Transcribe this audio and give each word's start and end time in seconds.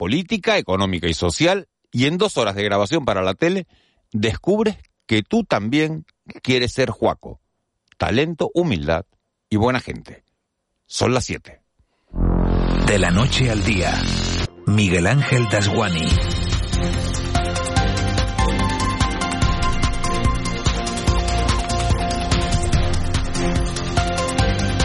política, 0.00 0.56
económica 0.56 1.08
y 1.08 1.12
social, 1.12 1.68
y 1.92 2.06
en 2.06 2.16
dos 2.16 2.38
horas 2.38 2.54
de 2.54 2.64
grabación 2.64 3.04
para 3.04 3.20
la 3.20 3.34
tele, 3.34 3.66
descubres 4.12 4.78
que 5.04 5.22
tú 5.22 5.44
también 5.44 6.06
quieres 6.42 6.72
ser 6.72 6.88
Juaco. 6.88 7.38
Talento, 7.98 8.50
humildad 8.54 9.04
y 9.50 9.56
buena 9.56 9.78
gente. 9.78 10.24
Son 10.86 11.12
las 11.12 11.26
siete. 11.26 11.60
De 12.86 12.98
la 12.98 13.10
noche 13.10 13.50
al 13.50 13.62
día, 13.62 13.92
Miguel 14.66 15.06
Ángel 15.06 15.46
Dasguani. 15.50 16.08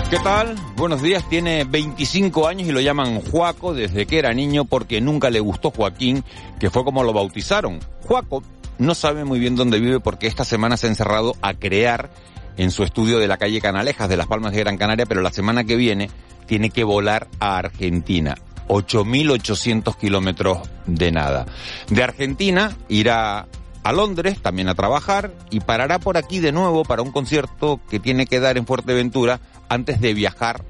¿Qué 0.09 0.20
tal? 0.20 0.55
Buenos 0.76 1.02
días. 1.02 1.27
Tiene 1.27 1.64
25 1.64 2.48
años 2.48 2.70
y 2.70 2.72
lo 2.72 2.80
llaman 2.80 3.22
Juaco 3.22 3.73
desde 3.73 4.05
que 4.05 4.20
era 4.20 4.34
niño 4.34 4.66
porque 4.66 5.02
nunca 5.02 5.32
le 5.32 5.40
gustó 5.40 5.72
Joaquín, 5.72 6.23
que 6.59 6.70
fue 6.70 6.84
como 6.84 7.04
lo 7.04 7.12
bautizaron. 7.12 7.80
Juaco 8.04 8.44
no 8.77 8.94
sabe 8.94 9.26
muy 9.26 9.40
bien 9.40 9.55
dónde 9.55 9.79
vive 9.79 9.99
porque 9.99 10.27
esta 10.27 10.46
semana 10.46 10.77
se 10.77 10.85
ha 10.85 10.90
encerrado 10.91 11.35
a 11.41 11.55
crear 11.55 12.12
en 12.55 12.70
su 12.70 12.84
estudio 12.84 13.18
de 13.18 13.27
la 13.27 13.38
calle 13.38 13.60
Canalejas 13.60 14.07
de 14.07 14.18
Las 14.18 14.27
Palmas 14.27 14.54
de 14.54 14.60
Gran 14.60 14.77
Canaria, 14.77 15.07
pero 15.07 15.21
la 15.21 15.32
semana 15.32 15.63
que 15.63 15.76
viene 15.76 16.12
tiene 16.46 16.70
que 16.70 16.84
volar 16.84 17.27
a 17.40 17.57
Argentina. 17.57 18.35
8.800 18.68 19.98
kilómetros 19.98 20.60
de 20.85 21.12
nada. 21.12 21.48
De 21.90 22.04
Argentina 22.04 22.77
irá 22.90 23.48
a 23.85 23.91
Londres 23.91 24.41
también 24.41 24.68
a 24.68 24.74
trabajar 24.76 25.32
y 25.51 25.60
parará 25.60 25.99
por 25.99 26.18
aquí 26.18 26.40
de 26.40 26.51
nuevo 26.51 26.84
para 26.84 27.04
un 27.04 27.12
concierto 27.12 27.79
que 27.88 27.99
tiene 27.99 28.26
que 28.26 28.40
dar 28.40 28.57
en 28.57 28.66
Fuerteventura 28.66 29.40
antes 29.70 30.02
de 30.02 30.13
viajar 30.13 30.63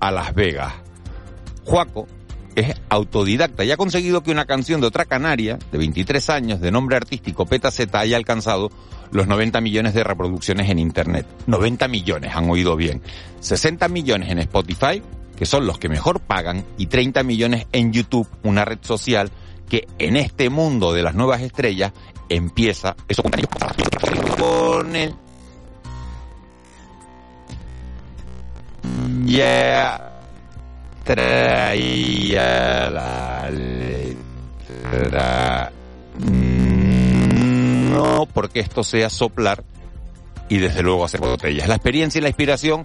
a 0.00 0.10
Las 0.10 0.34
Vegas. 0.34 0.74
Juaco 1.64 2.06
es 2.54 2.74
autodidacta 2.88 3.64
y 3.64 3.70
ha 3.70 3.76
conseguido 3.76 4.22
que 4.22 4.30
una 4.30 4.44
canción 4.44 4.80
de 4.80 4.88
otra 4.88 5.04
canaria, 5.04 5.58
de 5.70 5.78
23 5.78 6.30
años, 6.30 6.60
de 6.60 6.70
nombre 6.70 6.96
artístico 6.96 7.46
Peta 7.46 7.70
Z, 7.70 7.96
haya 7.98 8.16
alcanzado 8.16 8.70
los 9.12 9.26
90 9.26 9.60
millones 9.60 9.94
de 9.94 10.04
reproducciones 10.04 10.68
en 10.70 10.78
Internet. 10.78 11.26
90 11.46 11.88
millones, 11.88 12.34
han 12.34 12.50
oído 12.50 12.74
bien. 12.76 13.00
60 13.40 13.88
millones 13.88 14.30
en 14.30 14.40
Spotify, 14.40 15.02
que 15.36 15.46
son 15.46 15.66
los 15.66 15.78
que 15.78 15.88
mejor 15.88 16.20
pagan, 16.20 16.64
y 16.76 16.86
30 16.86 17.22
millones 17.22 17.66
en 17.72 17.92
YouTube, 17.92 18.28
una 18.42 18.64
red 18.64 18.78
social 18.82 19.30
que 19.68 19.86
en 19.98 20.16
este 20.16 20.50
mundo 20.50 20.92
de 20.92 21.02
las 21.02 21.14
nuevas 21.14 21.42
estrellas 21.42 21.92
empieza, 22.28 22.96
eso 23.06 23.22
con 23.22 24.96
el 24.96 25.14
ya 29.28 30.20
traía 31.04 32.90
la 32.90 33.50
letra. 33.50 34.18
No 37.90 38.26
porque 38.32 38.60
esto 38.60 38.82
sea 38.82 39.10
soplar 39.10 39.62
y 40.48 40.58
desde 40.58 40.82
luego 40.82 41.04
hacer 41.04 41.20
botellas. 41.20 41.68
La 41.68 41.74
experiencia 41.74 42.18
y 42.18 42.22
la 42.22 42.28
inspiración 42.28 42.84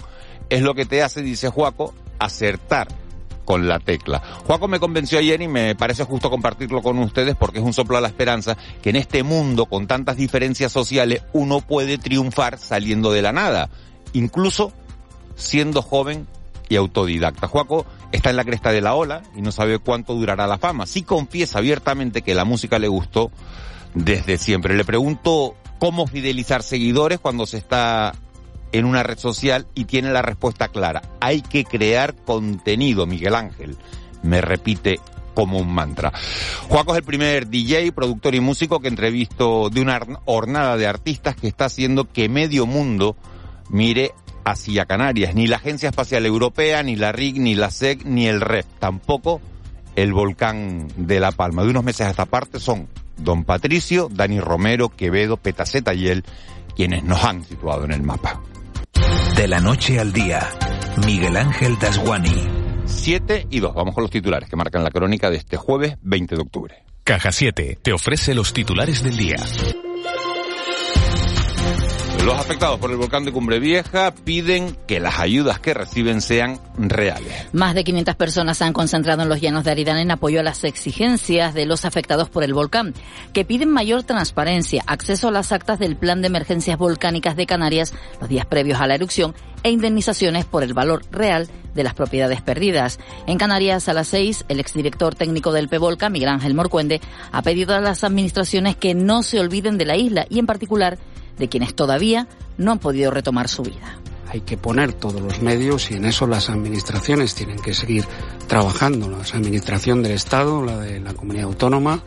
es 0.49 0.61
lo 0.61 0.75
que 0.75 0.85
te 0.85 1.01
hace, 1.01 1.21
dice 1.21 1.49
Juaco, 1.49 1.93
acertar 2.19 2.87
con 3.45 3.67
la 3.67 3.79
tecla. 3.79 4.21
Juaco 4.45 4.67
me 4.67 4.79
convenció 4.79 5.19
ayer 5.19 5.41
y 5.41 5.47
me 5.47 5.75
parece 5.75 6.03
justo 6.03 6.29
compartirlo 6.29 6.81
con 6.81 6.97
ustedes 6.99 7.35
porque 7.35 7.59
es 7.59 7.65
un 7.65 7.73
soplo 7.73 7.97
a 7.97 8.01
la 8.01 8.07
esperanza 8.07 8.57
que 8.81 8.89
en 8.89 8.95
este 8.95 9.23
mundo 9.23 9.65
con 9.65 9.87
tantas 9.87 10.17
diferencias 10.17 10.71
sociales 10.71 11.23
uno 11.33 11.61
puede 11.61 11.97
triunfar 11.97 12.57
saliendo 12.57 13.11
de 13.11 13.21
la 13.21 13.33
nada, 13.33 13.69
incluso 14.13 14.71
siendo 15.35 15.81
joven 15.81 16.27
y 16.69 16.75
autodidacta. 16.75 17.47
Juaco 17.47 17.85
está 18.11 18.29
en 18.29 18.37
la 18.37 18.45
cresta 18.45 18.71
de 18.71 18.81
la 18.81 18.95
ola 18.95 19.23
y 19.35 19.41
no 19.41 19.51
sabe 19.51 19.79
cuánto 19.79 20.13
durará 20.13 20.47
la 20.47 20.57
fama. 20.57 20.85
Sí 20.85 21.03
confiesa 21.03 21.59
abiertamente 21.59 22.21
que 22.21 22.35
la 22.35 22.45
música 22.45 22.79
le 22.79 22.87
gustó 22.87 23.31
desde 23.93 24.37
siempre. 24.37 24.75
Le 24.75 24.85
pregunto 24.85 25.55
cómo 25.79 26.07
fidelizar 26.07 26.63
seguidores 26.63 27.19
cuando 27.19 27.45
se 27.45 27.57
está 27.57 28.13
en 28.71 28.85
una 28.85 29.03
red 29.03 29.19
social 29.19 29.67
y 29.75 29.85
tiene 29.85 30.11
la 30.11 30.21
respuesta 30.21 30.67
clara. 30.67 31.01
Hay 31.19 31.41
que 31.41 31.63
crear 31.63 32.15
contenido, 32.15 33.05
Miguel 33.05 33.35
Ángel. 33.35 33.77
Me 34.23 34.41
repite 34.41 34.99
como 35.33 35.59
un 35.59 35.73
mantra. 35.73 36.11
Juaco 36.69 36.93
es 36.93 36.99
el 36.99 37.03
primer 37.03 37.47
DJ, 37.47 37.91
productor 37.91 38.35
y 38.35 38.39
músico 38.39 38.79
que 38.79 38.87
entrevisto 38.87 39.69
de 39.69 39.81
una 39.81 39.99
hornada 40.25 40.77
de 40.77 40.87
artistas 40.87 41.35
que 41.35 41.47
está 41.47 41.65
haciendo 41.65 42.11
que 42.11 42.29
medio 42.29 42.65
mundo 42.65 43.15
mire 43.69 44.13
hacia 44.45 44.85
Canarias. 44.85 45.35
Ni 45.35 45.47
la 45.47 45.57
Agencia 45.57 45.89
Espacial 45.89 46.25
Europea, 46.25 46.83
ni 46.83 46.95
la 46.95 47.11
RIC, 47.11 47.37
ni 47.37 47.55
la 47.55 47.71
SEC, 47.71 48.05
ni 48.05 48.27
el 48.27 48.41
REP. 48.41 48.65
Tampoco 48.79 49.41
el 49.95 50.13
volcán 50.13 50.87
de 50.97 51.19
La 51.19 51.31
Palma. 51.31 51.63
De 51.63 51.69
unos 51.69 51.83
meses 51.83 52.07
a 52.07 52.09
esta 52.09 52.25
parte 52.25 52.59
son 52.59 52.87
Don 53.17 53.43
Patricio, 53.43 54.09
Dani 54.11 54.39
Romero, 54.39 54.89
Quevedo, 54.89 55.37
Petaceta 55.37 55.93
y 55.93 56.07
él 56.07 56.23
quienes 56.75 57.03
nos 57.03 57.23
han 57.23 57.43
situado 57.43 57.85
en 57.85 57.91
el 57.91 58.03
mapa. 58.03 58.41
De 59.35 59.47
la 59.47 59.59
noche 59.59 59.99
al 59.99 60.13
día, 60.13 60.49
Miguel 61.05 61.37
Ángel 61.37 61.77
Dasguani. 61.79 62.63
7 62.85 63.47
y 63.49 63.59
2. 63.59 63.73
Vamos 63.73 63.93
con 63.95 64.03
los 64.03 64.11
titulares 64.11 64.49
que 64.49 64.55
marcan 64.55 64.83
la 64.83 64.91
crónica 64.91 65.29
de 65.29 65.37
este 65.37 65.57
jueves 65.57 65.97
20 66.01 66.35
de 66.35 66.41
octubre. 66.41 66.83
Caja 67.03 67.31
7 67.31 67.79
te 67.81 67.93
ofrece 67.93 68.33
los 68.33 68.53
titulares 68.53 69.03
del 69.03 69.17
día. 69.17 69.37
Los 72.25 72.39
afectados 72.39 72.79
por 72.79 72.89
el 72.89 72.95
volcán 72.95 73.25
de 73.25 73.33
Cumbre 73.33 73.59
Vieja 73.59 74.15
piden 74.15 74.77
que 74.87 75.01
las 75.01 75.19
ayudas 75.19 75.59
que 75.59 75.73
reciben 75.73 76.21
sean 76.21 76.57
reales. 76.77 77.49
Más 77.51 77.75
de 77.75 77.83
500 77.83 78.15
personas 78.15 78.57
se 78.57 78.63
han 78.63 78.71
concentrado 78.71 79.23
en 79.23 79.27
los 79.27 79.41
llanos 79.41 79.65
de 79.65 79.71
Aridane 79.71 80.03
en 80.03 80.11
apoyo 80.11 80.39
a 80.39 80.43
las 80.43 80.63
exigencias 80.63 81.53
de 81.53 81.65
los 81.65 81.83
afectados 81.83 82.29
por 82.29 82.45
el 82.45 82.53
volcán, 82.53 82.93
que 83.33 83.43
piden 83.43 83.69
mayor 83.69 84.03
transparencia, 84.03 84.83
acceso 84.87 85.27
a 85.27 85.31
las 85.31 85.51
actas 85.51 85.79
del 85.79 85.97
Plan 85.97 86.21
de 86.21 86.27
Emergencias 86.27 86.77
Volcánicas 86.77 87.35
de 87.35 87.45
Canarias 87.45 87.93
los 88.21 88.29
días 88.29 88.45
previos 88.45 88.79
a 88.79 88.87
la 88.87 88.95
erupción 88.95 89.35
e 89.63 89.71
indemnizaciones 89.71 90.45
por 90.45 90.63
el 90.63 90.73
valor 90.73 91.01
real 91.11 91.49
de 91.75 91.83
las 91.83 91.93
propiedades 91.93 92.41
perdidas. 92.41 92.99
En 93.27 93.37
Canarias, 93.37 93.89
a 93.89 93.93
las 93.93 94.07
seis, 94.07 94.45
el 94.47 94.61
exdirector 94.61 95.13
técnico 95.13 95.51
del 95.51 95.67
PEVOLCA, 95.67 96.09
Miguel 96.09 96.29
Ángel 96.29 96.53
Morcuende, 96.53 97.01
ha 97.33 97.41
pedido 97.41 97.75
a 97.75 97.81
las 97.81 98.05
administraciones 98.05 98.77
que 98.77 98.93
no 98.93 99.23
se 99.23 99.41
olviden 99.41 99.77
de 99.77 99.85
la 99.85 99.97
isla 99.97 100.25
y, 100.29 100.39
en 100.39 100.45
particular, 100.45 100.97
de 101.37 101.49
quienes 101.49 101.75
todavía 101.75 102.27
no 102.57 102.71
han 102.71 102.79
podido 102.79 103.11
retomar 103.11 103.47
su 103.47 103.63
vida. 103.63 103.99
Hay 104.29 104.41
que 104.41 104.57
poner 104.57 104.93
todos 104.93 105.21
los 105.21 105.41
medios 105.41 105.91
y 105.91 105.95
en 105.95 106.05
eso 106.05 106.25
las 106.25 106.49
administraciones 106.49 107.35
tienen 107.35 107.59
que 107.59 107.73
seguir 107.73 108.05
trabajando, 108.47 109.07
la 109.07 109.17
administración 109.17 110.01
del 110.01 110.13
Estado, 110.13 110.63
la 110.65 110.79
de 110.79 110.99
la 110.99 111.13
comunidad 111.13 111.45
autónoma, 111.45 112.03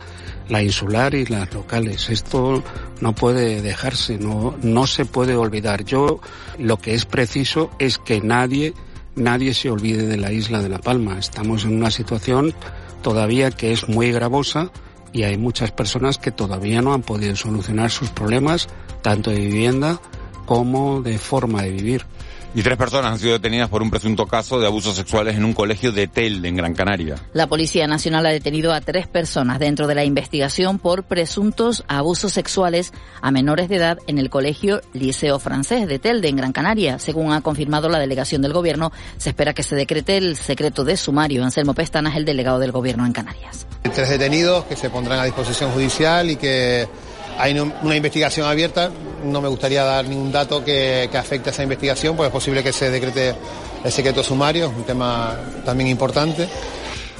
la 0.49 0.61
insular 0.61 1.13
y 1.13 1.25
las 1.25 1.53
locales. 1.53 2.09
Esto 2.09 2.63
no 2.99 3.15
puede 3.15 3.61
dejarse, 3.61 4.17
no, 4.17 4.55
no 4.61 4.87
se 4.87 5.05
puede 5.05 5.35
olvidar. 5.35 5.85
Yo 5.85 6.19
lo 6.59 6.77
que 6.77 6.95
es 6.95 7.05
preciso 7.05 7.71
es 7.79 7.97
que 7.97 8.19
nadie, 8.19 8.73
nadie 9.15 9.53
se 9.53 9.69
olvide 9.69 10.05
de 10.05 10.17
la 10.17 10.33
isla 10.33 10.61
de 10.61 10.69
La 10.69 10.79
Palma. 10.79 11.19
Estamos 11.19 11.63
en 11.63 11.75
una 11.75 11.91
situación 11.91 12.53
todavía 13.01 13.51
que 13.51 13.71
es 13.71 13.87
muy 13.87 14.11
gravosa 14.11 14.71
y 15.13 15.23
hay 15.23 15.37
muchas 15.37 15.71
personas 15.71 16.17
que 16.17 16.31
todavía 16.31 16.81
no 16.81 16.93
han 16.93 17.01
podido 17.03 17.35
solucionar 17.35 17.89
sus 17.89 18.09
problemas, 18.09 18.67
tanto 19.07 19.31
de 19.31 19.39
vivienda 19.39 20.01
como 20.45 21.01
de 21.01 21.17
forma 21.17 21.61
de 21.61 21.71
vivir. 21.71 22.05
Y 22.53 22.61
tres 22.61 22.75
personas 22.75 23.13
han 23.13 23.19
sido 23.19 23.31
detenidas 23.31 23.69
por 23.69 23.81
un 23.81 23.89
presunto 23.89 24.25
caso 24.25 24.59
de 24.59 24.67
abusos 24.67 24.97
sexuales 24.97 25.37
en 25.37 25.45
un 25.45 25.53
colegio 25.53 25.93
de 25.93 26.07
Telde, 26.07 26.49
en 26.49 26.57
Gran 26.57 26.73
Canaria. 26.73 27.15
La 27.31 27.47
Policía 27.47 27.87
Nacional 27.87 28.25
ha 28.25 28.31
detenido 28.31 28.73
a 28.73 28.81
tres 28.81 29.07
personas 29.07 29.59
dentro 29.59 29.87
de 29.87 29.95
la 29.95 30.03
investigación 30.03 30.77
por 30.77 31.03
presuntos 31.03 31.85
abusos 31.87 32.33
sexuales 32.33 32.91
a 33.21 33.31
menores 33.31 33.69
de 33.69 33.77
edad 33.77 33.97
en 34.07 34.17
el 34.17 34.29
colegio 34.29 34.81
Liceo 34.91 35.39
Francés 35.39 35.87
de 35.87 35.99
Telde, 35.99 36.27
en 36.27 36.35
Gran 36.35 36.51
Canaria. 36.51 36.99
Según 36.99 37.31
ha 37.31 37.39
confirmado 37.39 37.87
la 37.87 37.99
delegación 37.99 38.41
del 38.41 38.51
Gobierno, 38.51 38.91
se 39.15 39.29
espera 39.29 39.53
que 39.53 39.63
se 39.63 39.77
decrete 39.77 40.17
el 40.17 40.35
secreto 40.35 40.83
de 40.83 40.97
sumario. 40.97 41.45
Anselmo 41.45 41.73
Pestana 41.73 42.09
es 42.09 42.17
el 42.17 42.25
delegado 42.25 42.59
del 42.59 42.73
Gobierno 42.73 43.05
en 43.05 43.13
Canarias. 43.13 43.67
Tres 43.83 44.09
detenidos 44.09 44.65
que 44.65 44.75
se 44.75 44.89
pondrán 44.89 45.19
a 45.19 45.23
disposición 45.23 45.71
judicial 45.71 46.29
y 46.29 46.35
que 46.35 46.89
hay 47.37 47.57
una 47.59 47.95
investigación 47.95 48.47
abierta, 48.47 48.91
no 49.23 49.41
me 49.41 49.47
gustaría 49.47 49.83
dar 49.83 50.05
ningún 50.05 50.31
dato 50.31 50.63
que, 50.63 51.09
afecte 51.13 51.49
a 51.49 51.53
esa 51.53 51.63
investigación, 51.63 52.15
pues 52.15 52.27
es 52.27 52.33
posible 52.33 52.63
que 52.63 52.73
se 52.73 52.89
decrete 52.89 53.35
el 53.83 53.91
secreto 53.91 54.23
sumario, 54.23 54.67
es 54.69 54.75
un 54.75 54.83
tema 54.83 55.35
también 55.65 55.89
importante. 55.89 56.47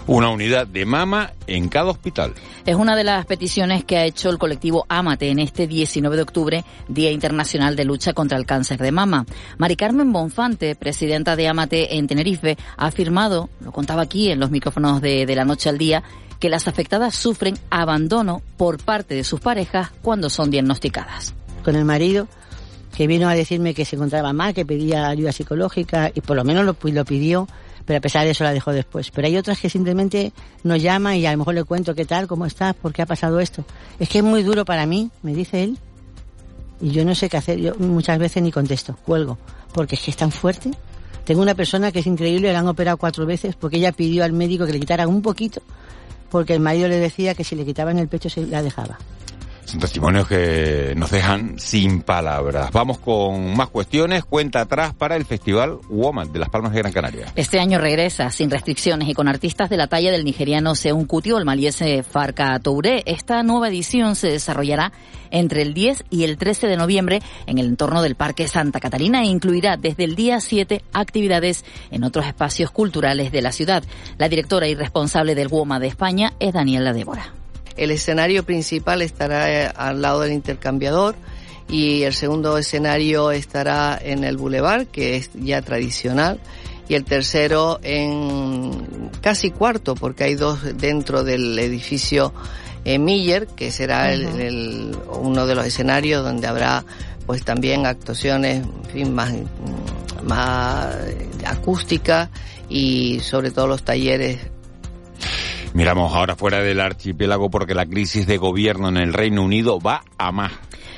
Una 0.08 0.30
unidad 0.30 0.66
de 0.66 0.86
mama 0.86 1.34
en 1.48 1.68
cada 1.68 1.92
hospital. 1.92 2.34
Es 2.66 2.76
una 2.76 2.96
de 2.96 3.04
las 3.04 3.26
peticiones 3.26 3.84
que 3.84 3.98
ha 3.98 4.06
hecho 4.06 4.30
el 4.30 4.38
colectivo 4.38 4.86
Amate 4.88 5.30
en 5.30 5.40
este 5.40 5.68
19 5.68 6.16
de 6.16 6.22
octubre, 6.22 6.64
Día 6.88 7.12
Internacional 7.12 7.76
de 7.76 7.84
Lucha 7.84 8.14
contra 8.14 8.38
el 8.38 8.46
Cáncer 8.46 8.78
de 8.78 8.94
Mama. 8.94 9.26
Mari 9.58 9.76
Carmen 9.76 10.14
Bonfante, 10.14 10.76
presidenta 10.76 11.36
de 11.36 11.50
Amate 11.50 11.98
en 11.98 12.08
Tenerife, 12.08 12.58
ha 12.78 12.86
afirmado, 12.86 13.50
lo 13.60 13.74
contaba 13.74 14.04
aquí 14.04 14.32
en 14.32 14.40
los 14.40 14.50
micrófonos 14.50 15.02
de, 15.02 15.26
de 15.26 15.36
la 15.36 15.44
noche 15.44 15.68
al 15.68 15.78
día, 15.78 16.02
que 16.40 16.50
las 16.50 16.68
afectadas 16.68 17.16
sufren 17.16 17.58
abandono 17.70 18.42
por 18.58 18.84
parte 18.84 19.16
de 19.16 19.24
sus 19.24 19.40
parejas 19.40 19.92
cuando 20.02 20.30
son 20.30 20.52
diagnosticadas. 20.52 21.34
Con 21.64 21.76
el 21.76 21.86
marido 21.86 22.28
que 22.96 23.08
vino 23.08 23.30
a 23.30 23.36
decirme 23.36 23.74
que 23.74 23.86
se 23.86 23.96
encontraba 23.96 24.34
mal, 24.34 24.54
que 24.54 24.66
pedía 24.66 25.08
ayuda 25.08 25.32
psicológica 25.32 26.12
y 26.14 26.22
por 26.22 26.36
lo 26.36 26.44
menos 26.44 26.66
lo, 26.66 26.74
pidió, 27.06 27.48
pero 27.86 27.98
a 27.98 28.02
pesar 28.02 28.26
de 28.26 28.32
eso 28.32 28.44
la 28.44 28.54
dejó 28.54 28.72
después. 28.72 29.12
Pero 29.12 29.28
hay 29.28 29.38
otras 29.38 29.60
que 29.60 29.70
simplemente 29.70 30.32
nos 30.64 30.82
llaman 30.82 31.16
y 31.16 31.26
a 31.26 31.32
lo 31.32 31.38
mejor 31.38 31.54
le 31.54 31.64
cuento 31.64 31.94
qué 31.94 32.06
tal, 32.06 32.28
cómo 32.28 32.46
estás, 32.46 32.76
por 32.76 32.94
qué 32.94 33.04
ha 33.04 33.06
pasado 33.06 33.40
esto. 33.40 33.64
Es 34.00 34.10
que 34.10 34.20
es 34.20 34.24
muy 34.24 34.44
duro 34.44 34.66
para 34.66 34.86
mí, 34.86 35.12
me 35.22 35.36
dice 35.36 35.64
él, 35.64 35.78
y 36.82 36.92
yo 36.92 37.06
no 37.06 37.16
sé 37.16 37.30
qué 37.30 37.38
hacer. 37.38 37.60
Yo 37.60 37.76
muchas 37.76 38.18
veces 38.20 38.42
ni 38.42 38.52
contesto, 38.52 38.96
cuelgo, 39.06 39.38
porque 39.74 39.96
es 39.96 40.02
que 40.02 40.12
es 40.12 40.18
tan 40.18 40.32
fuerte. 40.32 40.72
Tengo 41.24 41.42
una 41.42 41.56
persona 41.56 41.92
que 41.92 42.00
es 42.00 42.08
increíble, 42.08 42.54
la 42.54 42.60
han 42.60 42.68
operado 42.68 42.98
cuatro 42.98 43.26
veces 43.26 43.56
porque 43.56 43.78
ella 43.78 43.92
pidió 43.92 44.24
al 44.24 44.32
médico 44.32 44.66
que 44.66 44.72
le 44.72 44.80
quitaran 44.80 45.10
un 45.10 45.22
poquito, 45.22 45.62
porque 46.30 46.54
el 46.54 46.60
marido 46.60 46.88
le 46.88 46.98
decía 46.98 47.36
que 47.36 47.44
si 47.44 47.56
le 47.56 47.66
quitaban 47.66 48.00
el 48.00 48.08
pecho 48.08 48.30
se 48.30 48.46
la 48.46 48.62
dejaba. 48.62 48.98
Son 49.68 49.82
testimonios 49.82 50.30
que 50.30 50.94
nos 50.96 51.12
dejan 51.12 51.60
sin 51.60 52.02
palabras. 52.02 52.72
Vamos 52.72 53.00
con 53.00 53.54
más 53.58 53.68
cuestiones. 53.68 54.24
Cuenta 54.24 54.62
atrás 54.62 54.94
para 54.94 55.18
el 55.18 55.26
Festival 55.26 55.80
Woman 55.90 56.32
de 56.32 56.40
Las 56.40 56.48
Palmas 56.48 56.72
de 56.72 56.80
Gran 56.80 56.94
Canaria. 56.94 57.34
Este 57.36 57.60
año 57.60 57.78
regresa 57.78 58.32
sin 58.32 58.50
restricciones 58.50 59.10
y 59.10 59.14
con 59.14 59.28
artistas 59.28 59.70
de 59.70 59.76
la 59.76 59.88
talla 59.88 60.10
del 60.10 60.24
nigeriano 60.24 60.74
Seun 60.74 61.04
Kuti 61.04 61.34
o 61.34 61.38
el 61.38 61.44
maliese 61.44 62.02
Farka 62.04 62.58
Touré. 62.60 63.04
Esta 63.06 63.44
nueva 63.44 63.68
edición 63.68 64.16
se 64.16 64.30
desarrollará 64.30 64.94
entre 65.32 65.64
el 65.64 65.74
10 65.74 66.06
y 66.10 66.24
el 66.24 66.38
13 66.38 66.68
de 66.68 66.78
noviembre 66.78 67.22
en 67.46 67.58
el 67.58 67.66
entorno 67.66 68.02
del 68.02 68.16
Parque 68.16 68.48
Santa 68.48 68.80
Catalina 68.80 69.24
e 69.24 69.26
incluirá 69.26 69.76
desde 69.76 70.06
el 70.06 70.16
día 70.16 70.40
7 70.40 70.82
actividades 70.94 71.66
en 71.92 72.06
otros 72.06 72.26
espacios 72.26 72.72
culturales 72.72 73.34
de 73.34 73.42
la 73.42 73.52
ciudad. 73.52 73.84
La 74.18 74.30
directora 74.30 74.70
y 74.70 74.76
responsable 74.76 75.36
del 75.36 75.50
WOMA 75.50 75.82
de 75.82 75.88
España 75.88 76.32
es 76.40 76.54
Daniela 76.54 76.94
Débora. 76.94 77.37
El 77.78 77.92
escenario 77.92 78.44
principal 78.44 79.02
estará 79.02 79.52
eh, 79.52 79.72
al 79.76 80.02
lado 80.02 80.22
del 80.22 80.34
intercambiador 80.34 81.16
y 81.70 82.04
el 82.04 82.14
segundo 82.14 82.58
escenario 82.58 83.32
estará 83.32 84.00
en 84.02 84.24
el 84.24 84.38
Boulevard, 84.38 84.88
que 84.88 85.18
es 85.18 85.30
ya 85.34 85.62
tradicional, 85.62 86.40
y 86.90 86.96
el 86.96 87.04
tercero 87.04 87.80
en 87.84 89.12
casi 89.22 89.52
cuarto, 89.52 89.94
porque 89.96 90.24
hay 90.24 90.36
dos 90.36 90.78
dentro 90.78 91.24
del 91.24 91.60
edificio 91.60 92.34
eh, 92.86 93.00
Miller, 93.00 93.48
que 93.48 93.72
será 93.72 94.14
el, 94.14 94.26
el, 94.40 94.98
uno 95.12 95.46
de 95.46 95.56
los 95.56 95.66
escenarios 95.66 96.24
donde 96.24 96.48
habrá 96.48 96.86
pues 97.26 97.44
también 97.44 97.86
actuaciones 97.86 98.64
en 98.64 98.92
fin, 98.92 99.14
más, 99.14 99.34
más 100.24 100.96
acústicas 101.46 102.30
y 102.70 103.20
sobre 103.20 103.52
todo 103.52 103.68
los 103.68 103.84
talleres 103.84 104.40
Miramos 105.78 106.12
ahora 106.12 106.36
fuera 106.36 106.64
del 106.64 106.80
archipiélago 106.80 107.52
porque 107.52 107.76
la 107.76 107.86
crisis 107.86 108.26
de 108.26 108.38
gobierno 108.38 108.90
en 108.90 108.98
el 108.98 109.14
Reino 109.14 109.44
Unido 109.44 109.80
va 109.80 110.02
a 110.18 110.32
más 110.32 110.52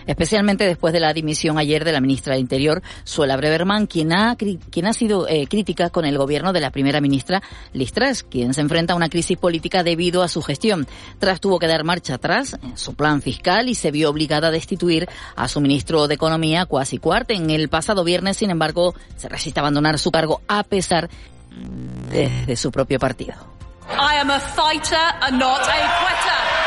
especialmente 0.07 0.63
después 0.63 0.93
de 0.93 1.01
la 1.01 1.13
dimisión 1.13 1.59
ayer 1.59 1.83
de 1.83 1.91
la 1.91 1.99
ministra 1.99 2.33
de 2.33 2.39
Interior, 2.39 2.81
Suela 3.03 3.35
Breverman, 3.35 3.87
quien 3.87 4.13
ha, 4.13 4.37
quien 4.37 4.87
ha 4.87 4.93
sido 4.93 5.27
eh, 5.27 5.47
crítica 5.47 5.89
con 5.89 6.05
el 6.05 6.17
gobierno 6.17 6.53
de 6.53 6.61
la 6.61 6.71
primera 6.71 7.01
ministra 7.01 7.43
Liz 7.73 7.91
Truss, 7.91 8.23
quien 8.23 8.53
se 8.53 8.61
enfrenta 8.61 8.93
a 8.93 8.95
una 8.95 9.09
crisis 9.09 9.37
política 9.37 9.83
debido 9.83 10.23
a 10.23 10.29
su 10.29 10.41
gestión. 10.41 10.87
Truss 11.19 11.41
tuvo 11.41 11.59
que 11.59 11.67
dar 11.67 11.83
marcha 11.83 12.15
atrás 12.15 12.57
en 12.63 12.77
su 12.77 12.95
plan 12.95 13.21
fiscal 13.21 13.67
y 13.67 13.75
se 13.75 13.91
vio 13.91 14.09
obligada 14.09 14.47
a 14.47 14.51
destituir 14.51 15.09
a 15.35 15.49
su 15.49 15.59
ministro 15.59 16.07
de 16.07 16.15
Economía, 16.15 16.65
Kwasi 16.65 16.99
Cuart. 16.99 17.29
En 17.31 17.49
el 17.49 17.67
pasado 17.67 18.05
viernes, 18.05 18.37
sin 18.37 18.49
embargo, 18.49 18.95
se 19.17 19.27
resiste 19.27 19.59
a 19.59 19.61
abandonar 19.61 19.99
su 19.99 20.09
cargo 20.09 20.41
a 20.47 20.63
pesar 20.63 21.09
de, 22.11 22.31
de 22.47 22.55
su 22.55 22.71
propio 22.71 22.97
partido. 22.97 23.59
I 23.97 24.15
am 24.19 24.29
a 24.29 24.39
fighter 24.39 24.95
and 25.21 25.39
not 25.39 25.61
a 25.61 25.79
quitter. 25.99 26.59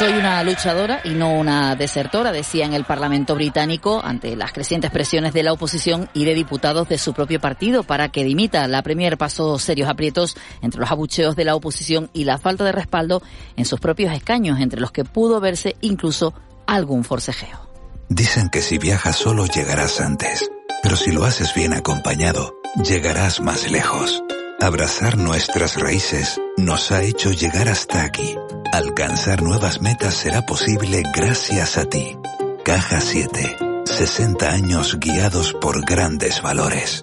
Soy 0.00 0.14
una 0.14 0.42
luchadora 0.44 1.02
y 1.04 1.10
no 1.10 1.34
una 1.34 1.76
desertora, 1.76 2.32
decía 2.32 2.64
en 2.64 2.72
el 2.72 2.84
Parlamento 2.84 3.34
británico 3.34 4.00
ante 4.02 4.34
las 4.34 4.50
crecientes 4.50 4.90
presiones 4.90 5.34
de 5.34 5.42
la 5.42 5.52
oposición 5.52 6.08
y 6.14 6.24
de 6.24 6.34
diputados 6.34 6.88
de 6.88 6.96
su 6.96 7.12
propio 7.12 7.38
partido 7.38 7.82
para 7.82 8.08
que 8.08 8.24
dimita. 8.24 8.66
La 8.66 8.82
Premier 8.82 9.18
pasó 9.18 9.58
serios 9.58 9.90
aprietos 9.90 10.38
entre 10.62 10.80
los 10.80 10.90
abucheos 10.90 11.36
de 11.36 11.44
la 11.44 11.54
oposición 11.54 12.08
y 12.14 12.24
la 12.24 12.38
falta 12.38 12.64
de 12.64 12.72
respaldo 12.72 13.20
en 13.56 13.66
sus 13.66 13.78
propios 13.78 14.14
escaños, 14.14 14.58
entre 14.60 14.80
los 14.80 14.90
que 14.90 15.04
pudo 15.04 15.38
verse 15.38 15.76
incluso 15.82 16.32
algún 16.66 17.04
forcejeo. 17.04 17.68
Dicen 18.08 18.48
que 18.48 18.62
si 18.62 18.78
viajas 18.78 19.16
solo 19.16 19.44
llegarás 19.44 20.00
antes, 20.00 20.50
pero 20.82 20.96
si 20.96 21.10
lo 21.10 21.24
haces 21.24 21.52
bien 21.54 21.74
acompañado, 21.74 22.54
llegarás 22.82 23.40
más 23.42 23.70
lejos. 23.70 24.22
Abrazar 24.62 25.16
nuestras 25.16 25.80
raíces 25.80 26.38
nos 26.58 26.92
ha 26.92 27.02
hecho 27.02 27.30
llegar 27.30 27.66
hasta 27.68 28.02
aquí. 28.02 28.36
Alcanzar 28.72 29.42
nuevas 29.42 29.80
metas 29.80 30.14
será 30.14 30.44
posible 30.44 31.02
gracias 31.14 31.78
a 31.78 31.86
ti. 31.86 32.18
Caja 32.62 33.00
7. 33.00 33.56
60 33.86 34.50
años 34.50 34.98
guiados 35.00 35.54
por 35.54 35.82
grandes 35.86 36.42
valores. 36.42 37.02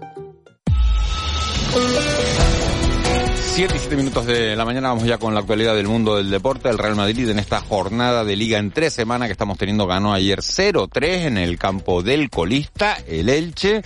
7 3.58 3.76
y 3.76 3.80
7 3.80 3.96
minutos 3.96 4.28
de 4.28 4.56
la 4.56 4.66
mañana 4.66 4.90
vamos 4.90 5.06
ya 5.06 5.18
con 5.18 5.34
la 5.34 5.40
actualidad 5.40 5.74
del 5.74 5.88
mundo 5.88 6.16
del 6.16 6.30
deporte. 6.30 6.70
El 6.70 6.78
Real 6.78 6.96
Madrid 6.96 7.28
en 7.28 7.40
esta 7.40 7.60
jornada 7.60 8.24
de 8.24 8.36
liga 8.36 8.60
en 8.60 8.70
tres 8.70 8.94
semanas 8.94 9.30
que 9.30 9.32
estamos 9.32 9.58
teniendo 9.58 9.88
ganó 9.88 10.14
ayer 10.14 10.42
0-3 10.42 11.26
en 11.26 11.40
el 11.40 11.58
campo 11.58 12.04
del 12.04 12.30
colista, 12.30 13.00
el 13.08 13.30
Elche. 13.30 13.82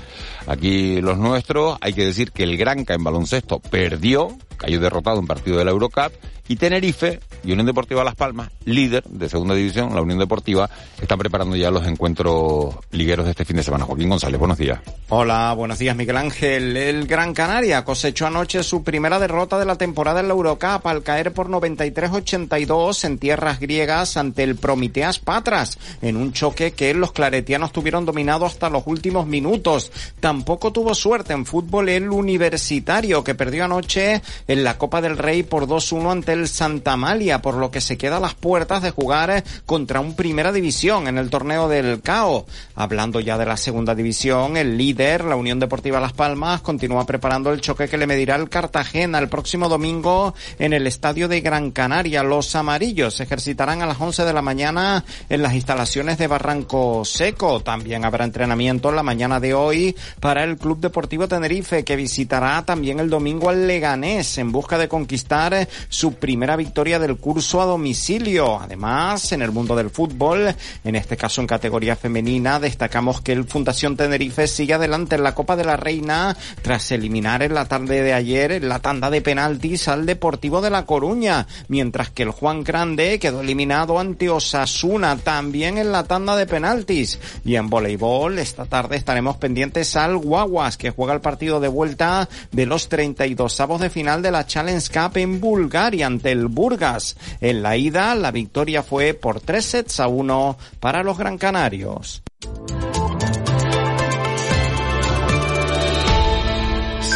Aquí 0.45 0.99
los 0.99 1.17
nuestros, 1.17 1.77
hay 1.79 1.93
que 1.93 2.03
decir 2.03 2.33
que 2.33 2.43
el 2.43 2.57
Granca 2.57 2.95
en 2.95 3.05
baloncesto 3.05 3.61
perdió, 3.61 4.37
cayó 4.61 4.79
derrotado 4.79 5.19
en 5.19 5.25
partido 5.25 5.57
de 5.57 5.65
la 5.65 5.71
Eurocup 5.71 6.13
y 6.47 6.55
Tenerife 6.55 7.19
Unión 7.43 7.65
Deportiva 7.65 8.03
Las 8.03 8.15
Palmas, 8.15 8.51
líder 8.65 9.03
de 9.05 9.27
segunda 9.27 9.55
división, 9.55 9.95
la 9.95 10.01
Unión 10.01 10.19
Deportiva, 10.19 10.69
están 11.01 11.17
preparando 11.17 11.55
ya 11.55 11.71
los 11.71 11.87
encuentros 11.87 12.75
ligueros 12.91 13.25
de 13.25 13.31
este 13.31 13.45
fin 13.45 13.57
de 13.57 13.63
semana. 13.63 13.85
Joaquín 13.85 14.09
González, 14.09 14.39
buenos 14.39 14.57
días. 14.57 14.79
Hola, 15.09 15.53
buenos 15.53 15.79
días 15.79 15.95
Miguel 15.95 16.17
Ángel. 16.17 16.77
El 16.77 17.07
Gran 17.07 17.33
Canaria 17.33 17.83
cosechó 17.83 18.27
anoche 18.27 18.63
su 18.63 18.83
primera 18.83 19.19
derrota 19.19 19.57
de 19.57 19.65
la 19.65 19.75
temporada 19.75 20.19
en 20.19 20.27
la 20.27 20.33
Eurocup 20.33 20.85
al 20.85 21.03
caer 21.03 21.33
por 21.33 21.49
93-82 21.49 23.05
en 23.05 23.17
tierras 23.17 23.59
griegas 23.59 24.17
ante 24.17 24.43
el 24.43 24.55
Promiteas 24.55 25.19
Patras, 25.19 25.79
en 26.01 26.15
un 26.15 26.31
choque 26.31 26.73
que 26.73 26.93
los 26.93 27.11
claretianos 27.11 27.71
tuvieron 27.71 28.05
dominado 28.05 28.45
hasta 28.45 28.69
los 28.69 28.83
últimos 28.85 29.25
minutos. 29.25 29.91
Tampoco 30.19 30.71
tuvo 30.71 30.93
suerte 30.93 31.33
en 31.33 31.45
fútbol 31.45 31.89
el 31.89 32.09
universitario 32.09 33.23
que 33.23 33.35
perdió 33.35 33.65
anoche 33.65 34.21
en 34.51 34.65
la 34.65 34.77
Copa 34.77 34.99
del 34.99 35.17
Rey 35.17 35.43
por 35.43 35.65
2-1 35.65 36.11
ante 36.11 36.33
el 36.33 36.49
Santa 36.49 36.97
Malia, 36.97 37.41
por 37.41 37.55
lo 37.55 37.71
que 37.71 37.79
se 37.79 37.97
queda 37.97 38.17
a 38.17 38.19
las 38.19 38.33
puertas 38.33 38.81
de 38.81 38.91
jugar 38.91 39.45
contra 39.65 40.01
un 40.01 40.13
primera 40.13 40.51
división 40.51 41.07
en 41.07 41.17
el 41.17 41.29
torneo 41.29 41.69
del 41.69 42.01
CAO. 42.01 42.45
Hablando 42.75 43.21
ya 43.21 43.37
de 43.37 43.45
la 43.45 43.55
segunda 43.55 43.95
división, 43.95 44.57
el 44.57 44.77
líder, 44.77 45.23
la 45.23 45.37
Unión 45.37 45.59
Deportiva 45.59 46.01
Las 46.01 46.11
Palmas, 46.11 46.59
continúa 46.59 47.05
preparando 47.05 47.53
el 47.53 47.61
choque 47.61 47.87
que 47.87 47.97
le 47.97 48.07
medirá 48.07 48.35
el 48.35 48.49
Cartagena 48.49 49.19
el 49.19 49.29
próximo 49.29 49.69
domingo 49.69 50.35
en 50.59 50.73
el 50.73 50.85
estadio 50.85 51.29
de 51.29 51.39
Gran 51.39 51.71
Canaria. 51.71 52.21
Los 52.21 52.53
amarillos 52.53 53.15
se 53.15 53.23
ejercitarán 53.23 53.81
a 53.81 53.85
las 53.85 54.01
11 54.01 54.25
de 54.25 54.33
la 54.33 54.41
mañana 54.41 55.05
en 55.29 55.43
las 55.43 55.53
instalaciones 55.53 56.17
de 56.17 56.27
Barranco 56.27 57.05
Seco. 57.05 57.61
También 57.61 58.03
habrá 58.03 58.25
entrenamiento 58.25 58.89
en 58.89 58.97
la 58.97 59.03
mañana 59.03 59.39
de 59.39 59.53
hoy 59.53 59.95
para 60.19 60.43
el 60.43 60.57
Club 60.57 60.81
Deportivo 60.81 61.29
Tenerife 61.29 61.85
que 61.85 61.95
visitará 61.95 62.65
también 62.65 62.99
el 62.99 63.09
domingo 63.09 63.49
al 63.49 63.65
Leganés 63.65 64.40
en 64.41 64.51
busca 64.51 64.77
de 64.77 64.87
conquistar 64.87 65.67
su 65.89 66.15
primera 66.15 66.55
victoria 66.55 66.99
del 66.99 67.17
curso 67.17 67.61
a 67.61 67.65
domicilio. 67.65 68.59
Además, 68.59 69.31
en 69.31 69.41
el 69.41 69.51
mundo 69.51 69.75
del 69.75 69.89
fútbol, 69.89 70.53
en 70.83 70.95
este 70.95 71.17
caso 71.17 71.41
en 71.41 71.47
categoría 71.47 71.95
femenina, 71.95 72.59
destacamos 72.59 73.21
que 73.21 73.31
el 73.31 73.45
Fundación 73.45 73.95
Tenerife 73.95 74.47
sigue 74.47 74.73
adelante 74.73 75.15
en 75.15 75.23
la 75.23 75.35
Copa 75.35 75.55
de 75.55 75.63
la 75.63 75.77
Reina 75.77 76.35
tras 76.61 76.91
eliminar 76.91 77.43
en 77.43 77.53
la 77.53 77.65
tarde 77.65 78.01
de 78.01 78.13
ayer 78.13 78.63
la 78.63 78.79
tanda 78.79 79.09
de 79.09 79.21
penaltis 79.21 79.87
al 79.87 80.05
Deportivo 80.05 80.61
de 80.61 80.69
La 80.69 80.85
Coruña, 80.85 81.47
mientras 81.67 82.09
que 82.09 82.23
el 82.23 82.31
Juan 82.31 82.63
Grande 82.63 83.19
quedó 83.19 83.41
eliminado 83.41 83.99
ante 83.99 84.29
Osasuna 84.29 85.17
también 85.17 85.77
en 85.77 85.91
la 85.91 86.03
tanda 86.03 86.35
de 86.35 86.45
penaltis. 86.45 87.19
Y 87.45 87.55
en 87.55 87.69
voleibol, 87.69 88.39
esta 88.39 88.65
tarde 88.65 88.97
estaremos 88.97 89.37
pendientes 89.37 89.95
al 89.95 90.17
Guaguas, 90.17 90.77
que 90.77 90.91
juega 90.91 91.13
el 91.13 91.21
partido 91.21 91.59
de 91.59 91.67
vuelta 91.67 92.27
de 92.51 92.65
los 92.65 92.89
32 92.89 93.59
avos 93.59 93.81
de 93.81 93.89
final 93.89 94.20
de 94.21 94.31
la 94.31 94.45
Challenge 94.45 94.87
Cup 94.91 95.17
en 95.17 95.39
Bulgaria 95.39 96.07
ante 96.07 96.31
el 96.31 96.47
Burgas. 96.47 97.17
En 97.39 97.61
la 97.61 97.77
ida, 97.77 98.15
la 98.15 98.31
victoria 98.31 98.83
fue 98.83 99.13
por 99.13 99.41
tres 99.41 99.65
sets 99.65 99.99
a 99.99 100.07
uno 100.07 100.57
para 100.79 101.03
los 101.03 101.17
Gran 101.17 101.37
Canarios. 101.37 102.21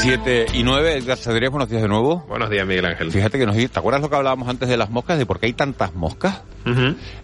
7 0.06 0.46
y 0.54 0.62
9, 0.62 0.98
Edgar 0.98 1.18
Cedrías, 1.18 1.52
buenos 1.52 1.68
días 1.68 1.82
de 1.82 1.88
nuevo. 1.88 2.24
Buenos 2.28 2.52
días, 2.52 2.68
Miguel 2.68 2.86
Ángel. 2.86 3.12
Fíjate 3.12 3.40
que 3.40 3.46
nos 3.48 3.56
¿te 3.56 3.80
acuerdas 3.80 4.04
lo 4.04 4.10
que 4.12 4.16
hablábamos 4.16 4.48
antes 4.48 4.70
de 4.70 4.78
las 4.78 4.92
moscas, 4.92 5.18
de 5.18 5.26
por 5.26 5.40
qué 5.40 5.48
hay 5.48 5.54
tantas 5.54 5.96
moscas? 5.96 6.44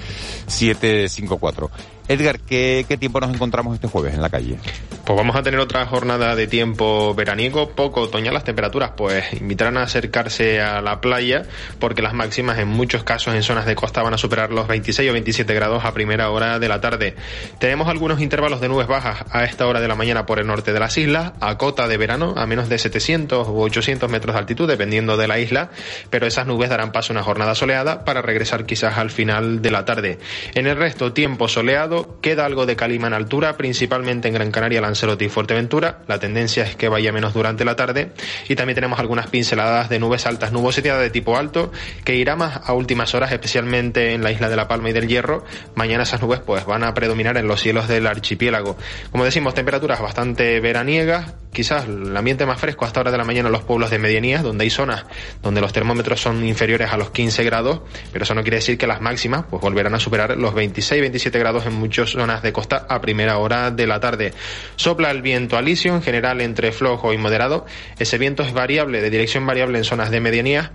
616-486-754. 0.48 1.70
Edgar, 2.12 2.42
¿qué, 2.42 2.86
¿qué 2.90 2.98
tiempo 2.98 3.22
nos 3.22 3.34
encontramos 3.34 3.74
este 3.74 3.88
jueves 3.88 4.14
en 4.14 4.22
la 4.22 4.30
calle? 4.30 4.58
Pues 5.06 5.18
vamos 5.18 5.36
a 5.36 5.44
tener 5.44 5.60
otra 5.60 5.86
jornada 5.88 6.36
de 6.36 6.46
tiempo 6.46 7.16
veraniego, 7.16 7.70
poco 7.72 8.02
otoñal. 8.02 8.34
Las 8.34 8.44
temperaturas 8.44 8.92
pues 8.96 9.34
invitarán 9.34 9.78
a 9.78 9.84
acercarse 9.84 10.62
a 10.62 10.80
la 10.82 11.02
playa 11.02 11.44
porque 11.80 12.02
las 12.02 12.14
máximas 12.14 12.60
en 12.60 12.68
muchos 12.68 13.04
casos 13.04 13.34
en 13.34 13.42
zonas 13.42 13.66
de 13.66 13.76
costa 13.76 14.04
van 14.04 14.14
a 14.14 14.18
superar 14.18 14.52
los 14.52 14.68
26 14.68 15.10
o 15.10 15.14
27 15.14 15.54
grados 15.54 15.86
a 15.86 15.94
primera 15.94 16.30
hora 16.30 16.60
de 16.60 16.68
la 16.68 16.82
tarde. 16.82 17.16
Tenemos 17.60 17.88
algunos 17.88 18.22
intervalos 18.22 18.62
de 18.62 18.70
nubes 18.70 18.88
bajas 18.88 19.26
a 19.32 19.44
esta 19.44 19.66
hora 19.66 19.82
de 19.82 19.88
la 19.88 19.96
mañana 19.96 20.26
por 20.26 20.40
el 20.40 20.48
norte 20.48 20.72
de 20.72 20.80
las 20.80 20.98
islas, 20.98 21.32
a 21.40 21.58
cota 21.58 21.88
de 21.88 21.98
verano 21.98 22.36
a 22.38 22.46
menos 22.46 22.70
de 22.70 22.78
700 22.78 23.48
u 23.48 23.60
800 23.62 24.10
metros 24.10 24.36
de 24.36 24.40
altitud 24.40 24.68
dependiendo 24.68 25.18
de 25.18 25.28
la 25.28 25.40
isla, 25.40 25.72
pero 26.10 26.28
esas 26.28 26.46
nubes 26.46 26.70
darán 26.70 26.92
paso 26.92 27.12
a 27.12 27.16
una 27.16 27.24
jornada 27.24 27.56
soleada 27.56 28.06
para 28.06 28.22
regresar 28.22 28.66
quizás 28.66 28.98
al 28.98 29.10
final 29.10 29.62
de 29.62 29.72
la 29.72 29.84
tarde. 29.84 30.20
En 30.54 30.68
el 30.68 30.78
resto, 30.78 31.12
tiempo 31.12 31.48
soleado, 31.48 32.01
queda 32.22 32.46
algo 32.46 32.66
de 32.66 32.76
calima 32.76 33.08
en 33.08 33.14
altura, 33.14 33.58
principalmente 33.58 34.28
en 34.28 34.34
Gran 34.34 34.52
Canaria, 34.52 34.82
Lanzarote 34.82 35.26
y 35.26 35.30
Fuerteventura. 35.30 36.00
La 36.08 36.20
tendencia 36.20 36.64
es 36.64 36.76
que 36.76 36.90
vaya 36.90 37.12
menos 37.12 37.34
durante 37.34 37.66
la 37.66 37.76
tarde. 37.76 38.12
Y 38.48 38.56
también 38.56 38.76
tenemos 38.76 39.00
algunas 39.00 39.28
pinceladas 39.28 39.90
de 39.90 40.00
nubes 40.00 40.26
altas, 40.26 40.52
nubosidad 40.52 41.00
de 41.00 41.10
tipo 41.10 41.38
alto, 41.38 41.72
que 42.04 42.16
irá 42.16 42.36
más 42.36 42.62
a 42.64 42.74
últimas 42.74 43.14
horas, 43.16 43.32
especialmente 43.32 44.14
en 44.14 44.24
la 44.24 44.32
isla 44.32 44.50
de 44.50 44.56
La 44.56 44.68
Palma 44.68 44.90
y 44.90 44.94
del 44.94 45.08
Hierro. 45.08 45.44
Mañana 45.76 46.04
esas 46.04 46.22
nubes 46.22 46.40
pues 46.40 46.66
van 46.66 46.84
a 46.84 46.94
predominar 46.94 47.38
en 47.38 47.48
los 47.48 47.62
cielos 47.62 47.88
del 47.88 48.08
archipiélago. 48.08 48.78
Como 49.12 49.26
decimos, 49.26 49.54
temperaturas 49.54 50.02
bastante 50.02 50.60
veraniegas, 50.60 51.34
quizás 51.52 51.86
el 51.88 52.16
ambiente 52.16 52.46
más 52.46 52.60
fresco 52.60 52.86
hasta 52.86 53.02
hora 53.02 53.12
de 53.12 53.18
la 53.18 53.24
mañana 53.24 53.50
en 53.50 53.54
los 53.54 53.64
pueblos 53.64 53.90
de 53.90 54.00
medianías, 54.00 54.44
donde 54.44 54.64
hay 54.64 54.70
zonas 54.70 55.06
donde 55.42 55.62
los 55.62 55.74
termómetros 55.74 56.22
son 56.22 56.46
inferiores 56.46 56.92
a 56.92 56.98
los 56.98 57.12
15 57.12 57.44
grados, 57.44 57.82
pero 58.12 58.24
eso 58.24 58.34
no 58.34 58.42
quiere 58.42 58.58
decir 58.58 58.78
que 58.78 58.88
las 58.88 59.02
máximas 59.02 59.46
pues 59.50 59.62
volverán 59.62 59.94
a 59.96 60.00
superar 60.00 60.38
los 60.38 60.54
26-27 60.54 61.38
grados 61.40 61.66
en 61.66 61.74
muchas 61.74 62.12
zonas 62.12 62.42
de 62.42 62.54
costa 62.54 62.86
a 62.90 63.02
primera 63.02 63.38
hora 63.38 63.72
de 63.72 63.88
la 63.88 64.00
tarde. 64.00 64.34
Sopla 64.76 65.12
el 65.12 65.22
viento 65.22 65.58
alisio, 65.58 65.94
en 65.94 66.02
general 66.02 66.42
entre 66.42 66.72
flojo 66.72 67.14
y 67.14 67.18
moderado. 67.18 67.66
Ese 68.00 68.18
viento 68.18 68.44
es 68.44 68.54
variable, 68.54 69.02
de 69.02 69.10
dirección 69.10 69.46
variable 69.46 69.78
en 69.78 69.84
zonas 69.84 70.12
de 70.12 70.22
medianías, 70.22 70.72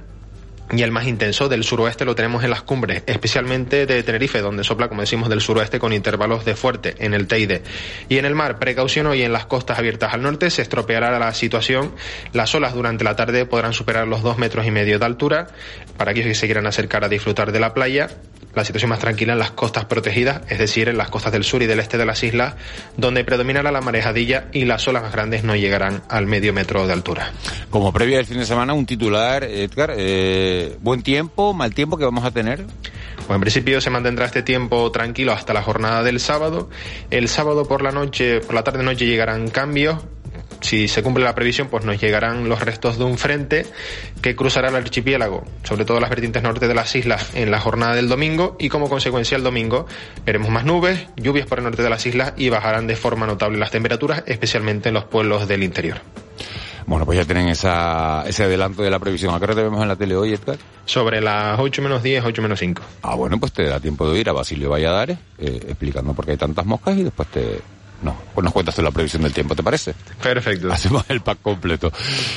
y 0.73 0.83
el 0.83 0.91
más 0.91 1.07
intenso 1.07 1.49
del 1.49 1.63
suroeste 1.63 2.05
lo 2.05 2.15
tenemos 2.15 2.43
en 2.43 2.51
las 2.51 2.63
cumbres, 2.63 3.05
especialmente 3.07 3.87
de 3.87 4.03
Tenerife, 4.03 4.41
donde 4.41 4.65
sopla, 4.65 4.89
como 4.89 5.03
decimos, 5.03 5.29
del 5.29 5.41
suroeste 5.41 5.79
con 5.79 5.93
intervalos 5.93 6.45
de 6.45 6.57
fuerte 6.57 6.97
en 6.99 7.15
el 7.15 7.29
Teide. 7.29 7.63
Y 8.09 8.19
en 8.19 8.25
el 8.25 8.35
mar, 8.35 8.59
precaución 8.59 9.07
hoy 9.07 9.23
en 9.23 9.33
las 9.33 9.47
costas 9.47 9.79
abiertas 9.79 10.13
al 10.13 10.23
norte, 10.23 10.51
se 10.51 10.63
estropeará 10.63 11.17
la 11.19 11.33
situación. 11.35 11.93
Las 12.33 12.55
olas 12.55 12.75
durante 12.75 13.05
la 13.05 13.15
tarde 13.15 13.47
podrán 13.47 13.73
superar 13.73 14.09
los 14.09 14.23
dos 14.23 14.39
metros 14.39 14.67
y 14.67 14.71
medio 14.71 14.99
de 14.99 15.05
altura. 15.05 15.47
Para 15.97 16.11
aquellos 16.11 16.29
que 16.29 16.35
se 16.35 16.47
quieran 16.47 16.67
acercar 16.67 17.05
a 17.05 17.09
disfrutar 17.09 17.53
de 17.53 17.61
la 17.61 17.73
playa, 17.73 18.09
la 18.57 18.65
situación 18.65 18.89
más 18.89 18.99
tranquila 18.99 19.35
en 19.35 19.39
las 19.39 19.51
costas 19.51 19.85
protegidas, 19.85 20.41
es 20.49 20.59
decir, 20.59 20.89
en 20.89 20.97
las 20.97 21.11
costas 21.11 21.31
del 21.31 21.45
sur 21.45 21.63
y 21.63 21.67
del 21.67 21.79
este 21.79 21.99
de 21.99 22.07
las 22.07 22.23
islas, 22.23 22.55
donde 22.97 23.23
predominará 23.23 23.71
la 23.71 23.83
marejadilla 23.83 24.47
y 24.51 24.65
las 24.65 24.89
olas 24.89 25.03
más 25.03 25.13
grandes 25.13 25.45
no 25.45 25.55
llegarán 25.55 26.03
al 26.09 26.27
medio 26.27 26.55
metro 26.55 26.87
de 26.87 26.93
altura. 26.95 27.33
Como 27.69 27.93
previa 27.93 28.17
del 28.17 28.27
fin 28.27 28.39
de 28.39 28.47
semana, 28.47 28.73
un 28.73 28.87
titular, 28.87 29.45
Edgar, 29.45 29.93
eh, 29.95 30.56
buen 30.81 31.03
tiempo, 31.03 31.55
mal 31.55 31.75
tiempo 31.75 31.97
que 31.97 32.05
vamos 32.05 32.25
a 32.25 32.31
tener. 32.31 32.65
Pues 33.27 33.35
en 33.35 33.41
principio 33.41 33.81
se 33.81 33.91
mantendrá 33.91 34.27
este 34.27 34.43
tiempo 34.43 34.91
tranquilo 34.93 35.33
hasta 35.33 35.53
la 35.53 35.63
jornada 35.63 36.03
del 36.03 36.21
sábado. 36.21 36.69
El 37.11 37.29
sábado 37.29 37.67
por 37.67 37.83
la 37.83 37.91
noche, 37.91 38.41
por 38.41 38.55
la 38.55 38.63
tarde 38.63 38.85
noche 38.85 39.07
llegarán 39.07 39.49
cambios, 39.49 40.05
si 40.61 40.89
se 40.89 41.03
cumple 41.03 41.25
la 41.25 41.35
previsión, 41.35 41.69
pues 41.69 41.85
nos 41.85 42.01
llegarán 42.01 42.49
los 42.49 42.61
restos 42.61 42.99
de 42.99 43.05
un 43.05 43.19
frente 43.19 43.67
que 44.23 44.35
cruzará 44.35 44.69
el 44.69 44.77
archipiélago, 44.77 45.45
sobre 45.63 45.85
todo 45.85 46.01
las 46.01 46.11
vertientes 46.11 46.43
norte 46.43 46.67
de 46.67 46.75
las 46.75 46.95
islas, 46.97 47.31
en 47.35 47.51
la 47.51 47.61
jornada 47.61 47.95
del 47.95 48.09
domingo 48.09 48.57
y 48.59 48.69
como 48.69 48.89
consecuencia 48.89 49.37
el 49.37 49.43
domingo 49.43 49.87
veremos 50.25 50.51
más 50.51 50.65
nubes, 50.65 51.07
lluvias 51.17 51.47
por 51.47 51.59
el 51.59 51.65
norte 51.65 51.83
de 51.83 51.91
las 51.91 52.05
islas 52.07 52.33
y 52.37 52.49
bajarán 52.49 52.87
de 52.87 52.97
forma 52.97 53.27
notable 53.27 53.59
las 53.59 53.71
temperaturas, 53.71 54.25
especialmente 54.27 54.89
en 54.89 54.95
los 54.95 55.05
pueblos 55.05 55.47
del 55.47 55.63
interior. 55.63 56.01
Bueno, 56.87 57.05
pues 57.05 57.19
ya 57.19 57.25
tienen 57.25 57.49
esa, 57.49 58.25
ese 58.27 58.45
adelanto 58.45 58.83
de 58.83 58.91
la 58.91 58.99
previsión. 58.99 59.35
¿A 59.35 59.39
qué 59.39 59.45
hora 59.45 59.55
te 59.57 59.63
vemos 59.63 59.83
en 59.83 59.89
la 59.89 59.97
tele 59.97 60.17
hoy, 60.17 60.33
Edgar? 60.33 60.57
Sobre 60.85 61.21
las 61.21 61.59
8 61.59 61.83
menos 61.83 62.03
10, 62.03 62.25
8 62.25 62.43
menos 62.43 62.61
5. 62.61 62.83
Ah, 63.03 63.17
bueno, 63.17 63.39
pues 63.39 63.53
te 63.53 63.65
da 63.65 63.81
tiempo 63.81 64.09
de 64.11 64.21
ir 64.21 64.29
a 64.29 64.33
Basilio 64.33 64.71
Valladares 64.71 65.19
eh, 65.39 65.61
explicando 65.69 66.15
por 66.15 66.25
qué 66.25 66.33
hay 66.33 66.37
tantas 66.37 66.65
moscas 66.65 66.97
y 66.97 67.03
después 67.03 67.29
te, 67.29 67.61
no, 68.03 68.17
pues 68.35 68.45
nos 68.45 68.53
cuentas 68.53 68.75
tú 68.75 68.83
la 68.83 68.91
previsión 68.91 69.23
del 69.23 69.33
tiempo, 69.33 69.55
¿te 69.55 69.63
parece? 69.63 69.95
Perfecto. 70.23 70.71
Hacemos 70.73 71.05
el 71.09 71.23
pack 71.23 71.41
completo. 71.41 71.91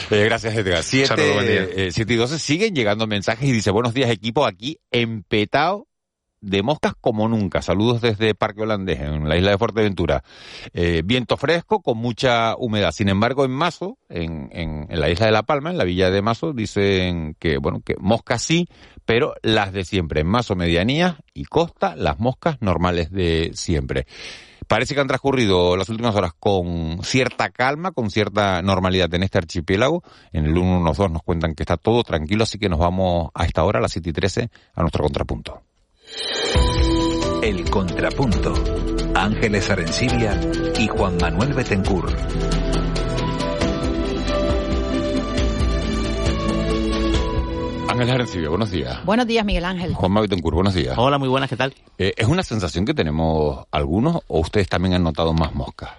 Eh, 0.09 0.23
gracias, 0.25 0.55
Edgar. 0.55 0.83
Siete, 0.83 1.87
eh, 1.87 1.91
siete 1.91 2.13
y 2.13 2.15
doce 2.15 2.39
siguen 2.39 2.73
llegando 2.73 3.05
mensajes 3.07 3.47
y 3.47 3.51
dice, 3.51 3.71
buenos 3.71 3.93
días 3.93 4.09
equipo, 4.09 4.45
aquí 4.45 4.79
empetado 4.91 5.88
de 6.41 6.63
moscas 6.63 6.93
como 6.99 7.27
nunca. 7.27 7.61
Saludos 7.61 8.01
desde 8.01 8.35
Parque 8.35 8.61
Holandés, 8.61 8.99
en 9.01 9.27
la 9.27 9.37
isla 9.37 9.51
de 9.51 9.57
Fuerteventura. 9.57 10.23
Eh, 10.73 11.01
viento 11.05 11.37
fresco 11.37 11.81
con 11.81 11.97
mucha 11.97 12.55
humedad. 12.57 12.91
Sin 12.91 13.09
embargo, 13.09 13.45
en 13.45 13.51
Mazo, 13.51 13.97
en, 14.09 14.49
en, 14.51 14.87
en, 14.89 14.99
la 14.99 15.09
isla 15.09 15.25
de 15.25 15.31
La 15.31 15.43
Palma, 15.43 15.71
en 15.71 15.77
la 15.77 15.83
villa 15.83 16.09
de 16.09 16.21
Mazo, 16.21 16.53
dicen 16.53 17.35
que, 17.39 17.57
bueno, 17.57 17.81
que 17.83 17.95
moscas 17.99 18.41
sí, 18.41 18.67
pero 19.05 19.33
las 19.41 19.73
de 19.73 19.83
siempre. 19.83 20.21
En 20.21 20.27
Mazo, 20.27 20.55
medianías 20.55 21.15
y 21.33 21.45
costa, 21.45 21.95
las 21.95 22.19
moscas 22.19 22.61
normales 22.61 23.11
de 23.11 23.51
siempre. 23.53 24.05
Parece 24.69 24.93
que 24.93 25.01
han 25.01 25.07
transcurrido 25.07 25.75
las 25.75 25.89
últimas 25.89 26.13
horas 26.13 26.33
con 26.39 26.99
cierta 27.01 27.49
calma, 27.49 27.91
con 27.91 28.11
cierta 28.11 28.61
normalidad 28.61 29.11
en 29.15 29.23
este 29.23 29.39
archipiélago. 29.39 30.03
En 30.31 30.45
el 30.45 30.53
112 30.53 31.09
nos 31.09 31.23
cuentan 31.23 31.55
que 31.55 31.63
está 31.63 31.75
todo 31.75 32.03
tranquilo, 32.03 32.43
así 32.43 32.59
que 32.59 32.69
nos 32.69 32.77
vamos 32.77 33.31
a 33.33 33.45
esta 33.45 33.63
hora, 33.63 33.79
a 33.79 33.81
las 33.81 33.93
7 33.93 34.11
y 34.11 34.13
13, 34.13 34.49
a 34.75 34.81
nuestro 34.81 35.03
contrapunto. 35.03 35.63
El 37.41 37.69
contrapunto. 37.69 38.53
Ángeles 39.15 39.69
Arencibia 39.69 40.39
y 40.77 40.87
Juan 40.87 41.17
Manuel 41.17 41.53
Betencur. 41.53 42.09
Ángel 47.89 48.09
Arencibia, 48.11 48.49
buenos 48.49 48.71
días. 48.71 49.03
Buenos 49.03 49.27
días, 49.27 49.43
Miguel 49.43 49.65
Ángel. 49.65 49.93
Juan 49.93 50.13
Betancourt, 50.13 50.55
buenos 50.55 50.73
días. 50.73 50.97
Hola, 50.97 51.17
muy 51.17 51.27
buenas, 51.27 51.49
¿qué 51.49 51.57
tal? 51.57 51.73
Eh, 51.97 52.13
¿Es 52.15 52.27
una 52.27 52.43
sensación 52.43 52.85
que 52.85 52.93
tenemos 52.93 53.65
algunos 53.71 54.21
o 54.27 54.39
ustedes 54.39 54.69
también 54.69 54.93
han 54.93 55.03
notado 55.03 55.33
más 55.33 55.53
moscas? 55.53 55.89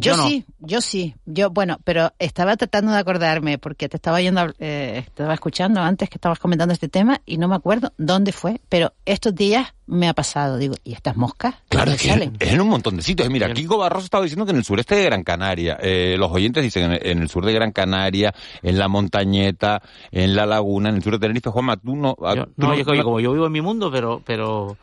Yo, 0.00 0.12
yo 0.12 0.16
no. 0.16 0.28
sí, 0.28 0.44
yo 0.60 0.80
sí. 0.80 1.14
Yo, 1.26 1.50
bueno, 1.50 1.78
pero 1.84 2.12
estaba 2.18 2.56
tratando 2.56 2.92
de 2.92 2.98
acordarme 2.98 3.58
porque 3.58 3.88
te 3.88 3.96
estaba 3.96 4.20
yendo, 4.20 4.52
eh, 4.58 5.04
estaba 5.06 5.34
escuchando 5.34 5.80
antes 5.80 6.08
que 6.08 6.16
estabas 6.16 6.38
comentando 6.38 6.72
este 6.72 6.88
tema 6.88 7.20
y 7.26 7.36
no 7.36 7.48
me 7.48 7.56
acuerdo 7.56 7.92
dónde 7.98 8.32
fue, 8.32 8.60
pero 8.68 8.94
estos 9.04 9.34
días 9.34 9.74
me 9.86 10.08
ha 10.08 10.14
pasado. 10.14 10.56
Digo, 10.56 10.74
¿y 10.84 10.94
estas 10.94 11.16
moscas? 11.16 11.56
Claro, 11.68 11.90
es 11.90 12.00
que 12.00 12.08
salen? 12.08 12.36
es 12.38 12.52
en 12.52 12.60
un 12.60 12.68
montón 12.68 12.96
de 12.96 13.02
sitios. 13.02 13.28
Mira, 13.28 13.52
Kiko 13.52 13.76
Barroso 13.76 14.04
estaba 14.04 14.24
diciendo 14.24 14.46
que 14.46 14.52
en 14.52 14.58
el 14.58 14.64
sureste 14.64 14.94
de 14.94 15.04
Gran 15.04 15.22
Canaria, 15.22 15.78
eh, 15.82 16.16
los 16.18 16.30
oyentes 16.30 16.62
dicen 16.62 16.92
en, 16.92 16.98
en, 17.02 17.18
el 17.18 17.28
sur 17.28 17.44
de 17.44 17.52
Gran 17.52 17.72
Canaria, 17.72 18.34
en 18.62 18.78
la 18.78 18.88
montañeta, 18.88 19.82
en 20.10 20.34
la 20.34 20.46
laguna, 20.46 20.88
en 20.88 20.96
el 20.96 21.02
sur 21.02 21.12
de 21.12 21.18
Tenerife. 21.18 21.50
Juanma, 21.50 21.76
tú 21.76 21.96
no... 21.96 22.16
Yo, 22.34 22.46
tú 22.46 22.52
no, 22.56 22.68
no, 22.68 22.74
yo, 22.76 22.94
no... 22.94 23.04
como 23.04 23.20
yo 23.20 23.32
vivo 23.32 23.46
en 23.46 23.52
mi 23.52 23.60
mundo, 23.60 23.90
pero... 23.90 24.22
pero 24.24 24.76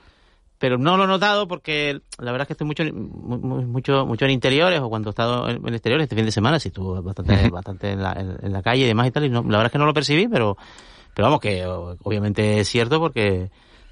pero 0.59 0.77
no 0.77 0.97
lo 0.97 1.03
he 1.03 1.07
notado 1.07 1.47
porque 1.47 2.01
la 2.19 2.31
verdad 2.31 2.43
es 2.43 2.47
que 2.47 2.53
estoy 2.53 2.67
mucho 2.67 2.83
mucho 2.93 4.05
mucho 4.05 4.25
en 4.25 4.31
interiores 4.31 4.79
o 4.79 4.89
cuando 4.89 5.09
he 5.09 5.11
estado 5.11 5.49
en, 5.49 5.67
exteriores 5.67 6.03
este 6.03 6.15
fin 6.15 6.25
de 6.25 6.31
semana 6.31 6.59
sí 6.59 6.69
estuve 6.69 7.01
bastante 7.01 7.49
bastante 7.49 7.91
en 7.91 8.01
la, 8.01 8.13
en, 8.13 8.37
en 8.41 8.53
la, 8.53 8.61
calle 8.61 8.83
y 8.83 8.87
demás 8.87 9.07
y 9.07 9.11
tal 9.11 9.25
y 9.25 9.29
no, 9.29 9.41
la 9.43 9.57
verdad 9.57 9.65
es 9.67 9.71
que 9.71 9.77
no 9.77 9.85
lo 9.85 9.93
percibí 9.93 10.27
pero 10.27 10.57
pero 11.13 11.27
vamos 11.27 11.39
que 11.39 11.65
obviamente 11.65 12.59
es 12.59 12.67
cierto 12.67 12.99
porque 12.99 13.49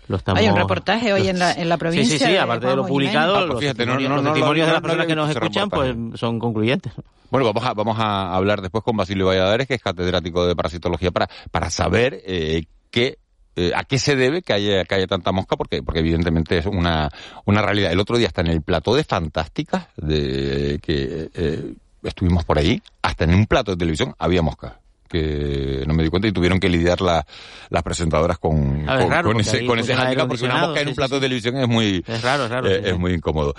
lo 0.07 0.17
estamos... 0.17 0.41
Hay 0.41 0.49
un 0.49 0.55
reportaje 0.55 1.13
hoy 1.13 1.27
en 1.27 1.39
la, 1.39 1.53
en 1.53 1.67
la 1.67 1.77
provincia. 1.77 2.17
Sí, 2.17 2.23
sí, 2.23 2.31
sí, 2.31 2.37
aparte 2.37 2.67
de 2.67 2.75
lo 2.75 2.85
publicado, 2.85 3.37
ah, 3.37 3.45
pues 3.47 3.59
fíjate, 3.61 3.85
los, 3.85 3.95
no, 3.95 4.09
no, 4.09 4.15
los 4.15 4.23
no, 4.23 4.33
testimonios 4.33 4.67
no, 4.67 4.67
de 4.67 4.73
las 4.73 4.81
personas 4.81 5.07
que 5.07 5.15
nos 5.15 5.29
escuchan 5.29 5.69
pues 5.69 5.95
son 6.19 6.39
concluyentes. 6.39 6.93
Bueno, 7.31 7.51
vamos 7.51 7.65
a, 7.65 7.73
vamos 7.73 7.97
a 7.99 8.35
hablar 8.35 8.61
después 8.61 8.83
con 8.83 8.95
Basilio 8.95 9.25
Valladares, 9.25 9.67
que 9.67 9.73
es 9.73 9.81
catedrático 9.81 10.45
de 10.45 10.55
parasitología, 10.55 11.11
para, 11.11 11.27
para 11.49 11.71
saber 11.71 12.21
eh, 12.25 12.65
qué 12.91 13.17
eh, 13.55 13.71
a 13.75 13.83
qué 13.83 13.99
se 13.99 14.15
debe 14.15 14.41
que 14.41 14.53
haya, 14.53 14.83
que 14.85 14.95
haya 14.95 15.07
tanta 15.07 15.31
mosca, 15.31 15.55
porque, 15.55 15.81
porque 15.83 15.99
evidentemente 15.99 16.57
es 16.57 16.65
una, 16.65 17.09
una 17.45 17.61
realidad. 17.61 17.91
El 17.91 17.99
otro 17.99 18.17
día 18.17 18.27
hasta 18.27 18.41
en 18.41 18.47
el 18.47 18.61
plató 18.61 18.95
de 18.95 19.03
Fantásticas, 19.03 19.87
de, 19.97 20.79
que 20.81 21.29
eh, 21.33 21.73
estuvimos 22.03 22.43
por 22.45 22.57
ahí, 22.57 22.81
hasta 23.01 23.23
en 23.23 23.33
un 23.33 23.45
plato 23.45 23.71
de 23.71 23.77
televisión 23.77 24.13
había 24.19 24.41
mosca 24.41 24.79
que 25.07 25.83
no 25.87 25.93
me 25.93 26.03
di 26.03 26.09
cuenta 26.09 26.27
y 26.27 26.31
tuvieron 26.31 26.59
que 26.59 26.67
lidiar 26.67 26.99
la, 27.01 27.25
las 27.69 27.83
presentadoras 27.83 28.37
con, 28.37 28.89
A 28.89 28.95
ver, 28.95 29.03
con, 29.03 29.11
raro, 29.11 29.27
con 29.29 29.37
porque 29.37 29.49
ese, 29.49 29.65
con 29.65 29.79
ese 29.79 29.95
hándicap, 29.95 30.27
porque 30.27 30.45
una 30.45 30.57
mosca 30.57 30.81
en 30.81 30.87
un 30.87 30.93
sí, 30.93 30.97
plato 30.97 31.15
de 31.15 31.21
televisión 31.21 31.57
es 31.57 31.67
muy, 31.67 32.03
Es 32.07 32.21
raro, 32.21 32.45
es 32.45 32.49
raro. 32.49 32.67
eh, 32.67 32.79
sí, 32.81 32.81
es 32.85 32.93
sí. 32.93 32.97
muy 32.97 33.13
incómodo. 33.13 33.53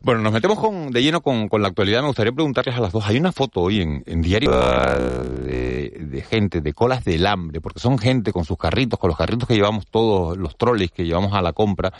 Bueno, 0.00 0.20
nos 0.20 0.32
metemos 0.32 0.58
con, 0.58 0.90
de 0.90 1.02
lleno 1.02 1.20
con, 1.20 1.48
con 1.48 1.62
la 1.62 1.68
actualidad. 1.68 2.00
Me 2.00 2.08
gustaría 2.08 2.32
preguntarles 2.32 2.76
a 2.76 2.80
las 2.80 2.92
dos. 2.92 3.04
Hay 3.06 3.16
una 3.16 3.32
foto 3.32 3.60
hoy 3.60 3.82
en, 3.82 4.02
en 4.06 4.22
diario 4.22 4.50
de, 4.50 5.71
de 5.90 6.22
gente, 6.22 6.60
de 6.60 6.72
colas 6.72 7.04
del 7.04 7.26
hambre, 7.26 7.60
porque 7.60 7.80
son 7.80 7.98
gente 7.98 8.32
con 8.32 8.44
sus 8.44 8.58
carritos, 8.58 8.98
con 8.98 9.08
los 9.08 9.16
carritos 9.16 9.48
que 9.48 9.54
llevamos 9.54 9.86
todos, 9.86 10.36
los 10.36 10.56
troles 10.56 10.90
que 10.90 11.04
llevamos 11.04 11.32
a 11.34 11.42
la 11.42 11.52
compra, 11.52 11.92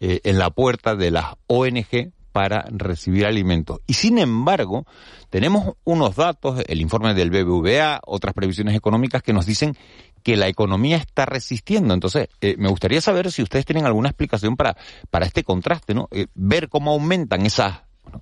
eh, 0.00 0.20
en 0.24 0.38
la 0.38 0.50
puerta 0.50 0.94
de 0.94 1.10
las 1.10 1.34
ONG 1.46 2.12
para 2.32 2.66
recibir 2.70 3.26
alimentos. 3.26 3.80
Y 3.86 3.94
sin 3.94 4.18
embargo, 4.18 4.86
tenemos 5.30 5.74
unos 5.84 6.14
datos, 6.16 6.62
el 6.68 6.80
informe 6.80 7.14
del 7.14 7.30
BBVA, 7.30 8.00
otras 8.06 8.34
previsiones 8.34 8.76
económicas 8.76 9.22
que 9.22 9.32
nos 9.32 9.46
dicen 9.46 9.76
que 10.22 10.36
la 10.36 10.48
economía 10.48 10.98
está 10.98 11.26
resistiendo. 11.26 11.94
Entonces, 11.94 12.28
eh, 12.40 12.54
me 12.58 12.68
gustaría 12.68 13.00
saber 13.00 13.32
si 13.32 13.42
ustedes 13.42 13.64
tienen 13.64 13.86
alguna 13.86 14.10
explicación 14.10 14.56
para, 14.56 14.76
para 15.10 15.26
este 15.26 15.42
contraste, 15.42 15.94
¿no? 15.94 16.08
Eh, 16.10 16.26
ver 16.34 16.68
cómo 16.68 16.92
aumentan 16.92 17.46
esas 17.46 17.80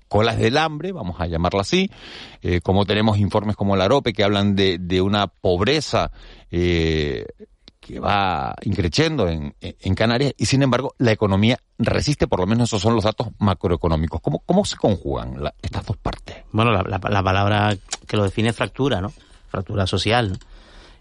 colas 0.09 0.39
del 0.39 0.57
hambre, 0.59 0.93
vamos 0.93 1.21
a 1.21 1.27
llamarla 1.27 1.61
así, 1.63 1.91
eh, 2.43 2.61
como 2.61 2.85
tenemos 2.87 3.19
informes 3.19 3.57
como 3.57 3.75
el 3.75 3.81
AROPE 3.83 4.13
que 4.13 4.25
hablan 4.25 4.55
de, 4.57 4.79
de 4.79 5.01
una 5.01 5.27
pobreza 5.29 6.11
eh, 6.51 7.27
que 7.81 8.01
va 8.01 8.55
increciendo 8.63 9.29
en, 9.29 9.55
en 9.61 9.95
Canarias 9.95 10.35
y 10.37 10.47
sin 10.47 10.63
embargo 10.63 10.95
la 10.99 11.13
economía 11.13 11.59
resiste, 11.79 12.27
por 12.27 12.41
lo 12.41 12.47
menos 12.47 12.69
esos 12.69 12.83
son 12.83 12.95
los 12.97 13.05
datos 13.05 13.29
macroeconómicos. 13.39 14.21
¿Cómo, 14.21 14.41
cómo 14.45 14.65
se 14.65 14.77
conjugan 14.77 15.37
estas 15.63 15.87
dos 15.87 15.97
partes? 15.97 16.37
Bueno, 16.51 16.73
la, 16.73 16.83
la- 16.83 17.01
la 17.11 17.23
palabra 17.23 17.77
que 18.09 18.17
lo 18.17 18.25
define 18.25 18.49
es 18.49 18.57
fractura, 18.57 19.01
¿no? 19.01 19.13
Fractura 19.49 19.87
social. 19.87 20.37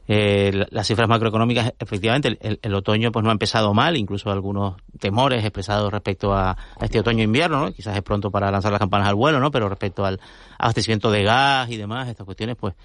Eh, 0.07 0.51
la- 0.53 0.67
las 0.69 0.87
cifras 0.87 1.09
macroeconómicas, 1.09 1.73
efectivamente, 1.79 2.37
el, 2.61 2.73
otoño 2.75 3.11
pues 3.11 3.23
no 3.23 3.29
ha 3.29 3.33
empezado 3.33 3.73
mal, 3.73 3.97
incluso 3.97 4.29
algunos 4.31 4.75
temores 4.99 5.43
expresados 5.43 5.91
respecto 5.91 6.33
a, 6.33 6.55
este 6.81 6.99
otoño-invierno, 6.99 7.59
¿no? 7.61 7.71
Quizás 7.71 7.95
es 7.95 8.03
pronto 8.03 8.29
para 8.29 8.51
lanzar 8.51 8.71
las 8.71 8.79
campanas 8.79 9.07
al 9.07 9.15
vuelo, 9.15 9.39
¿no? 9.39 9.49
Pero 9.51 9.67
respecto 9.67 10.05
al 10.05 10.19
abastecimiento 10.59 11.09
de 11.09 11.23
gas 11.23 11.69
y 11.71 11.77
demás, 11.77 12.07
estas 12.07 12.25
cuestiones, 12.25 12.55
pues 12.55 12.75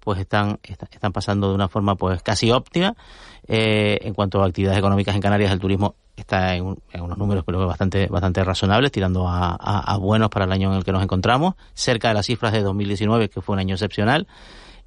pues 0.00 0.20
están, 0.20 0.60
está- 0.62 0.86
están 0.88 1.10
pasando 1.12 1.48
de 1.48 1.54
una 1.56 1.66
forma 1.68 1.96
pues 1.96 2.22
casi 2.22 2.52
óptima. 2.52 2.94
Eh, 3.48 3.98
en 4.02 4.14
cuanto 4.14 4.40
a 4.40 4.46
actividades 4.46 4.78
económicas 4.78 5.16
en 5.16 5.20
Canarias, 5.20 5.50
el 5.50 5.58
turismo 5.58 5.96
está 6.14 6.54
en, 6.54 6.64
un- 6.64 6.78
en 6.92 7.00
unos 7.00 7.18
números 7.18 7.44
que 7.44 7.50
bastante, 7.52 8.06
bastante 8.06 8.44
razonables, 8.44 8.92
tirando 8.92 9.26
a 9.28 9.96
buenos 10.00 10.28
para 10.28 10.44
el 10.44 10.52
año 10.52 10.70
en 10.70 10.78
el 10.78 10.84
que 10.84 10.92
nos 10.92 11.02
encontramos, 11.02 11.54
cerca 11.74 12.08
de 12.08 12.14
las 12.14 12.26
cifras 12.26 12.52
de 12.52 12.62
2019, 12.62 13.28
que 13.30 13.40
fue 13.40 13.54
un 13.54 13.58
año 13.58 13.74
excepcional. 13.74 14.28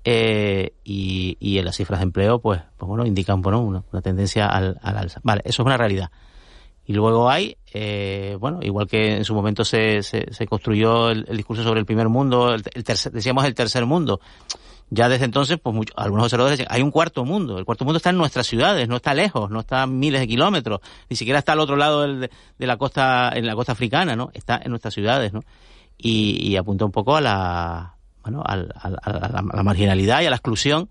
Eh, 0.04 0.74
y, 0.84 1.38
y 1.40 1.58
en 1.58 1.66
las 1.66 1.76
cifras 1.76 2.00
de 2.00 2.04
empleo, 2.06 2.40
pues, 2.40 2.62
pues 2.78 2.88
bueno, 2.88 3.06
indican 3.06 3.42
bueno, 3.42 3.60
una, 3.62 3.84
una 3.92 4.02
tendencia 4.02 4.48
al, 4.48 4.80
al 4.82 4.98
alza. 4.98 5.20
Vale, 5.24 5.42
eso 5.46 5.62
es 5.62 5.66
una 5.66 5.78
realidad. 5.78 6.10
Y 6.86 6.94
luego 6.94 7.30
hay, 7.30 7.58
eh, 7.74 8.36
bueno, 8.40 8.60
igual 8.64 8.88
que 8.88 9.18
en 9.18 9.26
su 9.26 9.36
momento 9.36 9.64
se, 9.64 10.02
se, 10.02 10.48
construyó 10.48 11.12
el, 11.12 11.26
discurso 11.26 11.64
sobre 11.64 11.80
el 11.82 11.86
primer 11.86 12.10
mundo, 12.10 12.54
el, 12.54 12.64
tercer- 12.64 13.12
decíamos 13.12 13.46
el 13.46 13.54
tercer 13.54 13.86
mundo. 13.86 14.20
Ya 14.90 15.08
desde 15.08 15.26
entonces, 15.26 15.60
pues 15.62 15.76
muchos, 15.76 15.94
algunos 15.96 16.24
observadores 16.24 16.58
dicen, 16.58 16.72
hay 16.74 16.82
un 16.82 16.90
cuarto 16.90 17.24
mundo. 17.26 17.60
El 17.60 17.66
cuarto 17.66 17.86
mundo 17.86 17.98
está 17.98 18.10
en 18.10 18.18
nuestras 18.18 18.48
ciudades, 18.48 18.88
no 18.88 18.96
está 18.96 19.14
lejos, 19.14 19.52
no 19.52 19.60
está 19.60 19.84
a 19.84 19.88
miles 19.88 20.20
de 20.22 20.28
kilómetros, 20.28 20.80
ni 21.08 21.16
siquiera 21.16 21.38
está 21.38 21.52
al 21.52 21.60
otro 21.60 21.76
lado 21.76 22.02
del- 22.02 22.32
de, 22.58 22.68
la 22.68 22.78
costa, 22.78 23.32
en 23.36 23.46
la 23.46 23.54
costa 23.54 23.74
africana, 23.74 24.16
¿no? 24.16 24.32
Está 24.34 24.60
en 24.64 24.72
nuestras 24.72 24.96
ciudades, 24.96 25.32
¿no? 25.32 25.42
Y 25.96 26.56
apunta 26.56 26.86
un 26.86 26.92
poco 26.92 27.16
a 27.18 27.22
la, 27.22 27.99
a 28.44 28.56
la 28.56 29.64
marginalidad 29.64 30.22
y 30.22 30.26
a 30.26 30.30
la 30.30 30.36
exclusión 30.36 30.90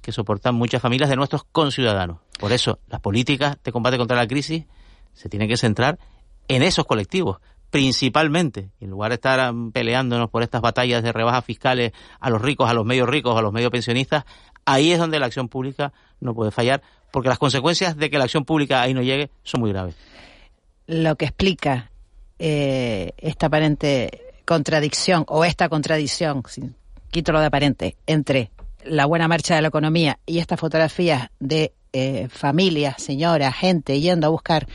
que 0.00 0.12
soportan 0.12 0.54
muchas 0.54 0.80
familias 0.80 1.10
de 1.10 1.16
nuestros 1.16 1.44
conciudadanos. 1.44 2.18
Por 2.38 2.52
eso, 2.52 2.78
las 2.88 3.00
políticas 3.00 3.58
de 3.62 3.72
combate 3.72 3.98
contra 3.98 4.16
la 4.16 4.26
crisis 4.26 4.64
se 5.12 5.28
tienen 5.28 5.48
que 5.48 5.56
centrar 5.56 5.98
en 6.48 6.62
esos 6.62 6.86
colectivos, 6.86 7.38
principalmente, 7.70 8.70
en 8.80 8.90
lugar 8.90 9.10
de 9.10 9.16
estar 9.16 9.52
um, 9.52 9.72
peleándonos 9.72 10.30
por 10.30 10.42
estas 10.42 10.60
batallas 10.60 11.02
de 11.02 11.12
rebajas 11.12 11.44
fiscales 11.44 11.92
a 12.18 12.30
los 12.30 12.40
ricos, 12.40 12.68
a 12.68 12.74
los 12.74 12.84
medios 12.84 13.08
ricos, 13.08 13.36
a 13.36 13.42
los 13.42 13.52
medios 13.52 13.70
pensionistas, 13.70 14.24
ahí 14.64 14.92
es 14.92 14.98
donde 14.98 15.20
la 15.20 15.26
acción 15.26 15.48
pública 15.48 15.92
no 16.20 16.34
puede 16.34 16.50
fallar, 16.50 16.82
porque 17.12 17.28
las 17.28 17.38
consecuencias 17.38 17.96
de 17.96 18.10
que 18.10 18.18
la 18.18 18.24
acción 18.24 18.44
pública 18.44 18.82
ahí 18.82 18.94
no 18.94 19.02
llegue 19.02 19.30
son 19.42 19.60
muy 19.60 19.70
graves. 19.70 19.96
lo 20.86 21.16
que 21.16 21.26
explica 21.26 21.90
eh, 22.38 23.12
esta 23.18 23.46
aparente 23.46 24.29
contradicción 24.54 25.24
o 25.28 25.44
esta 25.44 25.68
contradicción, 25.68 26.42
quito 27.12 27.30
lo 27.30 27.38
de 27.38 27.46
aparente, 27.46 27.96
entre 28.08 28.50
la 28.84 29.06
buena 29.06 29.28
marcha 29.28 29.54
de 29.54 29.62
la 29.62 29.68
economía 29.68 30.18
y 30.26 30.38
estas 30.40 30.58
fotografías 30.58 31.28
de 31.38 31.72
eh, 31.92 32.26
familias, 32.28 33.00
señoras, 33.00 33.54
gente 33.54 34.00
yendo 34.00 34.26
a 34.26 34.30
buscar 34.30 34.66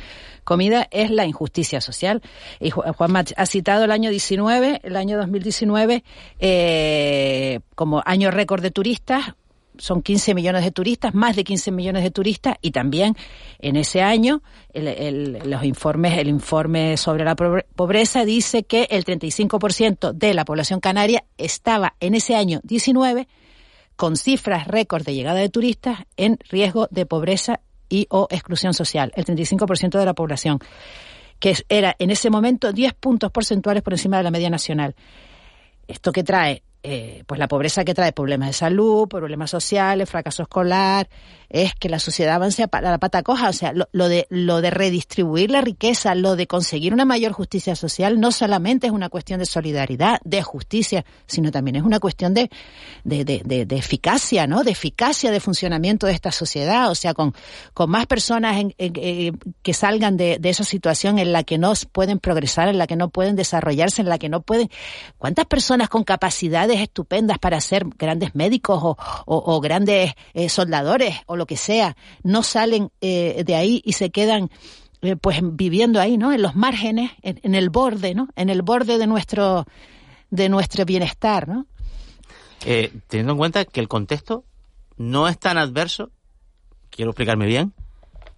comida 0.46 0.88
es 0.92 1.12
la 1.12 1.26
injusticia 1.26 1.82
social. 1.82 2.22
Y 2.62 2.72
Ju- 2.72 2.94
Juanma 2.96 3.26
ha 3.36 3.46
citado 3.46 3.84
el 3.84 3.92
año 3.92 4.10
19, 4.12 4.80
el 4.82 4.96
año 4.96 5.18
2019, 5.18 6.06
eh, 6.40 7.60
como 7.76 8.02
año 8.06 8.32
récord 8.32 8.62
de 8.62 8.72
turistas, 8.72 9.34
son 9.78 10.02
15 10.02 10.34
millones 10.34 10.64
de 10.64 10.72
turistas, 10.72 11.14
más 11.14 11.36
de 11.36 11.44
15 11.44 11.72
millones 11.72 12.04
de 12.04 12.12
turistas, 12.12 12.56
y 12.62 12.72
también 12.72 13.16
en 13.60 13.76
ese 13.76 14.02
año 14.02 14.42
el, 14.74 15.40
los 15.46 15.64
informes, 15.64 16.18
el 16.18 16.28
informe 16.28 16.98
sobre 16.98 17.24
la 17.24 17.36
pobre- 17.36 17.66
pobreza 17.76 18.26
dice 18.26 18.64
que 18.64 18.88
el 18.92 19.06
35% 19.06 20.14
de 20.14 20.34
la 20.34 20.46
población 20.46 20.80
canaria 20.80 21.24
estaba 21.38 21.96
en 22.00 22.16
ese 22.16 22.36
año 22.36 22.60
19 22.64 23.28
con 23.96 24.18
cifras 24.18 24.68
récord 24.68 25.04
de 25.06 25.14
llegada 25.14 25.40
de 25.40 25.50
turistas 25.50 26.00
en 26.18 26.38
riesgo 26.50 26.88
de 26.92 27.06
pobreza 27.06 27.62
y 27.88 28.08
o 28.10 28.28
exclusión 28.30 28.74
social, 28.74 29.12
el 29.16 29.26
35% 29.26 30.00
de 30.00 30.06
la 30.06 30.14
población, 30.14 30.60
que 31.40 31.56
era 31.70 31.96
en 32.00 32.10
ese 32.10 32.30
momento 32.30 32.74
10 32.74 32.94
puntos 32.96 33.32
porcentuales 33.32 33.84
por 33.84 33.94
encima 33.94 34.18
de 34.18 34.24
la 34.24 34.32
media 34.32 34.50
nacional. 34.50 34.96
¿Esto 35.88 36.12
que 36.12 36.24
trae? 36.24 36.64
Eh, 36.88 37.24
pues 37.26 37.39
la 37.39 37.48
pobreza 37.48 37.84
que 37.84 37.95
trae 37.95 38.12
problemas 38.12 38.50
de 38.50 38.54
salud, 38.54 39.08
problemas 39.08 39.50
sociales, 39.50 40.08
fracaso 40.08 40.43
escolar, 40.43 41.10
es 41.50 41.74
que 41.76 41.90
la 41.90 42.00
sociedad 42.00 42.36
avance 42.36 42.64
a 42.64 42.82
la 42.82 42.98
pata 42.98 43.24
coja. 43.24 43.50
O 43.50 43.54
sea, 43.54 43.74
lo, 43.74 44.08
de, 44.10 44.28
lo 44.30 44.62
de 44.62 44.70
redistribuir 44.72 45.52
la 45.52 45.62
riqueza, 45.62 46.16
lo 46.16 46.36
de 46.36 46.48
conseguir 46.48 46.94
una 46.94 47.06
mayor 47.06 47.32
justicia 47.34 47.76
social, 47.76 48.20
no 48.20 48.32
solamente 48.32 48.88
es 48.88 48.94
una 48.94 49.10
cuestión 49.10 49.40
de 49.40 49.46
solidaridad, 49.46 50.20
de 50.24 50.42
justicia, 50.42 51.06
sino 51.28 51.52
también 51.52 51.76
es 51.78 51.84
una 51.84 52.00
cuestión 52.00 52.34
de, 52.34 52.50
de, 53.04 53.26
de, 53.26 53.42
de- 53.46 53.66
de 53.66 53.76
eficacia, 53.78 54.48
¿no? 54.48 54.64
De 54.64 54.72
eficacia 54.72 55.32
de 55.32 55.40
funcionamiento 55.40 56.08
de 56.08 56.14
esta 56.14 56.32
sociedad. 56.32 56.90
O 56.90 56.96
sea, 56.96 57.14
con, 57.14 57.34
con 57.74 57.90
más 57.90 58.06
personas 58.08 58.58
en- 58.58 58.74
en- 58.78 58.94
eh, 58.96 59.32
que 59.62 59.74
salgan 59.74 60.18
de, 60.18 60.38
de 60.40 60.50
esa 60.50 60.64
situación 60.64 61.20
en 61.20 61.32
la 61.32 61.44
que 61.44 61.58
no 61.58 61.74
pueden 61.92 62.20
progresar, 62.20 62.68
en 62.70 62.78
la 62.78 62.88
que 62.88 62.96
no 62.96 63.10
pueden 63.10 63.36
desarrollarse, 63.36 64.02
en 64.02 64.10
la 64.10 64.18
que 64.18 64.30
no 64.30 64.42
pueden. 64.42 64.70
¿Cuántas 65.18 65.46
personas 65.46 65.90
con 65.90 66.04
capacidades 66.04 66.80
estupendas 66.80 67.38
para 67.40 67.60
ser 67.62 67.86
grandes 67.98 68.36
médicos 68.36 68.80
o, 68.84 68.98
o- 69.26 69.62
grandes 69.62 70.14
eh, 70.34 70.50
soldadores 70.50 71.16
lo 71.36 71.45
que 71.45 71.58
sea 71.58 71.95
no 72.24 72.43
salen 72.43 72.91
eh, 73.02 73.43
de 73.45 73.56
ahí 73.56 73.82
y 73.86 73.93
se 73.93 74.10
quedan 74.10 74.50
eh, 75.02 75.15
pues 75.15 75.39
viviendo 75.41 76.00
ahí, 76.00 76.17
¿no? 76.17 76.34
En 76.34 76.41
los 76.41 76.56
márgenes, 76.56 77.12
en, 77.21 77.39
en 77.43 77.56
el 77.56 77.69
borde, 77.69 78.15
¿no? 78.15 78.30
En 78.36 78.50
el 78.50 78.62
borde 78.62 78.98
de 78.98 79.08
nuestro 79.08 79.65
de 80.30 80.50
nuestro 80.50 80.86
bienestar, 80.86 81.48
¿no? 81.48 81.65
Eh, 82.65 82.91
teniendo 83.08 83.34
en 83.34 83.38
cuenta 83.38 83.65
que 83.65 83.80
el 83.80 83.88
contexto 83.88 84.43
no 84.98 85.28
es 85.28 85.38
tan 85.38 85.58
adverso, 85.58 86.12
quiero 86.89 87.12
explicarme 87.12 87.45
bien, 87.45 87.74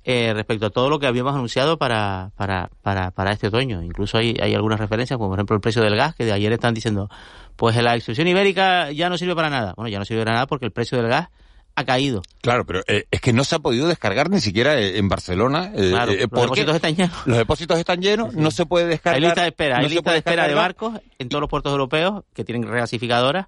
eh, 0.03 0.33
respecto 0.33 0.67
a 0.67 0.69
todo 0.69 0.89
lo 0.89 0.99
que 0.99 1.07
habíamos 1.07 1.35
anunciado 1.35 1.77
para, 1.77 2.31
para, 2.35 2.69
para, 2.81 3.11
para 3.11 3.31
este 3.31 3.47
otoño. 3.47 3.81
Incluso 3.83 4.17
hay, 4.17 4.35
hay 4.41 4.53
algunas 4.53 4.79
referencias, 4.79 5.17
como 5.17 5.29
por 5.29 5.39
ejemplo 5.39 5.55
el 5.55 5.61
precio 5.61 5.81
del 5.81 5.95
gas, 5.95 6.15
que 6.15 6.25
de 6.25 6.31
ayer 6.31 6.51
están 6.53 6.73
diciendo, 6.73 7.09
pues 7.55 7.75
la 7.81 7.95
extrusión 7.95 8.27
ibérica 8.27 8.91
ya 8.91 9.09
no 9.09 9.17
sirve 9.17 9.35
para 9.35 9.49
nada. 9.49 9.73
Bueno, 9.75 9.89
ya 9.89 9.99
no 9.99 10.05
sirve 10.05 10.21
para 10.21 10.33
nada 10.33 10.47
porque 10.47 10.65
el 10.65 10.71
precio 10.71 10.97
del 10.97 11.07
gas 11.07 11.29
ha 11.77 11.85
caído. 11.85 12.23
Claro, 12.41 12.65
pero 12.65 12.81
eh, 12.87 13.05
es 13.11 13.21
que 13.21 13.33
no 13.33 13.43
se 13.43 13.53
ha 13.55 13.59
podido 13.59 13.87
descargar 13.87 14.31
ni 14.31 14.41
siquiera 14.41 14.79
eh, 14.79 14.97
en 14.97 15.07
Barcelona. 15.09 15.71
eh, 15.75 15.89
Claro, 15.91 16.11
eh, 16.11 16.15
los 16.21 16.41
depósitos 16.41 16.75
están 16.75 16.95
llenos. 16.95 17.27
Los 17.27 17.37
depósitos 17.37 17.77
están 17.77 18.01
llenos, 18.01 18.33
no 18.33 18.49
se 18.49 18.65
puede 18.65 18.87
descargar. 18.87 19.17
Hay 19.17 19.21
lista 19.21 19.43
de 19.43 19.49
espera, 19.49 19.77
no 19.77 19.83
hay 19.83 19.89
lista 19.89 20.11
de 20.11 20.17
espera 20.17 20.47
de 20.47 20.55
barcos 20.55 20.99
en 21.19 21.29
todos 21.29 21.39
los 21.39 21.49
puertos 21.51 21.71
europeos 21.71 22.23
que 22.33 22.43
tienen 22.43 22.67
regasificadoras 22.67 23.45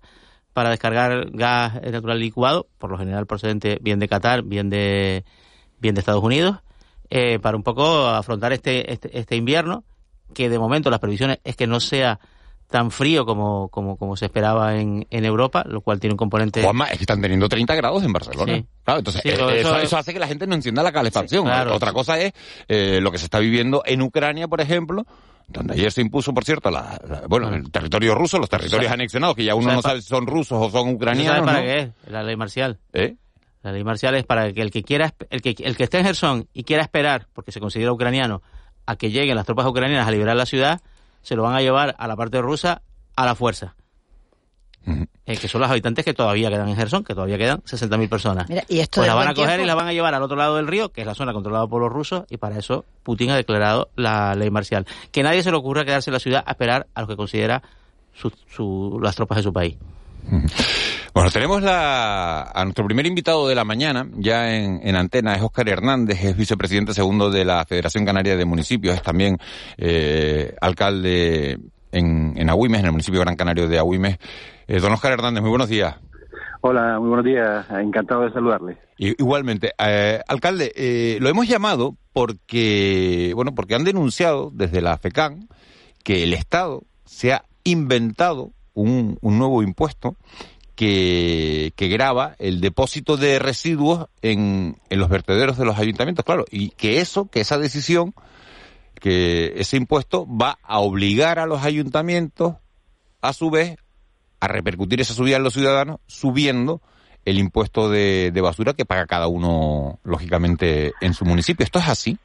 para 0.53 0.69
descargar 0.69 1.31
gas 1.31 1.81
natural 1.81 2.19
licuado, 2.19 2.67
por 2.77 2.91
lo 2.91 2.99
general 2.99 3.25
procedente 3.25 3.79
bien 3.81 3.97
de 3.97 4.07
Qatar, 4.07 4.43
bien 4.43 4.69
de 4.69 5.25
bien 5.79 5.95
de 5.95 5.99
Estados 5.99 6.23
Unidos, 6.23 6.57
eh, 7.09 7.39
para 7.39 7.57
un 7.57 7.63
poco 7.63 8.05
afrontar 8.09 8.53
este, 8.53 8.93
este 8.93 9.17
este 9.17 9.37
invierno 9.37 9.83
que 10.35 10.49
de 10.49 10.59
momento 10.59 10.91
las 10.91 10.99
previsiones 10.99 11.39
es 11.43 11.55
que 11.55 11.65
no 11.65 11.79
sea 11.79 12.19
tan 12.69 12.91
frío 12.91 13.25
como, 13.25 13.69
como, 13.69 13.97
como 13.97 14.15
se 14.15 14.25
esperaba 14.25 14.75
en, 14.75 15.07
en 15.09 15.25
Europa, 15.25 15.63
lo 15.67 15.81
cual 15.81 15.99
tiene 15.99 16.13
un 16.13 16.17
componente... 16.17 16.61
Juanma, 16.61 16.85
es 16.85 16.97
que 16.97 17.03
están 17.03 17.19
teniendo 17.21 17.49
30 17.49 17.73
grados 17.75 18.03
en 18.03 18.13
Barcelona. 18.13 18.55
Sí. 18.57 18.65
Claro, 18.83 18.99
entonces 18.99 19.21
Sí, 19.23 19.29
eh, 19.29 19.33
eso, 19.33 19.49
eso- 19.49 19.77
eso 19.79 19.97
hace 19.97 20.13
que 20.13 20.19
la 20.19 20.27
gente 20.27 20.45
no 20.45 20.53
encienda 20.55 20.83
la 20.83 20.91
calefacción. 20.91 21.43
Sí, 21.43 21.49
claro. 21.49 21.73
Otra 21.75 21.93
cosa 21.93 22.19
es 22.19 22.31
eh, 22.67 22.99
lo 23.01 23.11
que 23.11 23.17
se 23.17 23.25
está 23.25 23.39
viviendo 23.39 23.81
en 23.85 24.01
Ucrania, 24.03 24.47
por 24.47 24.61
ejemplo, 24.61 25.05
donde 25.47 25.73
ayer 25.73 25.91
se 25.91 26.01
impuso, 26.01 26.31
por 26.33 26.45
cierto, 26.45 26.69
la, 26.69 26.99
la- 27.09 27.23
bueno, 27.27 27.49
el 27.49 27.71
territorio 27.71 28.13
ruso, 28.13 28.37
los 28.37 28.49
territorios 28.49 28.91
anexionados, 28.91 29.35
que 29.35 29.45
ya 29.45 29.55
uno 29.55 29.63
¿sabe 29.69 29.75
no 29.75 29.81
sabe 29.81 30.01
si 30.03 30.07
son 30.09 30.27
rusos 30.27 30.57
o 30.61 30.69
son 30.69 30.89
¿Eso 30.89 30.95
ucranianos. 30.95 31.37
¿Sabes 31.37 31.45
para 31.45 31.59
¿no? 31.59 31.65
qué 31.65 31.79
es? 31.79 32.11
La 32.11 32.21
ley 32.23 32.35
marcial. 32.35 32.79
¿Eh? 32.93 33.15
La 33.63 33.71
ley 33.71 33.83
marcial 33.83 34.13
es 34.15 34.25
para 34.25 34.53
que 34.53 34.61
el 34.61 34.69
que 34.69 34.83
quiera, 34.83 35.11
el 35.31 35.41
que, 35.41 35.55
el 35.59 35.75
que 35.75 35.83
esté 35.85 35.97
en 35.99 36.05
Gerson 36.05 36.47
y 36.53 36.63
quiera 36.65 36.83
esperar, 36.83 37.27
porque 37.33 37.51
se 37.51 37.59
considera 37.59 37.91
ucraniano, 37.91 38.43
a 38.85 38.95
que 38.95 39.09
lleguen 39.09 39.35
las 39.35 39.45
tropas 39.47 39.65
ucranianas 39.65 40.07
a 40.07 40.11
liberar 40.11 40.35
la 40.35 40.45
ciudad, 40.45 40.81
se 41.21 41.35
lo 41.35 41.43
van 41.43 41.55
a 41.55 41.61
llevar 41.61 41.95
a 41.97 42.07
la 42.07 42.15
parte 42.15 42.41
rusa 42.41 42.81
a 43.15 43.25
la 43.25 43.35
fuerza. 43.35 43.75
Eh, 45.25 45.37
que 45.37 45.47
son 45.47 45.61
los 45.61 45.69
habitantes 45.69 46.03
que 46.03 46.13
todavía 46.15 46.49
quedan 46.49 46.67
en 46.69 46.75
Gerson, 46.75 47.03
que 47.03 47.13
todavía 47.13 47.37
quedan 47.37 47.61
60.000 47.61 48.09
personas. 48.09 48.49
Mira, 48.49 48.63
y 48.67 48.79
esto 48.79 49.01
pues 49.01 49.07
la 49.07 49.13
van 49.13 49.27
a 49.27 49.33
coger 49.35 49.49
tiempo- 49.49 49.63
y 49.65 49.67
la 49.67 49.75
van 49.75 49.87
a 49.87 49.93
llevar 49.93 50.15
al 50.15 50.23
otro 50.23 50.35
lado 50.37 50.55
del 50.55 50.65
río, 50.67 50.89
que 50.89 51.01
es 51.01 51.07
la 51.07 51.13
zona 51.13 51.31
controlada 51.33 51.67
por 51.67 51.81
los 51.81 51.91
rusos, 51.91 52.23
y 52.29 52.37
para 52.37 52.57
eso 52.57 52.85
Putin 53.03 53.29
ha 53.29 53.35
declarado 53.35 53.89
la 53.95 54.33
ley 54.33 54.49
marcial. 54.49 54.87
Que 55.11 55.21
nadie 55.21 55.43
se 55.43 55.51
le 55.51 55.57
ocurra 55.57 55.85
quedarse 55.85 56.09
en 56.09 56.13
la 56.13 56.19
ciudad 56.19 56.43
a 56.47 56.51
esperar 56.51 56.87
a 56.95 57.01
lo 57.01 57.07
que 57.07 57.15
considera 57.17 57.61
su- 58.13 58.31
su- 58.47 58.99
las 59.03 59.15
tropas 59.15 59.35
de 59.37 59.43
su 59.43 59.53
país. 59.53 59.75
Bueno, 61.13 61.31
tenemos 61.31 61.61
la, 61.61 62.43
a 62.43 62.63
nuestro 62.63 62.85
primer 62.85 63.05
invitado 63.05 63.47
de 63.47 63.55
la 63.55 63.65
mañana, 63.65 64.07
ya 64.15 64.55
en, 64.55 64.79
en 64.83 64.95
antena, 64.95 65.33
es 65.33 65.41
Óscar 65.41 65.67
Hernández, 65.67 66.23
es 66.23 66.37
vicepresidente 66.37 66.93
segundo 66.93 67.29
de 67.31 67.45
la 67.45 67.65
Federación 67.65 68.05
Canaria 68.05 68.37
de 68.37 68.45
Municipios, 68.45 68.95
es 68.95 69.01
también 69.01 69.37
eh, 69.77 70.55
alcalde 70.61 71.57
en, 71.91 72.33
en 72.37 72.49
Agüimes, 72.49 72.79
en 72.79 72.85
el 72.85 72.91
municipio 72.91 73.19
Gran 73.21 73.35
Canario 73.35 73.67
de 73.67 73.79
Agüimes. 73.79 74.17
Eh, 74.67 74.79
don 74.79 74.93
Óscar 74.93 75.13
Hernández, 75.13 75.41
muy 75.41 75.49
buenos 75.49 75.69
días. 75.69 75.95
Hola, 76.61 76.99
muy 76.99 77.07
buenos 77.07 77.25
días. 77.25 77.65
Encantado 77.71 78.21
de 78.21 78.31
saludarle. 78.31 78.77
Igualmente, 78.97 79.71
eh, 79.79 80.21
alcalde, 80.27 80.73
eh, 80.75 81.17
lo 81.21 81.29
hemos 81.29 81.47
llamado 81.47 81.95
porque, 82.11 83.31
bueno, 83.33 83.55
porque 83.55 83.75
han 83.75 83.85
denunciado 83.85 84.51
desde 84.53 84.81
la 84.81 84.97
FECAN 84.97 85.47
que 86.03 86.23
el 86.23 86.33
Estado 86.33 86.83
se 87.05 87.33
ha 87.33 87.45
inventado 87.63 88.51
un, 88.73 89.17
un 89.21 89.37
nuevo 89.37 89.63
impuesto 89.63 90.15
que, 90.75 91.73
que 91.75 91.89
grava 91.89 92.35
el 92.39 92.61
depósito 92.61 93.17
de 93.17 93.37
residuos 93.37 94.07
en, 94.21 94.77
en 94.89 94.99
los 94.99 95.09
vertederos 95.09 95.57
de 95.57 95.65
los 95.65 95.77
ayuntamientos, 95.77 96.23
claro, 96.23 96.45
y 96.49 96.69
que 96.69 97.01
eso, 97.01 97.25
que 97.25 97.41
esa 97.41 97.57
decisión, 97.57 98.13
que 98.99 99.53
ese 99.57 99.75
impuesto 99.75 100.25
va 100.25 100.57
a 100.63 100.79
obligar 100.79 101.37
a 101.39 101.45
los 101.45 101.63
ayuntamientos, 101.63 102.55
a 103.21 103.33
su 103.33 103.49
vez, 103.49 103.75
a 104.39 104.47
repercutir 104.47 105.01
esa 105.01 105.13
subida 105.13 105.35
en 105.35 105.43
los 105.43 105.53
ciudadanos, 105.53 105.99
subiendo 106.07 106.81
el 107.25 107.39
impuesto 107.39 107.89
de, 107.89 108.31
de 108.33 108.41
basura 108.41 108.73
que 108.73 108.85
paga 108.85 109.05
cada 109.05 109.27
uno, 109.27 109.99
lógicamente, 110.03 110.93
en 111.01 111.13
su 111.13 111.25
municipio. 111.25 111.65
¿Esto 111.65 111.79
es 111.79 111.89
así? 111.89 112.17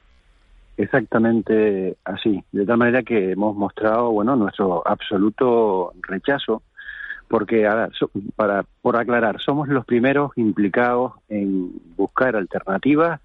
Exactamente 0.77 1.97
así. 2.05 2.43
De 2.53 2.67
tal 2.67 2.79
manera 2.79 3.03
que 3.03 3.33
hemos 3.33 3.55
mostrado, 3.57 4.11
bueno, 4.11 4.35
nuestro 4.37 4.87
absoluto 4.87 5.93
rechazo, 6.03 6.63
porque, 7.29 7.67
a 7.67 7.75
ver, 7.75 7.93
so- 7.95 8.11
para, 8.37 8.65
por 8.83 8.97
aclarar, 8.97 9.41
somos 9.41 9.69
los 9.69 9.85
primeros 9.85 10.33
implicados 10.37 11.13
en 11.29 11.71
buscar 11.97 12.37
alternativas 12.37 13.21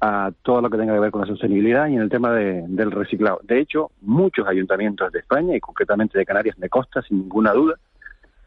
a 0.00 0.32
todo 0.42 0.60
lo 0.60 0.70
que 0.70 0.78
tenga 0.78 0.94
que 0.94 1.00
ver 1.00 1.12
con 1.12 1.20
la 1.20 1.26
sostenibilidad 1.28 1.86
y 1.86 1.94
en 1.94 2.02
el 2.02 2.08
tema 2.10 2.32
de- 2.32 2.64
del 2.66 2.90
reciclado. 2.90 3.38
De 3.44 3.60
hecho, 3.60 3.92
muchos 4.00 4.46
ayuntamientos 4.48 5.12
de 5.12 5.20
España 5.20 5.54
y 5.56 5.60
concretamente 5.60 6.18
de 6.18 6.26
Canarias 6.26 6.56
de 6.58 6.68
Costa, 6.68 7.00
sin 7.02 7.20
ninguna 7.20 7.52
duda, 7.52 7.76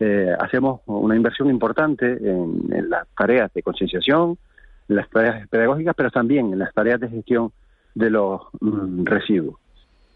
eh, 0.01 0.33
hacemos 0.39 0.81
una 0.87 1.15
inversión 1.15 1.49
importante 1.49 2.05
en, 2.05 2.67
en 2.73 2.89
las 2.89 3.07
tareas 3.17 3.51
de 3.53 3.63
concienciación, 3.63 4.37
en 4.89 4.95
las 4.97 5.09
tareas 5.09 5.47
pedagógicas, 5.47 5.95
pero 5.95 6.11
también 6.11 6.51
en 6.51 6.59
las 6.59 6.73
tareas 6.73 6.99
de 6.99 7.07
gestión 7.07 7.51
de 7.95 8.09
los 8.09 8.41
mm, 8.59 9.05
residuos. 9.05 9.55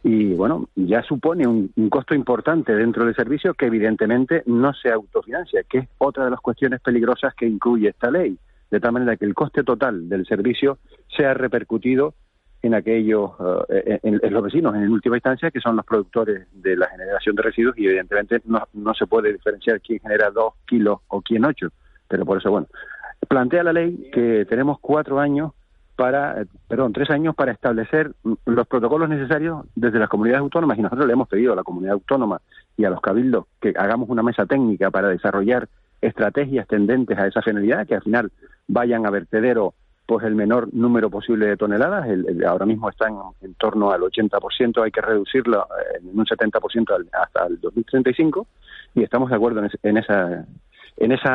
Y 0.04 0.34
bueno, 0.34 0.70
ya 0.76 1.02
supone 1.04 1.46
un, 1.46 1.72
un 1.76 1.90
costo 1.90 2.14
importante 2.14 2.74
dentro 2.74 3.06
del 3.06 3.16
servicio 3.16 3.54
que 3.54 3.66
evidentemente 3.66 4.44
no 4.46 4.74
se 4.74 4.92
autofinancia, 4.92 5.64
que 5.64 5.80
es 5.80 5.90
otra 5.98 6.26
de 6.26 6.32
las 6.32 6.40
cuestiones 6.40 6.80
peligrosas 6.80 7.34
que 7.36 7.48
incluye 7.48 7.90
esta 7.90 8.10
ley, 8.10 8.38
de 8.72 8.80
tal 8.80 8.94
manera 8.94 9.18
que 9.18 9.26
el 9.26 9.34
coste 9.34 9.64
total 9.64 10.08
del 10.08 10.26
servicio 10.26 10.78
sea 11.18 11.34
repercutido 11.34 12.14
en 12.62 12.74
aquellos, 12.74 13.32
eh, 13.70 14.00
en, 14.04 14.20
en 14.22 14.34
los 14.34 14.44
vecinos, 14.44 14.76
en 14.76 14.90
última 14.90 15.18
instancia, 15.18 15.52
que 15.52 15.62
son 15.62 15.76
los 15.76 15.86
productores 15.86 16.48
de 16.54 16.76
la 16.76 16.88
generación 16.88 17.36
de 17.36 17.44
residuos 17.44 17.78
y 17.78 17.88
evidentemente 17.88 18.42
no, 18.46 18.62
no 18.74 18.94
se 18.94 19.08
puede 19.08 19.34
diferenciar 19.34 19.82
quién 19.82 20.00
genera 20.00 20.30
dos 20.30 20.54
kilos 20.66 21.00
o 21.08 21.22
quién 21.22 21.46
ocho. 21.46 21.70
Pero 22.08 22.26
por 22.26 22.38
eso, 22.38 22.52
bueno, 22.52 22.68
plantea 23.28 23.64
la 23.64 23.74
ley 23.74 24.10
que 24.14 24.46
tenemos 24.46 24.80
cuatro 24.80 25.20
años 25.20 25.52
para, 26.00 26.42
eh, 26.42 26.46
perdón, 26.70 26.94
tres 26.94 27.10
años 27.10 27.36
para 27.36 27.52
establecer 27.52 28.14
los 28.46 28.66
protocolos 28.68 29.10
necesarios 29.10 29.66
desde 29.76 30.00
las 30.00 30.08
comunidades 30.08 30.40
autónomas 30.44 30.78
y 30.80 30.82
nosotros 30.82 31.06
le 31.06 31.12
hemos 31.14 31.28
pedido 31.28 31.52
a 31.52 31.58
la 31.58 31.64
comunidad 31.64 31.94
autónoma 31.96 32.40
y 32.78 32.86
a 32.86 32.90
los 32.90 33.02
cabildos 33.02 33.48
que 33.60 33.74
hagamos 33.78 34.08
una 34.08 34.24
mesa 34.24 34.46
técnica 34.46 34.90
para 34.92 35.10
desarrollar 35.10 35.68
estrategias 36.02 36.66
tendentes 36.68 37.18
a 37.20 37.28
esa 37.28 37.42
finalidad, 37.42 37.86
que 37.86 37.96
al 37.96 38.02
final 38.02 38.32
vayan 38.70 39.06
a 39.06 39.10
vertedero 39.10 39.74
pues 40.06 40.26
el 40.26 40.36
menor 40.36 40.74
número 40.74 41.10
posible 41.10 41.48
de 41.48 41.58
toneladas. 41.58 42.08
El- 42.08 42.46
ahora 42.46 42.66
mismo 42.66 42.90
están 42.90 43.16
en 43.42 43.54
torno 43.56 43.92
al 43.92 44.02
80%, 44.02 44.82
hay 44.82 44.92
que 44.92 45.02
reducirlo 45.02 45.64
eh, 45.64 46.00
en 46.02 46.18
un 46.18 46.26
70% 46.26 46.96
al- 46.96 47.10
hasta 47.12 47.46
el 47.46 47.60
2035 47.60 48.48
y 48.96 49.04
estamos 49.04 49.30
de 49.30 49.36
acuerdo 49.36 49.60
en, 49.60 49.66
ese- 49.66 49.80
en 49.84 49.98
esa 49.98 50.46
en 50.96 51.12
ese 51.12 51.30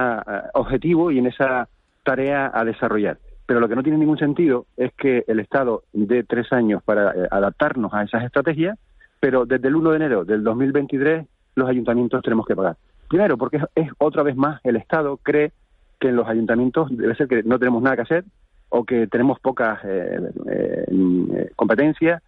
objetivo 0.54 1.10
y 1.10 1.18
en 1.18 1.26
esa 1.26 1.68
tarea 2.02 2.50
a 2.52 2.64
desarrollar. 2.64 3.16
Pero 3.46 3.60
lo 3.60 3.68
que 3.68 3.76
no 3.76 3.82
tiene 3.82 3.98
ningún 3.98 4.18
sentido 4.18 4.66
es 4.76 4.92
que 4.94 5.24
el 5.26 5.40
Estado 5.40 5.82
dé 5.92 6.24
tres 6.24 6.52
años 6.52 6.82
para 6.82 7.10
eh, 7.12 7.28
adaptarnos 7.30 7.92
a 7.92 8.02
esas 8.02 8.24
estrategias, 8.24 8.78
pero 9.20 9.44
desde 9.44 9.68
el 9.68 9.76
1 9.76 9.90
de 9.90 9.96
enero 9.96 10.24
del 10.24 10.42
2023 10.42 11.26
los 11.56 11.68
ayuntamientos 11.68 12.22
tenemos 12.22 12.46
que 12.46 12.56
pagar. 12.56 12.76
Primero, 13.08 13.36
porque 13.36 13.60
es, 13.74 13.90
otra 13.98 14.22
vez 14.22 14.36
más 14.36 14.60
el 14.64 14.76
Estado 14.76 15.18
cree 15.18 15.52
que 16.00 16.08
en 16.08 16.16
los 16.16 16.28
ayuntamientos 16.28 16.88
debe 16.90 17.14
ser 17.14 17.28
que 17.28 17.42
no 17.42 17.58
tenemos 17.58 17.82
nada 17.82 17.96
que 17.96 18.02
hacer 18.02 18.24
o 18.70 18.84
que 18.84 19.06
tenemos 19.06 19.38
pocas 19.40 19.78
eh, 19.84 20.18
eh, 20.50 20.84
eh, 20.88 21.50
competencias, 21.54 22.22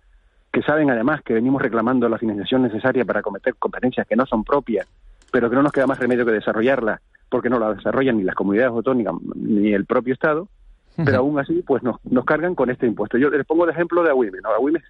que 0.53 0.63
saben 0.63 0.91
además 0.91 1.23
que 1.23 1.35
venimos 1.35 1.61
reclamando 1.61 2.09
la 2.09 2.19
financiación 2.19 2.63
necesaria 2.63 3.05
para 3.05 3.21
cometer 3.21 3.57
competencias 3.57 4.07
que 4.07 4.17
no 4.17 4.27
son 4.27 4.45
propias, 4.45 4.87
pero 5.33 5.51
que 5.51 5.57
no 5.57 5.63
nos 5.63 5.73
queda 5.73 5.87
más 5.87 5.99
remedio 5.99 6.25
que 6.25 6.33
desarrollarlas, 6.33 7.01
porque 7.29 7.51
no 7.51 7.59
las 7.59 7.77
desarrollan 7.77 8.17
ni 8.17 8.23
las 8.23 8.37
comunidades 8.37 8.71
autónomas 8.71 9.23
ni 9.35 9.73
el 9.73 9.87
propio 9.87 10.15
Estado, 10.15 10.49
pero 10.97 11.19
aún 11.19 11.39
así 11.39 11.63
pues 11.67 11.83
nos, 11.83 11.97
nos 12.05 12.25
cargan 12.25 12.55
con 12.55 12.71
este 12.71 12.87
impuesto. 12.87 13.19
Yo 13.19 13.31
les 13.31 13.47
pongo 13.47 13.67
de 13.67 13.73
ejemplo 13.73 14.03
de 14.03 14.11
Agüimes. 14.11 14.43
¿no? 14.43 14.51
Agüimes, 14.51 14.83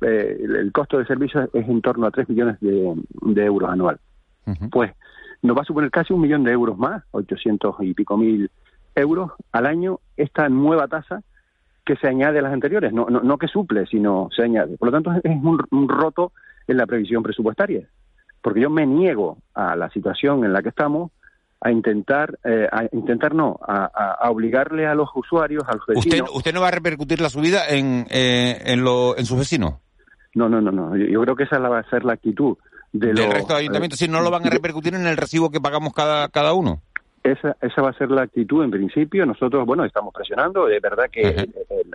eh, 0.00 0.38
el, 0.42 0.56
el 0.56 0.72
costo 0.72 0.98
de 0.98 1.06
servicios 1.06 1.48
es 1.52 1.68
en 1.68 1.80
torno 1.82 2.06
a 2.06 2.10
3 2.10 2.28
millones 2.28 2.58
de, 2.60 2.94
de 3.22 3.44
euros 3.44 3.70
anual. 3.70 3.98
Pues 4.70 4.92
nos 5.42 5.56
va 5.56 5.62
a 5.62 5.64
suponer 5.64 5.90
casi 5.90 6.12
un 6.12 6.20
millón 6.20 6.44
de 6.44 6.52
euros 6.52 6.76
más, 6.78 7.02
800 7.12 7.76
y 7.80 7.94
pico 7.94 8.16
mil 8.16 8.50
euros 8.94 9.32
al 9.52 9.66
año, 9.66 10.00
esta 10.16 10.48
nueva 10.48 10.88
tasa 10.88 11.22
que 11.84 11.96
se 11.96 12.08
añade 12.08 12.38
a 12.38 12.42
las 12.42 12.52
anteriores, 12.52 12.92
no, 12.92 13.06
no, 13.08 13.20
no 13.20 13.38
que 13.38 13.48
suple, 13.48 13.86
sino 13.86 14.28
se 14.34 14.42
añade. 14.42 14.76
Por 14.76 14.88
lo 14.88 14.92
tanto, 14.92 15.12
es 15.22 15.36
un, 15.42 15.60
un 15.70 15.88
roto 15.88 16.32
en 16.66 16.76
la 16.76 16.86
previsión 16.86 17.22
presupuestaria, 17.22 17.88
porque 18.40 18.60
yo 18.60 18.70
me 18.70 18.86
niego 18.86 19.38
a 19.54 19.74
la 19.74 19.90
situación 19.90 20.44
en 20.44 20.52
la 20.52 20.62
que 20.62 20.68
estamos 20.68 21.10
a 21.64 21.70
intentar, 21.70 22.38
eh, 22.44 22.66
a 22.70 22.84
intentar 22.92 23.34
no, 23.34 23.58
a, 23.66 24.16
a- 24.20 24.30
obligarle 24.30 24.86
a 24.86 24.94
los 24.94 25.08
usuarios, 25.14 25.62
a 25.68 25.72
los 25.76 25.82
¿Usted, 25.88 26.10
vecinos. 26.10 26.30
usted 26.34 26.52
no 26.52 26.60
va 26.60 26.68
a 26.68 26.72
repercutir 26.72 27.20
la 27.20 27.30
subida 27.30 27.68
en, 27.68 28.06
eh, 28.10 28.60
en, 28.66 28.82
lo, 28.82 29.16
en 29.16 29.24
sus 29.26 29.38
vecinos? 29.38 29.74
No, 30.34 30.48
no, 30.48 30.60
no, 30.60 30.72
no. 30.72 30.96
Yo, 30.96 31.06
yo 31.06 31.20
creo 31.22 31.36
que 31.36 31.44
esa 31.44 31.58
la 31.58 31.68
va 31.68 31.78
a 31.80 31.90
ser 31.90 32.04
la 32.04 32.14
actitud 32.14 32.56
de 32.92 33.08
Del 33.08 33.16
los, 33.16 33.34
resto 33.34 33.54
de 33.54 33.60
ayuntamientos, 33.60 33.98
si 33.98 34.08
no 34.08 34.20
lo 34.22 34.30
van 34.30 34.42
a 34.42 34.44
de- 34.44 34.50
repercutir 34.50 34.94
en 34.94 35.06
el 35.06 35.16
recibo 35.16 35.50
que 35.50 35.60
pagamos 35.60 35.92
cada, 35.92 36.28
cada 36.28 36.52
uno. 36.54 36.80
Esa, 37.22 37.56
esa 37.62 37.80
va 37.82 37.90
a 37.90 37.92
ser 37.92 38.10
la 38.10 38.22
actitud 38.22 38.64
en 38.64 38.72
principio. 38.72 39.24
Nosotros, 39.24 39.64
bueno, 39.64 39.84
estamos 39.84 40.12
presionando. 40.12 40.68
Es 40.68 40.82
verdad 40.82 41.04
que 41.12 41.20
eh, 41.28 41.46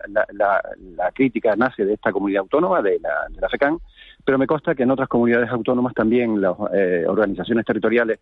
la, 0.08 0.25
la- 0.32 0.62
la 0.95 1.12
crítica 1.12 1.53
nace 1.58 1.84
de 1.84 1.95
esta 1.95 2.13
comunidad 2.13 2.43
autónoma, 2.43 2.82
de 2.82 2.97
la, 3.01 3.10
de 3.30 3.41
la 3.41 3.49
FECAN, 3.49 3.77
pero 4.23 4.38
me 4.38 4.47
consta 4.47 4.73
que 4.73 4.84
en 4.84 4.91
otras 4.91 5.10
comunidades 5.10 5.49
autónomas 5.49 5.93
también 5.93 6.39
las 6.39 6.56
eh, 6.73 7.03
organizaciones 7.06 7.65
territoriales 7.65 8.19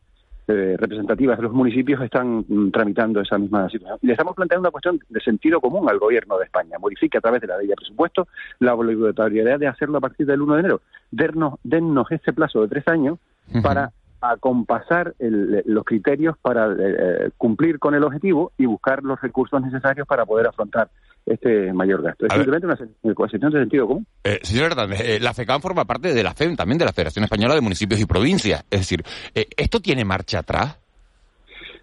eh, 0.47 0.75
representativas 0.77 1.37
de 1.37 1.43
los 1.43 1.53
municipios 1.53 2.01
están 2.01 2.45
mm, 2.47 2.71
tramitando 2.71 3.21
esa 3.21 3.37
misma 3.37 3.69
situación. 3.69 3.99
Y 4.01 4.07
le 4.07 4.13
estamos 4.13 4.35
planteando 4.35 4.61
una 4.61 4.71
cuestión 4.71 4.99
de 5.09 5.19
sentido 5.21 5.59
común 5.59 5.89
al 5.89 5.99
gobierno 5.99 6.37
de 6.37 6.45
España. 6.45 6.77
Modifique 6.79 7.17
a 7.17 7.21
través 7.21 7.41
de 7.41 7.47
la 7.47 7.57
ley 7.57 7.67
de 7.67 7.75
presupuesto 7.75 8.27
la 8.59 8.75
obligatoriedad 8.75 9.59
de 9.59 9.67
hacerlo 9.67 9.97
a 9.97 10.01
partir 10.01 10.25
del 10.25 10.41
1 10.41 10.53
de 10.53 10.59
enero. 10.59 10.81
Dernos, 11.11 11.55
dennos 11.63 12.11
ese 12.11 12.33
plazo 12.33 12.61
de 12.61 12.67
tres 12.67 12.87
años 12.87 13.17
para 13.61 13.91
acompasar 14.31 15.13
el- 15.19 15.63
los 15.65 15.83
criterios 15.83 16.37
para 16.37 16.67
eh, 16.77 17.29
cumplir 17.37 17.79
con 17.79 17.95
el 17.95 18.03
objetivo 18.03 18.51
y 18.57 18.65
buscar 18.65 19.03
los 19.03 19.19
recursos 19.21 19.61
necesarios 19.61 20.07
para 20.07 20.25
poder 20.25 20.47
afrontar 20.47 20.89
este 21.25 21.73
mayor 21.73 22.03
gasto. 22.03 22.25
Es 22.27 22.31
A 22.31 22.35
ver. 22.37 22.45
simplemente 22.45 22.87
una 23.01 23.15
cuestión 23.15 23.51
de 23.51 23.59
sentido 23.59 23.87
común. 23.87 24.05
Eh, 24.23 24.39
señor 24.43 24.71
Hernández, 24.71 24.99
eh, 25.01 25.19
la 25.19 25.33
FECAM 25.33 25.59
forma 25.59 25.85
parte 25.85 26.13
de 26.13 26.21
la 26.23 26.33
FEM, 26.35 26.55
también 26.55 26.77
de 26.77 26.85
la 26.85 26.93
Federación 26.93 27.23
Española 27.25 27.55
de 27.55 27.61
Municipios 27.61 27.99
y 27.99 28.05
Provincias. 28.05 28.63
Es 28.69 28.81
decir, 28.81 29.03
eh, 29.33 29.47
¿esto 29.57 29.79
tiene 29.79 30.05
marcha 30.05 30.39
atrás? 30.39 30.79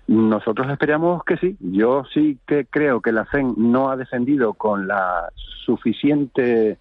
Nosotros 0.06 0.68
esperamos 0.70 1.24
que 1.24 1.36
sí. 1.38 1.56
Yo 1.60 2.04
sí 2.12 2.38
que 2.46 2.66
creo 2.66 3.00
que 3.00 3.12
la 3.12 3.24
FEN 3.24 3.54
no 3.56 3.90
ha 3.90 3.96
defendido 3.96 4.52
con 4.54 4.86
la 4.86 5.28
suficiente 5.64 6.78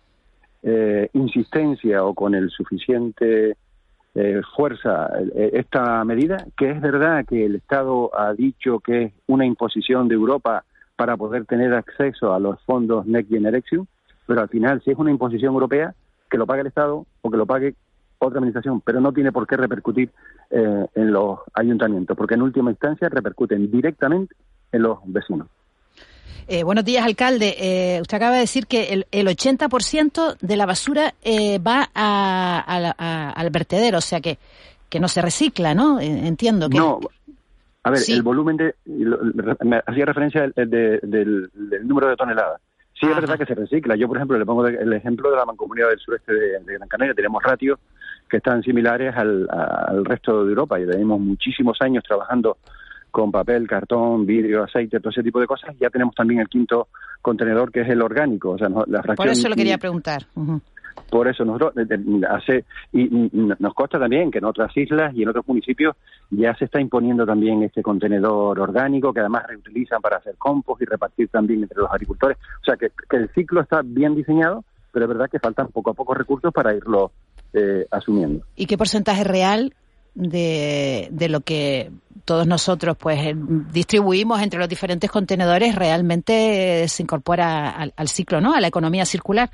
eh, 0.64 1.10
insistencia 1.14 2.04
o 2.04 2.14
con 2.14 2.36
el 2.36 2.50
suficiente 2.52 3.56
eh, 4.16 4.42
fuerza 4.56 5.10
eh, 5.36 5.52
esta 5.54 6.04
medida, 6.04 6.46
que 6.58 6.72
es 6.72 6.82
verdad 6.82 7.26
que 7.26 7.46
el 7.46 7.56
Estado 7.56 8.12
ha 8.18 8.34
dicho 8.34 8.80
que 8.80 9.04
es 9.04 9.14
una 9.28 9.46
imposición 9.46 10.08
de 10.08 10.16
Europa 10.16 10.66
para 10.96 11.18
poder 11.18 11.46
tener 11.46 11.74
acceso 11.74 12.34
a 12.34 12.40
los 12.40 12.60
fondos 12.62 13.06
Next 13.06 13.32
Generation, 13.32 13.88
pero 14.28 14.42
al 14.42 14.50
final 14.50 14.82
si 14.84 14.92
es 14.92 14.98
una 14.98 15.12
imposición 15.12 15.54
europea, 15.54 15.96
que 16.30 16.38
lo 16.38 16.46
pague 16.46 16.62
el 16.62 16.68
Estado 16.68 17.06
o 17.22 17.32
que 17.32 17.38
lo 17.38 17.46
pague 17.46 17.76
otra 18.20 18.40
administración, 18.40 18.82
pero 18.82 19.02
no 19.02 19.12
tiene 19.12 19.32
por 19.32 19.48
qué 19.48 19.58
repercutir 19.58 20.12
eh, 20.50 20.86
en 20.96 21.12
los 21.12 21.40
ayuntamientos, 21.54 22.16
porque 22.16 22.36
en 22.36 22.44
última 22.44 22.70
instancia 22.70 23.10
repercuten 23.10 23.72
directamente 23.72 24.36
en 24.72 24.84
los 24.84 25.00
vecinos. 25.06 25.48
Eh, 26.48 26.64
buenos 26.64 26.84
días, 26.86 27.06
alcalde. 27.06 27.56
Eh, 27.60 28.00
usted 28.02 28.18
acaba 28.18 28.34
de 28.36 28.42
decir 28.42 28.68
que 28.68 28.94
el, 28.94 29.08
el 29.12 29.28
80% 29.28 30.38
de 30.42 30.58
la 30.58 30.66
basura 30.66 31.14
eh, 31.24 31.60
va 31.60 31.90
a- 31.94 32.94
a 32.98 33.30
al 33.32 33.50
vertedero, 33.50 34.00
o 34.00 34.02
sea 34.02 34.20
que, 34.22 34.38
que 34.90 35.00
no 35.00 35.08
se 35.08 35.22
recicla, 35.22 35.74
¿no? 35.74 36.00
Eh, 36.00 36.06
Entiendo 36.28 36.70
que. 36.70 36.78
No, 36.78 37.00
a 37.84 37.90
ver, 37.92 38.00
Sí. 38.00 38.14
el 38.14 38.22
volumen 38.24 38.58
de. 38.58 38.76
lo- 38.86 39.20
Me 39.64 39.82
hacía 39.86 40.06
referencia 40.06 40.42
del, 40.56 40.70
de- 40.70 41.00
del- 41.04 41.50
del 41.54 41.88
número 41.88 42.10
de 42.10 42.16
toneladas. 42.16 42.60
Sí, 43.00 43.08
es 43.08 43.16
verdad 43.16 43.38
que 43.38 43.46
se 43.48 43.56
recicla. 43.56 43.96
Yo, 43.96 44.08
por 44.08 44.18
ejemplo, 44.18 44.38
le 44.38 44.46
pongo 44.46 44.64
de- 44.64 44.76
el 44.76 44.94
ejemplo 44.94 45.32
de 45.32 45.38
la 45.38 45.46
mancomunidad 45.46 45.90
del 45.90 46.00
sureste 46.00 46.34
de, 46.34 46.60
de 46.60 46.74
Gran 46.76 46.88
Canaria. 46.88 47.14
Tenemos 47.16 47.42
ratios 47.42 47.80
que 48.30 48.38
están 48.38 48.62
similares 48.62 49.16
al, 49.16 49.48
al 49.50 50.06
resto 50.06 50.44
de 50.44 50.50
Europa 50.52 50.80
y 50.80 50.86
tenemos 50.86 51.20
muchísimos 51.20 51.78
años 51.82 52.04
trabajando 52.08 52.58
con 53.12 53.32
papel, 53.32 53.68
cartón, 53.68 54.26
vidrio, 54.26 54.64
aceite, 54.64 55.00
todo 55.00 55.10
ese 55.10 55.24
tipo 55.24 55.40
de 55.40 55.48
cosas. 55.48 55.76
Ya 55.80 55.90
tenemos 55.90 56.16
también 56.16 56.40
el 56.40 56.48
quinto 56.48 56.88
contenedor 57.22 57.72
que 57.72 57.82
es 57.82 57.90
el 57.90 58.02
orgánico, 58.02 58.52
o 58.52 58.58
sea, 58.58 58.70
la 58.70 59.04
fracción. 59.04 59.16
Por 59.16 59.28
eso 59.28 59.50
lo 59.50 59.56
quería 59.56 59.78
preguntar. 59.78 60.26
Por 61.10 61.28
eso 61.28 61.46
nosotros 61.46 61.74
hace 62.30 62.66
y 62.92 63.02
y 63.02 63.30
nos 63.34 63.74
consta 63.74 64.00
también 64.00 64.32
que 64.32 64.40
en 64.40 64.46
otras 64.46 64.76
islas 64.76 65.14
y 65.16 65.24
en 65.24 65.30
otros 65.30 65.48
municipios 65.48 65.96
ya 66.30 66.56
se 66.56 66.66
está 66.66 66.80
imponiendo 66.80 67.26
también 67.26 67.64
este 67.64 67.82
contenedor 67.82 68.60
orgánico 68.60 69.14
que 69.14 69.20
además 69.20 69.44
reutilizan 69.48 70.02
para 70.02 70.18
hacer 70.18 70.36
compost 70.38 70.82
y 70.82 70.86
repartir 70.86 71.28
también 71.30 71.64
entre 71.64 71.80
los 71.80 71.92
agricultores. 71.92 72.38
O 72.62 72.66
sea 72.66 72.76
que, 72.76 72.92
que 73.10 73.18
el 73.18 73.30
ciclo 73.34 73.62
está 73.62 73.82
bien 73.84 74.16
diseñado, 74.16 74.64
pero 74.92 75.06
es 75.06 75.10
verdad 75.10 75.30
que 75.30 75.40
faltan 75.40 75.68
poco 75.68 75.92
a 75.92 75.94
poco 75.94 76.14
recursos 76.14 76.54
para 76.54 76.74
irlo 76.74 77.12
eh, 77.54 77.86
asumiendo. 77.92 78.46
¿Y 78.56 78.66
qué 78.66 78.78
porcentaje 78.78 79.24
real 79.24 79.74
de, 80.14 81.08
de 81.12 81.30
lo 81.30 81.42
que 81.42 81.92
todos 82.26 82.48
nosotros 82.48 82.98
pues 82.98 83.20
eh, 83.20 83.36
distribuimos 83.36 84.42
entre 84.42 84.60
los 84.60 84.70
diferentes 84.70 85.10
contenedores 85.10 85.76
realmente 85.76 86.84
eh, 86.84 86.88
se 86.88 87.04
incorpora 87.04 87.70
al, 87.70 88.08
ciclo, 88.08 88.42
¿no? 88.42 88.54
A 88.54 88.62
la 88.62 88.68
economía 88.68 89.06
circular. 89.06 89.50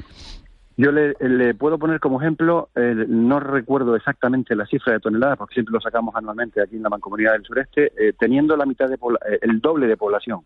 Yo 0.80 0.92
le, 0.92 1.16
le 1.20 1.56
puedo 1.56 1.80
poner 1.80 2.00
como 2.00 2.22
ejemplo, 2.22 2.70
eh, 2.76 2.94
no 3.08 3.40
recuerdo 3.40 3.96
exactamente 3.96 4.56
la 4.56 4.68
cifra 4.68 4.94
de 4.94 5.00
toneladas, 5.00 5.38
porque 5.38 5.56
siempre 5.56 5.74
lo 5.74 5.82
sacamos 5.82 6.16
anualmente 6.16 6.62
aquí 6.62 6.76
en 6.76 6.84
la 6.84 6.90
Mancomunidad 6.90 7.34
del 7.34 7.44
Sureste, 7.44 7.92
teniendo 8.20 8.56
la 8.56 8.68
mitad 8.68 8.88
de 8.88 9.00
el 9.42 9.60
doble 9.60 9.88
de 9.88 9.98
población, 9.98 10.42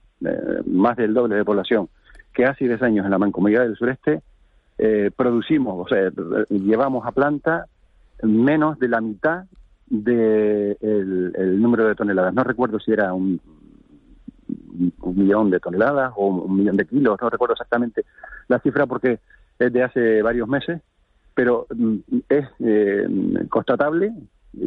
más 0.67 0.95
del 0.95 1.13
doble 1.13 1.35
de 1.35 1.43
población 1.43 1.89
que 2.33 2.45
hace 2.45 2.65
10 2.65 2.81
años 2.81 3.03
en 3.03 3.11
la 3.11 3.17
Mancomunidad 3.17 3.63
del 3.63 3.75
Sureste, 3.75 4.21
producimos, 5.17 5.85
o 5.85 5.89
sea, 5.89 6.09
llevamos 6.49 7.05
a 7.05 7.11
planta 7.11 7.65
menos 8.23 8.79
de 8.79 8.87
la 8.87 9.01
mitad 9.01 9.43
del 9.91 10.77
de 10.81 11.33
el 11.37 11.61
número 11.61 11.85
de 11.87 11.95
toneladas. 11.95 12.33
No 12.33 12.43
recuerdo 12.43 12.79
si 12.79 12.91
era 12.91 13.13
un, 13.13 13.39
millón 15.15 15.49
de 15.51 15.59
toneladas 15.59 16.13
o 16.15 16.27
un 16.27 16.57
millón 16.57 16.77
de 16.77 16.85
kilos, 16.85 17.17
no 17.21 17.29
recuerdo 17.29 17.53
exactamente 17.53 18.05
la 18.47 18.59
cifra 18.59 18.85
porque 18.87 19.19
es 19.59 19.73
de 19.73 19.83
hace 19.83 20.21
varios 20.21 20.47
meses, 20.47 20.81
pero 21.35 21.67
mm, 21.75 21.95
es 22.29 22.47
eh, 22.59 23.07
constatable 23.49 24.11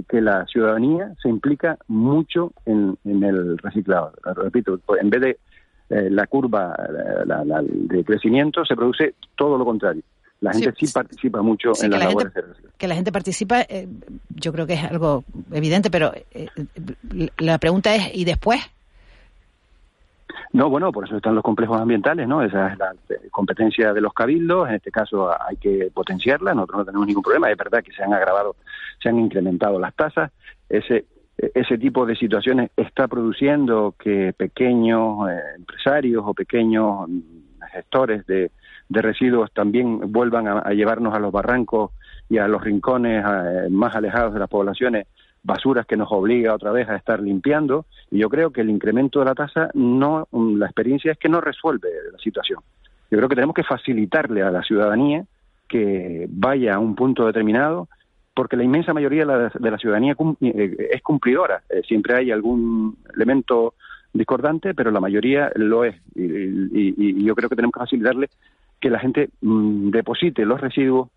que 0.09 0.21
la 0.21 0.47
ciudadanía 0.47 1.13
se 1.23 1.29
implica 1.29 1.79
mucho 1.89 2.53
en, 2.65 2.97
en 3.05 3.23
el 3.23 3.59
reciclado. 3.59 4.13
Repito, 4.37 4.79
en 5.01 5.11
vez 5.11 5.21
de 5.21 5.39
eh, 5.91 6.09
la 6.11 6.27
curva 6.27 6.75
la- 7.27 7.45
la- 7.45 7.63
de 7.63 8.05
crecimiento, 8.05 8.65
se 8.65 8.77
produce 8.77 9.15
todo 9.37 9.59
lo 9.59 9.65
contrario. 9.65 10.03
La 10.41 10.53
gente 10.53 10.73
sí, 10.79 10.93
participa 10.93 11.41
mucho 11.43 11.75
sí, 11.75 11.87
en 11.87 11.93
las 11.93 12.01
la 12.01 12.07
labores 12.09 12.33
gente- 12.33 12.49
de. 12.49 12.69
Que 12.77 12.89
la 12.89 12.95
gente 12.97 13.13
participa, 13.13 13.61
eh, 13.63 13.89
yo 14.31 14.53
creo 14.53 14.67
que 14.67 14.75
es 14.75 14.85
algo 14.85 15.25
evidente, 15.53 15.91
pero 15.91 16.13
eh, 16.15 16.25
eh, 16.33 17.29
la 17.39 17.59
pregunta 17.59 17.95
es, 17.95 18.15
¿y 18.15 18.25
después? 18.25 18.61
No, 20.53 20.69
bueno, 20.71 20.93
por 20.93 21.05
eso 21.05 21.17
están 21.17 21.35
los 21.35 21.43
complejos 21.43 21.81
ambientales, 21.81 22.29
¿no? 22.29 22.43
Esa 22.43 22.69
es 22.73 22.79
la 22.79 22.93
eh, 23.11 23.29
competencia 23.31 23.93
de 23.93 24.01
los 24.01 24.13
cabildos, 24.13 24.69
en 24.69 24.75
este 24.77 24.91
caso 24.91 25.31
a- 25.31 25.47
hay 25.49 25.57
que 25.57 25.91
potenciarla, 25.93 26.55
nosotros 26.55 26.79
no 26.81 26.85
tenemos 26.85 27.07
ningún 27.07 27.23
problema, 27.23 27.51
es 27.51 27.57
verdad 27.57 27.83
que 27.83 27.93
se 27.93 28.03
han 28.03 28.13
agravado, 28.13 28.55
se 29.03 29.09
han 29.09 29.19
incrementado 29.19 29.79
las 29.79 29.95
tasas, 29.95 30.31
ese 30.69 31.07
ese 31.37 31.77
tipo 31.79 32.07
de 32.07 32.15
situaciones 32.15 32.71
está 32.77 33.09
produciendo 33.09 33.95
que 33.99 34.33
pequeños 34.37 35.29
eh, 35.29 35.41
empresarios 35.57 36.23
o 36.25 36.33
pequeños 36.33 37.09
mm, 37.09 37.21
gestores 37.73 38.25
de, 38.27 38.53
de 38.95 39.03
residuos 39.03 39.53
también 39.53 40.13
vuelvan 40.13 40.47
a, 40.47 40.71
llevarnos 40.71 41.15
a 41.15 41.19
los 41.19 41.33
barrancos 41.33 41.91
y 42.31 42.39
a 42.39 42.49
los 42.49 42.63
rincones 42.63 43.25
eh, 43.27 43.69
más 43.71 43.95
alejados 43.95 44.33
de 44.33 44.41
las 44.41 44.49
poblaciones 44.49 45.07
basuras 45.43 45.85
que 45.85 45.97
nos 45.97 46.11
obliga 46.11 46.55
otra 46.55 46.71
vez 46.71 46.89
a 46.89 46.97
estar 46.97 47.21
limpiando. 47.21 47.87
Y 48.11 48.19
yo 48.21 48.31
creo 48.31 48.51
que 48.51 48.63
el 48.63 48.71
incremento 48.71 49.19
de 49.19 49.27
la 49.27 49.35
tasa 49.35 49.69
no 49.75 50.29
mm, 50.31 50.57
la 50.57 50.67
experiencia 50.67 51.13
es 51.13 51.19
que 51.19 51.29
no 51.29 51.41
resuelve 51.41 51.89
la 52.13 52.19
situación. 52.19 52.61
Yo 53.11 53.19
creo 53.19 53.29
que 53.29 53.35
tenemos 53.35 53.55
que 53.55 53.65
facilitarle 53.65 54.43
a 54.43 54.51
la 54.51 54.63
ciudadanía 54.63 55.25
que 55.69 56.27
vaya 56.31 56.77
a 56.77 56.79
un 56.79 56.95
punto 56.95 57.27
determinado 57.27 57.89
porque 58.33 58.57
la 58.57 58.65
inmensa 58.65 58.95
mayoría 58.95 59.21
de 59.21 59.27
la, 59.27 59.49
de 59.49 59.71
la 59.71 59.79
ciudadanía 59.79 60.15
eh, 60.41 60.89
es 60.93 61.03
cumplidora. 61.03 61.63
Eh, 61.69 61.83
siempre 61.87 62.17
hay 62.17 62.31
algún 62.31 62.97
elemento 63.15 63.75
discordante 64.13 64.75
pero 64.75 64.93
la 64.93 65.01
mayoría 65.01 65.51
lo 65.57 65.85
es. 65.85 65.97
Y 66.15 67.25
yo 67.25 67.35
creo 67.35 67.49
que 67.49 67.57
tenemos 67.57 67.73
que 67.73 67.81
facilitarle 67.81 68.29
que 68.85 68.91
la 68.91 68.99
gente 68.99 69.31
mm, 69.41 69.89
deposite 69.89 70.45
los 70.45 70.61
residuos 70.61 71.09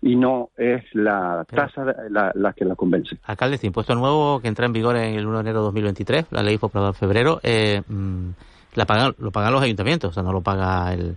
y 0.00 0.16
no 0.16 0.50
es 0.56 0.82
la 0.92 1.46
tasa 1.48 1.84
la, 2.10 2.32
la 2.34 2.52
que 2.52 2.64
la 2.64 2.74
convence. 2.74 3.16
Alcalde, 3.22 3.54
este 3.54 3.68
impuesto 3.68 3.94
nuevo 3.94 4.40
que 4.40 4.48
entra 4.48 4.66
en 4.66 4.72
vigor 4.72 4.96
en 4.96 5.14
el 5.14 5.24
1 5.24 5.36
de 5.36 5.40
enero 5.42 5.60
de 5.60 5.66
2023, 5.66 6.26
la 6.32 6.42
ley 6.42 6.58
fue 6.58 6.66
aprobada 6.66 6.90
en 6.90 6.94
febrero, 6.96 7.38
eh, 7.44 7.82
mm, 7.86 8.30
la 8.74 8.86
pagan, 8.86 9.14
lo 9.18 9.30
pagan 9.30 9.52
los 9.52 9.62
ayuntamientos, 9.62 10.10
o 10.10 10.12
sea, 10.12 10.24
no 10.24 10.32
lo 10.32 10.40
paga 10.40 10.92
el... 10.92 11.14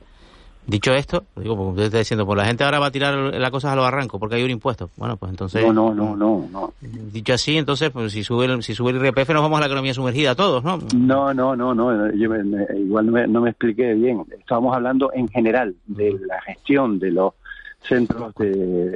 Dicho 0.68 0.94
esto, 0.94 1.26
digo 1.36 1.56
porque 1.56 1.70
usted 1.72 1.84
está 1.86 1.98
diciendo, 2.00 2.26
pues 2.26 2.38
la 2.38 2.46
gente 2.46 2.64
ahora 2.64 2.80
va 2.80 2.88
a 2.88 2.92
tirar 2.92 3.14
las 3.16 3.52
cosas 3.52 3.72
a 3.72 3.76
los 3.76 3.84
barrancos 3.86 4.20
porque 4.20 4.36
hay 4.36 4.44
un 4.44 4.50
impuesto. 4.50 4.90
Bueno, 4.98 5.16
pues 5.18 5.30
entonces... 5.32 5.62
no 5.64 5.72
no 5.74 5.94
no 5.94 6.16
no 6.16 6.48
no 6.52 6.74
Dicho 6.82 7.34
así, 7.34 7.58
entonces, 7.58 7.92
pues 7.92 8.12
si 8.14 8.24
sube 8.24 8.46
el, 8.46 8.64
si 8.64 8.74
sube 8.74 8.92
el 8.92 8.98
IRPF 9.06 9.30
nos 9.30 9.44
vamos 9.44 9.58
a 9.58 9.62
la 9.62 9.68
economía 9.68 9.94
sumergida 9.94 10.34
todos, 10.36 10.64
¿no? 10.64 10.80
No, 10.96 11.34
no, 11.34 11.56
no, 11.56 11.76
no. 11.76 12.12
Yo 12.14 12.30
me- 12.30 12.44
me- 12.44 12.66
igual 12.80 13.06
no 13.06 13.12
me, 13.12 13.28
no 13.28 13.42
me 13.42 13.52
expliqué 13.52 13.94
bien. 13.94 14.24
Estábamos 14.40 14.76
hablando 14.76 15.12
en 15.14 15.28
general 15.28 15.76
de 15.86 16.18
la 16.26 16.42
gestión 16.42 16.98
de 17.00 17.12
los 17.12 17.34
centros 17.82 18.34
de, 18.36 18.50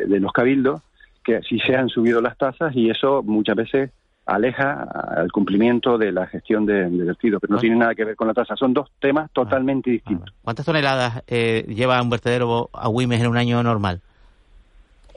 de 0.08 0.20
los 0.20 0.32
cabildos, 0.32 0.82
que 1.24 1.42
sí 1.48 1.60
se 1.60 1.76
han 1.76 1.90
subido 1.90 2.20
las 2.22 2.36
tasas 2.38 2.76
y 2.76 2.90
eso 2.90 3.22
muchas 3.22 3.56
veces 3.56 3.92
aleja 4.36 4.84
al 5.16 5.32
cumplimiento 5.32 5.98
de 5.98 6.12
la 6.12 6.28
gestión 6.28 6.66
de, 6.66 6.90
de 6.90 7.04
vertidos, 7.04 7.42
pero 7.42 7.54
no 7.56 7.60
tiene 7.60 7.76
nada 7.76 7.96
que 7.96 8.06
ver 8.06 8.16
con 8.16 8.28
la 8.28 8.34
tasa. 8.34 8.56
Son 8.56 8.74
dos 8.74 8.90
temas 9.00 9.30
totalmente 9.32 9.90
distintos. 9.92 10.34
¿Cuántas 10.44 10.66
toneladas 10.66 11.24
eh, 11.28 11.66
lleva 11.68 12.02
un 12.02 12.10
vertedero 12.10 12.70
a 12.74 12.90
Wimes 12.90 13.20
en 13.22 13.28
un 13.28 13.38
año 13.38 13.62
normal? 13.64 14.02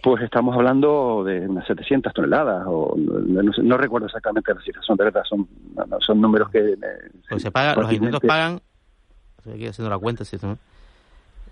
Pues 0.03 0.22
estamos 0.25 0.57
hablando 0.57 1.22
de 1.25 1.46
unas 1.48 1.64
700 1.66 2.12
toneladas, 2.12 2.64
o 2.66 2.96
no, 2.98 3.42
no 3.42 3.53
sé- 3.53 3.62
no 3.62 3.77
recuerdo 3.77 4.07
exactamente 4.07 4.53
las 4.53 4.64
cifras, 4.64 4.85
son 4.85 4.96
de 4.96 5.05
verdad, 5.05 5.22
son, 5.29 6.20
números 6.20 6.51
que... 6.51 6.59
eh, 6.59 6.77
Pues 7.29 7.40
se 7.42 7.53
paga, 7.53 7.75
los 7.77 7.85
fácilmente- 7.85 8.27
pagan, 8.27 8.61
estoy 9.38 9.53
aquí 9.55 9.66
haciendo 9.68 9.90
la 9.90 9.98
cuenta, 9.98 10.25
¿no? 10.42 10.59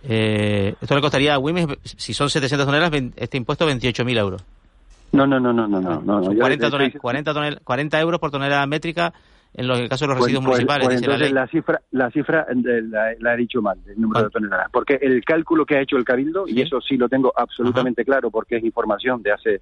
Eh, 0.03 0.75
esto 0.81 0.95
le 0.95 1.01
costaría 1.01 1.35
a 1.35 1.39
Wimes, 1.39 1.67
si 1.85 2.13
son 2.15 2.29
700 2.31 2.67
toneladas, 2.67 3.01
este 3.17 3.37
impuesto 3.37 3.69
28.000 3.69 4.19
euros. 4.19 4.43
No, 5.13 5.27
no, 5.27 5.41
no, 5.41 5.53
no, 5.53 5.67
no, 5.67 5.81
no. 5.81 6.01
no, 6.01 6.25
Son 6.25 6.35
yo 6.35 6.41
40, 6.41 6.67
estoy 6.67 6.81
tonel- 6.89 6.99
40, 7.01 7.33
tonel- 7.35 7.61
40 7.65 8.01
euros 8.01 8.21
por 8.21 8.31
tonelada 8.31 8.65
métrica 8.67 9.13
en 9.53 9.67
los, 9.67 9.79
en 9.79 9.85
el 9.85 9.89
caso 9.91 10.05
de 10.05 10.09
los 10.11 10.19
Pues- 10.19 10.27
residuos 10.27 10.45
pues- 10.45 10.59
municipales, 10.59 10.87
pues 10.87 11.03
entonces 11.03 11.33
la 11.33 11.47
cifra, 11.49 11.81
la 11.91 12.11
cifra 12.11 12.47
de- 12.55 12.83
la, 12.83 13.13
la 13.19 13.35
he 13.35 13.37
dicho 13.37 13.61
mal, 13.61 13.79
el 13.87 14.01
número 14.01 14.25
de 14.25 14.31
toneladas, 14.31 14.69
porque 14.73 14.99
el 15.03 15.25
cálculo 15.25 15.67
que 15.67 15.77
ha 15.77 15.81
hecho 15.81 15.97
el 15.97 16.05
Cabildo, 16.05 16.45
y 16.47 16.61
eso 16.61 16.81
sí 16.81 16.97
lo 16.97 17.09
tengo 17.09 17.33
absolutamente 17.37 18.05
claro 18.05 18.31
porque 18.31 18.57
es 18.59 18.65
información 18.65 19.23
de 19.23 19.33
hace 19.33 19.61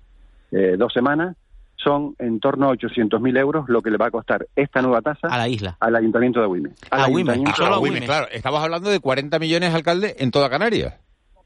eh, 0.50 0.76
dos 0.78 0.92
semanas, 0.92 1.36
son 1.76 2.14
en 2.18 2.40
torno 2.40 2.66
a 2.68 2.72
800.000 2.72 3.38
euros 3.38 3.68
lo 3.68 3.80
que 3.82 3.90
le 3.90 3.96
va 3.98 4.06
a 4.06 4.10
costar 4.10 4.46
esta 4.56 4.82
nueva 4.82 5.00
tasa 5.00 5.28
a 5.28 5.38
la 5.38 5.48
isla, 5.48 5.76
al 5.80 5.94
ayuntamiento 5.94 6.40
de 6.40 6.44
Agüime. 6.46 6.70
A 6.90 7.04
Agüime, 7.04 7.44
solo 7.56 7.74
Agüime, 7.76 8.00
claro. 8.00 8.26
Estamos 8.32 8.62
hablando 8.62 8.90
de 8.90 8.98
40 9.00 9.38
millones, 9.38 9.72
alcalde, 9.74 10.16
en 10.18 10.30
toda 10.30 10.50
Canarias. 10.50 10.94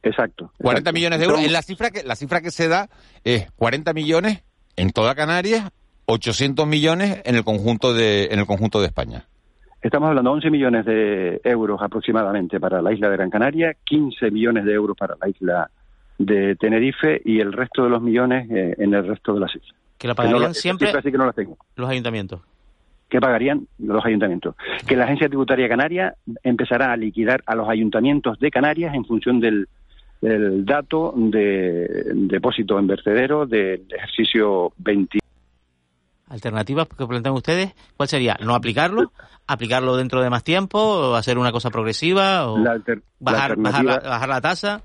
Exacto. 0.03 0.51
40 0.59 0.93
millones 0.93 1.19
de 1.21 1.27
euros. 1.27 1.51
la 1.51 1.63
cifra 1.63 1.91
que 1.91 2.03
la 2.03 2.17
cifra 2.17 2.41
que 2.41 2.51
se 2.51 2.69
da 2.69 2.89
es 3.25 3.51
40 3.53 3.93
millones 3.93 4.43
en 4.77 4.91
toda 4.91 5.15
Canarias, 5.15 5.71
800 6.07 6.67
millones 6.67 7.23
en 7.25 7.37
el 7.37 7.45
conjunto 7.45 7.95
de 7.95 8.27
en 8.27 8.41
el 8.41 8.47
conjunto 8.47 8.81
de 8.81 8.87
España. 8.87 9.27
Estamos 9.81 10.09
hablando 10.09 10.31
de 10.31 10.35
11 10.37 10.51
millones 10.51 10.85
de 10.87 11.41
euros 11.45 11.81
aproximadamente 11.83 12.61
para 12.61 12.81
la 12.81 12.93
isla 12.93 13.11
de 13.11 13.17
Gran 13.17 13.31
Canaria, 13.31 13.75
15 13.85 14.31
millones 14.31 14.65
de 14.65 14.73
euros 14.73 14.97
para 14.97 15.17
la 15.21 15.29
isla 15.29 15.71
de 16.19 16.55
Tenerife 16.55 17.21
y 17.25 17.41
el 17.41 17.53
resto 17.53 17.83
de 17.83 17.91
los 17.91 18.01
millones 18.01 18.49
eh, 18.51 18.77
en 18.79 18.95
el 18.95 19.07
resto 19.07 19.35
de 19.35 19.41
las 19.41 19.55
islas. 19.55 19.75
Que 19.99 20.07
la 20.07 20.15
pagarían 20.15 20.55
siempre 20.55 20.93
que 20.93 21.11
no 21.13 21.33
tengo. 21.33 21.57
los 21.75 21.89
ayuntamientos. 21.89 22.41
Que 23.09 23.21
pagarían 23.21 23.67
los 23.79 24.05
ayuntamientos. 24.05 24.55
Que 24.87 24.97
la 24.97 25.05
Agencia 25.05 25.29
Tributaria 25.29 25.69
Canaria 25.69 26.15
empezará 26.43 26.93
a 26.93 26.97
liquidar 26.97 27.43
a 27.47 27.55
los 27.55 27.69
ayuntamientos 27.69 28.39
de 28.39 28.51
Canarias 28.51 28.95
en 28.95 29.05
función 29.05 29.41
del, 29.41 29.69
dato 30.23 31.13
de 31.17 32.05
depósito 32.15 32.79
en 32.79 32.87
vertedero 32.87 33.45
del 33.47 33.87
ejercicio 33.91 34.73
20. 34.79 35.19
¿Alternativas 36.29 36.89
que 36.89 37.07
plantean 37.07 37.35
ustedes? 37.35 37.75
¿Cuál 37.97 38.09
sería? 38.09 38.37
¿No 38.43 38.55
aplicarlo? 38.55 39.13
¿Aplicarlo 39.47 39.97
dentro 39.97 40.23
de 40.23 40.31
más 40.31 40.45
tiempo? 40.45 40.79
¿O 40.79 41.15
hacer 41.15 41.37
una 41.37 41.53
cosa 41.53 41.71
progresiva? 41.71 42.51
¿O 42.51 42.63
bajar, 43.21 43.57
bajar, 43.57 44.29
la, 44.29 44.41
tasa? 44.41 44.81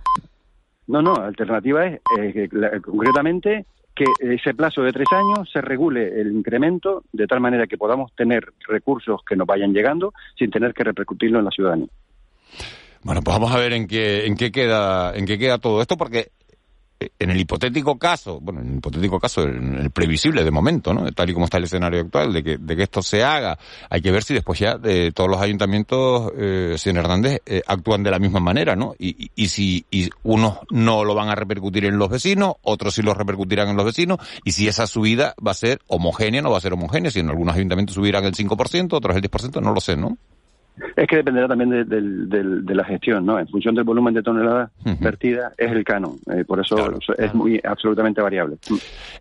No, 0.87 1.01
no, 1.01 1.13
la 1.13 1.27
alternativa 1.27 1.85
es 1.85 2.01
eh, 2.19 2.49
concretamente 2.83 3.65
que 3.95 4.05
ese 4.19 4.53
plazo 4.53 4.81
de 4.81 4.91
tres 4.91 5.07
años 5.11 5.49
se 5.51 5.61
regule 5.61 6.19
el 6.19 6.31
incremento 6.31 7.03
de 7.13 7.27
tal 7.27 7.39
manera 7.39 7.65
que 7.65 7.77
podamos 7.77 8.13
tener 8.15 8.53
recursos 8.67 9.21
que 9.27 9.35
nos 9.35 9.47
vayan 9.47 9.73
llegando 9.73 10.13
sin 10.37 10.51
tener 10.51 10.73
que 10.73 10.83
repercutirlo 10.83 11.39
en 11.39 11.45
la 11.45 11.51
ciudadanía. 11.51 11.87
Bueno, 13.03 13.21
pues 13.21 13.35
vamos 13.35 13.51
a 13.51 13.57
ver 13.57 13.73
en 13.73 13.87
qué, 13.87 14.25
en 14.25 14.35
qué 14.35 14.51
queda, 14.51 15.15
en 15.15 15.25
qué 15.25 15.37
queda 15.37 15.57
todo 15.57 15.81
esto, 15.81 15.97
porque 15.97 16.31
en 17.19 17.29
el 17.29 17.39
hipotético 17.39 17.97
caso, 17.97 18.39
bueno, 18.41 18.61
en 18.61 18.69
el 18.69 18.77
hipotético 18.77 19.19
caso, 19.19 19.43
en 19.43 19.75
el 19.75 19.91
previsible 19.91 20.43
de 20.43 20.51
momento, 20.51 20.93
¿no? 20.93 21.11
Tal 21.11 21.29
y 21.29 21.33
como 21.33 21.45
está 21.45 21.57
el 21.57 21.65
escenario 21.65 22.01
actual, 22.01 22.33
de 22.33 22.43
que, 22.43 22.57
de 22.57 22.75
que 22.75 22.83
esto 22.83 23.01
se 23.01 23.23
haga, 23.23 23.57
hay 23.89 24.01
que 24.01 24.11
ver 24.11 24.23
si 24.23 24.33
después 24.33 24.59
ya 24.59 24.77
de 24.77 25.11
todos 25.11 25.29
los 25.29 25.39
ayuntamientos, 25.39 26.31
eh, 26.37 26.75
señor 26.77 27.05
Hernández, 27.05 27.41
eh, 27.45 27.61
actúan 27.67 28.03
de 28.03 28.11
la 28.11 28.19
misma 28.19 28.39
manera, 28.39 28.75
¿no? 28.75 28.95
Y, 28.97 29.29
y, 29.35 29.47
si 29.47 29.85
y 29.91 30.09
unos 30.23 30.59
no 30.71 31.03
lo 31.03 31.13
van 31.13 31.29
a 31.29 31.35
repercutir 31.35 31.85
en 31.85 31.97
los 31.97 32.09
vecinos, 32.09 32.55
otros 32.63 32.95
sí 32.95 33.01
lo 33.01 33.13
repercutirán 33.13 33.69
en 33.69 33.77
los 33.77 33.85
vecinos, 33.85 34.17
y 34.43 34.51
si 34.51 34.67
esa 34.67 34.87
subida 34.87 35.35
va 35.45 35.51
a 35.51 35.55
ser 35.55 35.81
homogénea, 35.87 36.41
no 36.41 36.51
va 36.51 36.57
a 36.57 36.61
ser 36.61 36.73
homogénea, 36.73 37.11
si 37.11 37.19
en 37.19 37.29
algunos 37.29 37.55
ayuntamientos 37.55 37.95
subirán 37.95 38.25
el 38.25 38.33
5%, 38.33 38.93
otros 38.93 39.15
el 39.15 39.21
10%, 39.21 39.61
no 39.61 39.73
lo 39.73 39.81
sé, 39.81 39.95
¿no? 39.95 40.17
Es 40.95 41.07
que 41.07 41.17
dependerá 41.17 41.47
también 41.47 41.69
de, 41.69 42.75
la 42.75 42.83
gestión, 42.83 43.25
¿no? 43.25 43.39
En 43.39 43.47
función 43.47 43.75
del 43.75 43.83
volumen 43.83 44.13
de 44.13 44.21
toneladas 44.21 44.71
vertidas 44.99 45.53
es 45.57 45.71
el 45.71 45.83
canon, 45.83 46.17
eh, 46.31 46.43
por 46.45 46.59
eso 46.59 46.77
es 47.17 47.33
muy 47.33 47.59
absolutamente 47.63 48.21
variable. 48.21 48.57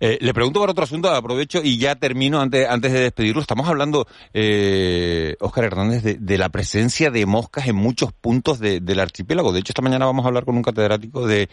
Eh, 0.01 0.19
le 0.21 0.35
pregunto 0.35 0.61
por 0.61 0.71
otro 0.71 0.85
asunto, 0.85 1.09
aprovecho 1.09 1.61
y 1.63 1.79
ya 1.79 1.95
termino 1.97 2.41
antes, 2.41 2.69
antes 2.69 2.93
de 2.93 3.01
despedirlo. 3.01 3.41
Estamos 3.41 3.69
hablando, 3.69 4.07
eh, 4.35 5.37
Óscar 5.41 5.65
Hernández, 5.65 6.03
de, 6.21 6.39
la 6.39 6.49
presencia 6.51 7.11
de 7.11 7.25
moscas 7.25 7.67
en 7.69 7.77
muchos 7.77 8.13
puntos 8.13 8.61
del 8.61 9.01
archipiélago. 9.01 9.53
De 9.53 9.61
hecho, 9.61 9.71
esta 9.71 9.83
mañana 9.83 10.07
vamos 10.07 10.25
a 10.25 10.29
hablar 10.29 10.45
con 10.45 10.57
un 10.57 10.63
catedrático 10.63 11.27
de, 11.27 11.49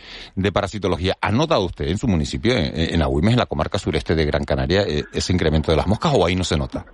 parasitología. 0.53 1.15
¿Ha 1.21 1.31
notado 1.31 1.65
usted 1.65 1.87
en 1.87 1.97
su 1.97 2.07
municipio, 2.07 2.53
en, 2.53 2.71
en 2.75 3.01
Agüimes, 3.01 3.33
en 3.33 3.39
la 3.39 3.45
comarca 3.45 3.79
sureste 3.79 4.15
de 4.15 4.25
Gran 4.25 4.43
Canaria, 4.43 4.83
eh, 4.83 5.03
ese 5.13 5.33
incremento 5.33 5.71
de 5.71 5.77
las 5.77 5.87
moscas 5.87 6.13
o 6.15 6.25
ahí 6.25 6.35
no 6.35 6.43
se 6.43 6.57
nota? 6.57 6.85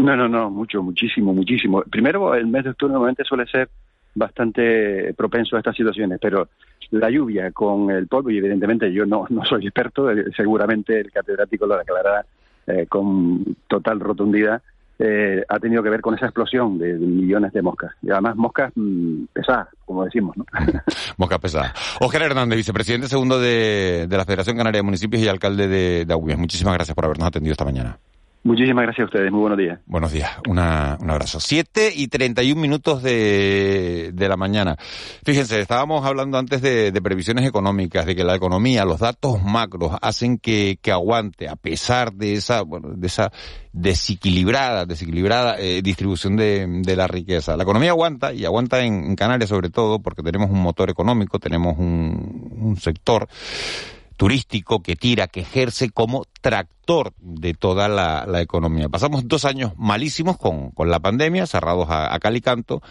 No, 0.00 0.16
no, 0.16 0.28
no, 0.28 0.50
mucho, 0.50 0.82
muchísimo, 0.82 1.34
muchísimo. 1.34 1.82
Primero, 1.82 2.34
el 2.34 2.46
mes 2.46 2.64
de 2.64 2.70
octubre 2.70 2.92
normalmente 2.92 3.24
suele 3.24 3.46
ser 3.46 3.68
bastante 4.14 5.14
propenso 5.14 5.56
a 5.56 5.60
estas 5.60 5.76
situaciones, 5.76 6.18
pero 6.20 6.48
la 6.90 7.10
lluvia 7.10 7.52
con 7.52 7.90
el 7.90 8.08
polvo, 8.08 8.30
y 8.30 8.38
evidentemente 8.38 8.92
yo 8.92 9.06
no, 9.06 9.26
no 9.28 9.44
soy 9.44 9.66
experto, 9.66 10.10
eh, 10.10 10.24
seguramente 10.36 10.98
el 10.98 11.12
catedrático 11.12 11.66
lo 11.66 11.78
declarará 11.78 12.24
eh, 12.66 12.86
con 12.88 13.56
total 13.68 14.00
rotundidad, 14.00 14.62
eh, 14.98 15.42
ha 15.48 15.58
tenido 15.58 15.82
que 15.82 15.90
ver 15.90 16.00
con 16.00 16.14
esa 16.14 16.26
explosión 16.26 16.78
de, 16.78 16.94
millones 16.94 17.52
de 17.52 17.62
moscas. 17.62 17.92
Y 18.02 18.10
además 18.10 18.36
moscas 18.36 18.72
mm, 18.74 19.24
pesadas, 19.32 19.68
como 19.84 20.04
decimos, 20.04 20.36
¿no? 20.36 20.44
moscas 21.16 21.38
pesadas. 21.38 21.72
Oscar 22.00 22.22
Hernández, 22.22 22.56
vicepresidente 22.56 23.06
segundo 23.06 23.38
de, 23.38 24.06
la 24.10 24.24
Federación 24.24 24.56
Canaria 24.56 24.78
de 24.78 24.84
Municipios 24.84 25.22
y 25.22 25.28
alcalde 25.28 25.68
de, 25.68 26.04
de 26.04 26.36
Muchísimas 26.36 26.74
gracias 26.74 26.94
por 26.94 27.04
habernos 27.04 27.28
atendido 27.28 27.52
esta 27.52 27.64
mañana. 27.64 27.98
Muchísimas 28.42 28.84
gracias 28.84 29.04
a 29.04 29.04
ustedes, 29.04 29.30
muy 29.30 29.40
buenos 29.40 29.58
días. 29.58 29.80
Buenos 29.84 30.12
días, 30.12 30.30
Una, 30.48 30.96
un 30.98 31.10
abrazo. 31.10 31.40
Siete 31.40 31.92
y 31.94 32.08
treinta 32.08 32.42
y 32.42 32.52
un 32.52 32.60
minutos 32.60 33.02
de, 33.02 34.12
de 34.14 34.28
la 34.30 34.38
mañana. 34.38 34.76
Fíjense, 35.26 35.60
estábamos 35.60 36.06
hablando 36.06 36.38
antes 36.38 36.62
de, 36.62 36.90
de, 36.90 37.02
previsiones 37.02 37.46
económicas, 37.46 38.06
de 38.06 38.16
que 38.16 38.24
la 38.24 38.34
economía, 38.34 38.86
los 38.86 39.00
datos 39.00 39.42
macros 39.42 39.92
hacen 40.00 40.38
que, 40.38 40.78
que 40.80 40.90
aguante, 40.90 41.50
a 41.50 41.56
pesar 41.56 42.14
de 42.14 42.32
esa, 42.32 42.62
bueno, 42.62 42.92
de 42.94 43.06
esa 43.08 43.30
desequilibrada, 43.74 44.86
desequilibrada 44.86 45.56
eh, 45.58 45.82
distribución 45.82 46.36
de, 46.36 46.66
de, 46.66 46.96
la 46.96 47.06
riqueza. 47.06 47.58
La 47.58 47.64
economía 47.64 47.90
aguanta, 47.90 48.32
y 48.32 48.46
aguanta 48.46 48.82
en, 48.82 49.04
en 49.04 49.16
Canarias 49.16 49.50
sobre 49.50 49.68
todo, 49.68 49.98
porque 49.98 50.22
tenemos 50.22 50.48
un 50.48 50.62
motor 50.62 50.88
económico, 50.88 51.38
tenemos 51.38 51.78
un, 51.78 52.56
un 52.58 52.76
sector 52.78 53.28
turístico 54.20 54.82
que 54.82 54.96
tira, 54.96 55.28
que 55.28 55.40
ejerce 55.40 55.88
como 55.88 56.26
tractor 56.42 57.14
de 57.16 57.54
toda 57.54 57.88
la, 57.88 58.42
economía. 58.42 58.90
Pasamos 58.90 59.26
dos 59.26 59.46
años 59.46 59.72
malísimos 59.78 60.36
con, 60.36 60.72
con 60.72 60.90
la 60.90 61.00
pandemia, 61.00 61.46
cerrados 61.46 61.88
a, 61.88 62.14
a 62.14 62.18
cal 62.18 62.36
y 62.36 62.42
canto, 62.42 62.82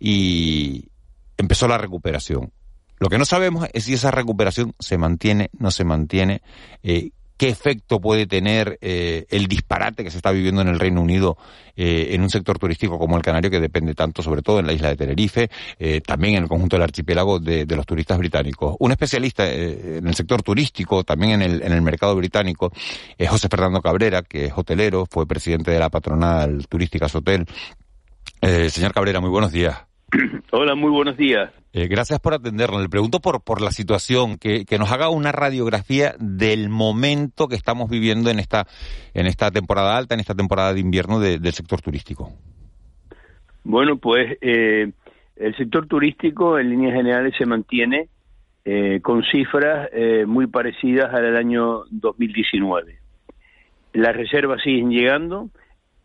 y 0.00 0.88
empezó 1.36 1.68
la 1.68 1.78
recuperación. 1.78 2.52
Lo 2.98 3.10
que 3.10 3.18
no 3.18 3.24
sabemos 3.24 3.68
es 3.72 3.84
si 3.84 3.94
esa 3.94 4.10
recuperación 4.10 4.74
se 4.80 4.98
mantiene, 4.98 5.50
no 5.56 5.70
se 5.70 5.84
mantiene, 5.84 6.42
eh, 6.82 7.10
qué 7.42 7.48
efecto 7.48 8.00
puede 8.00 8.28
tener 8.28 8.78
eh, 8.80 9.26
el 9.28 9.48
disparate 9.48 10.04
que 10.04 10.12
se 10.12 10.16
está 10.16 10.30
viviendo 10.30 10.62
en 10.62 10.68
el 10.68 10.78
Reino 10.78 11.02
Unido 11.02 11.36
eh, 11.74 12.10
en 12.10 12.22
un 12.22 12.30
sector 12.30 12.56
turístico 12.56 13.00
como 13.00 13.16
el 13.16 13.22
canario 13.24 13.50
que 13.50 13.58
depende 13.58 13.96
tanto, 13.96 14.22
sobre 14.22 14.42
todo 14.42 14.60
en 14.60 14.66
la 14.68 14.72
isla 14.72 14.90
de 14.90 14.96
Tenerife, 14.96 15.50
eh, 15.80 16.00
también 16.02 16.36
en 16.36 16.44
el 16.44 16.48
conjunto 16.48 16.76
del 16.76 16.84
archipiélago 16.84 17.40
de, 17.40 17.66
los 17.66 17.84
turistas 17.84 18.16
británicos. 18.16 18.76
Un 18.78 18.92
especialista 18.92 19.52
en 19.52 20.06
el 20.06 20.14
sector 20.14 20.44
turístico, 20.44 21.02
también 21.02 21.32
en 21.32 21.42
el, 21.42 21.62
en 21.64 21.72
el 21.72 21.82
mercado 21.82 22.14
británico, 22.14 22.70
es 23.18 23.28
José 23.28 23.48
Fernando 23.48 23.82
Cabrera, 23.82 24.22
que 24.22 24.44
es 24.44 24.52
hotelero, 24.54 25.04
fue 25.10 25.26
presidente 25.26 25.72
de 25.72 25.80
la 25.80 25.90
patronal 25.90 26.68
turística 26.68 27.08
Sotel. 27.08 27.44
señor 28.40 28.92
Cabrera, 28.92 29.18
muy 29.18 29.30
buenos 29.30 29.50
días. 29.50 29.91
Hola, 30.52 30.74
muy 30.74 30.90
buenos 30.90 31.16
días. 31.16 31.50
Eh, 31.72 31.86
gracias 31.88 32.20
por 32.20 32.34
atendernos. 32.34 32.82
Le 32.82 32.88
pregunto 32.88 33.20
por, 33.20 33.42
por 33.42 33.62
la 33.62 33.70
situación, 33.70 34.36
que, 34.38 34.64
que, 34.64 34.78
nos 34.78 34.92
haga 34.92 35.08
una 35.08 35.32
radiografía 35.32 36.14
del 36.18 36.68
momento 36.68 37.48
que 37.48 37.56
estamos 37.56 37.88
viviendo 37.88 38.30
en 38.30 38.38
esta, 38.38 38.66
en 39.14 39.26
esta 39.26 39.50
temporada 39.50 39.96
alta, 39.96 40.14
en 40.14 40.20
esta 40.20 40.34
temporada 40.34 40.74
de 40.74 40.80
invierno 40.80 41.18
del 41.18 41.52
sector 41.52 41.80
turístico. 41.80 42.30
Bueno, 43.64 43.96
pues 43.96 44.36
eh, 44.42 44.92
el 45.36 45.56
sector 45.56 45.86
turístico 45.86 46.58
en 46.58 46.70
líneas 46.70 46.94
generales 46.94 47.34
se 47.38 47.46
mantiene 47.46 48.08
eh, 48.64 49.00
con 49.02 49.22
cifras 49.24 49.88
muy 50.26 50.46
parecidas 50.46 51.12
al 51.14 51.36
año 51.36 51.84
2019. 51.90 52.98
Las 53.94 54.16
reservas 54.16 54.62
siguen 54.62 54.90
llegando. 54.90 55.48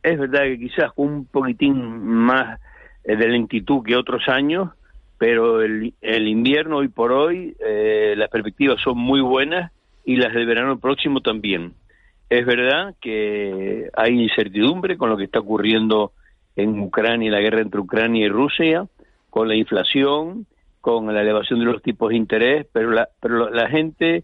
Es 0.02 0.17
verdad 0.17 0.43
que 0.43 0.60
quizás 0.60 0.91
un 0.96 1.26
poquitín 1.26 2.06
más 2.06 2.60
de 3.15 3.28
lentitud 3.28 3.84
que 3.84 3.96
otros 3.96 4.28
años, 4.28 4.72
pero 5.17 5.62
el, 5.62 5.93
el 6.02 6.28
invierno 6.28 6.78
hoy 6.78 6.89
por 6.89 7.12
hoy 7.12 7.56
eh, 7.65 8.15
las 8.17 8.30
perspectivas 8.30 8.82
son 8.82 8.98
muy 8.98 9.22
buenas 9.22 9.72
y 10.06 10.17
las 10.17 10.34
del 10.34 10.46
verano 10.46 10.80
próximo 10.80 11.22
también. 11.22 11.74
Es 12.30 12.46
verdad 12.46 12.96
que 13.02 13.89
hay 13.96 14.22
incertidumbre 14.22 14.98
con 14.98 15.10
lo 15.10 15.17
que 15.17 15.24
está 15.24 15.39
ocurriendo 15.39 16.12
en 16.56 16.80
Ucrania, 16.80 17.32
la 17.32 17.39
guerra 17.39 17.62
entre 17.62 17.80
Ucrania 17.80 18.26
y 18.26 18.30
Rusia, 18.30 18.88
con 19.30 19.48
la 19.48 19.56
inflación, 19.56 20.46
con 20.82 21.13
la 21.13 21.22
elevación 21.22 21.60
de 21.60 21.65
los 21.65 21.82
tipos 21.82 22.10
de 22.10 22.17
interés, 22.17 22.67
pero 22.74 22.91
la, 22.91 23.10
pero 23.22 23.50
la 23.50 23.70
gente 23.70 24.24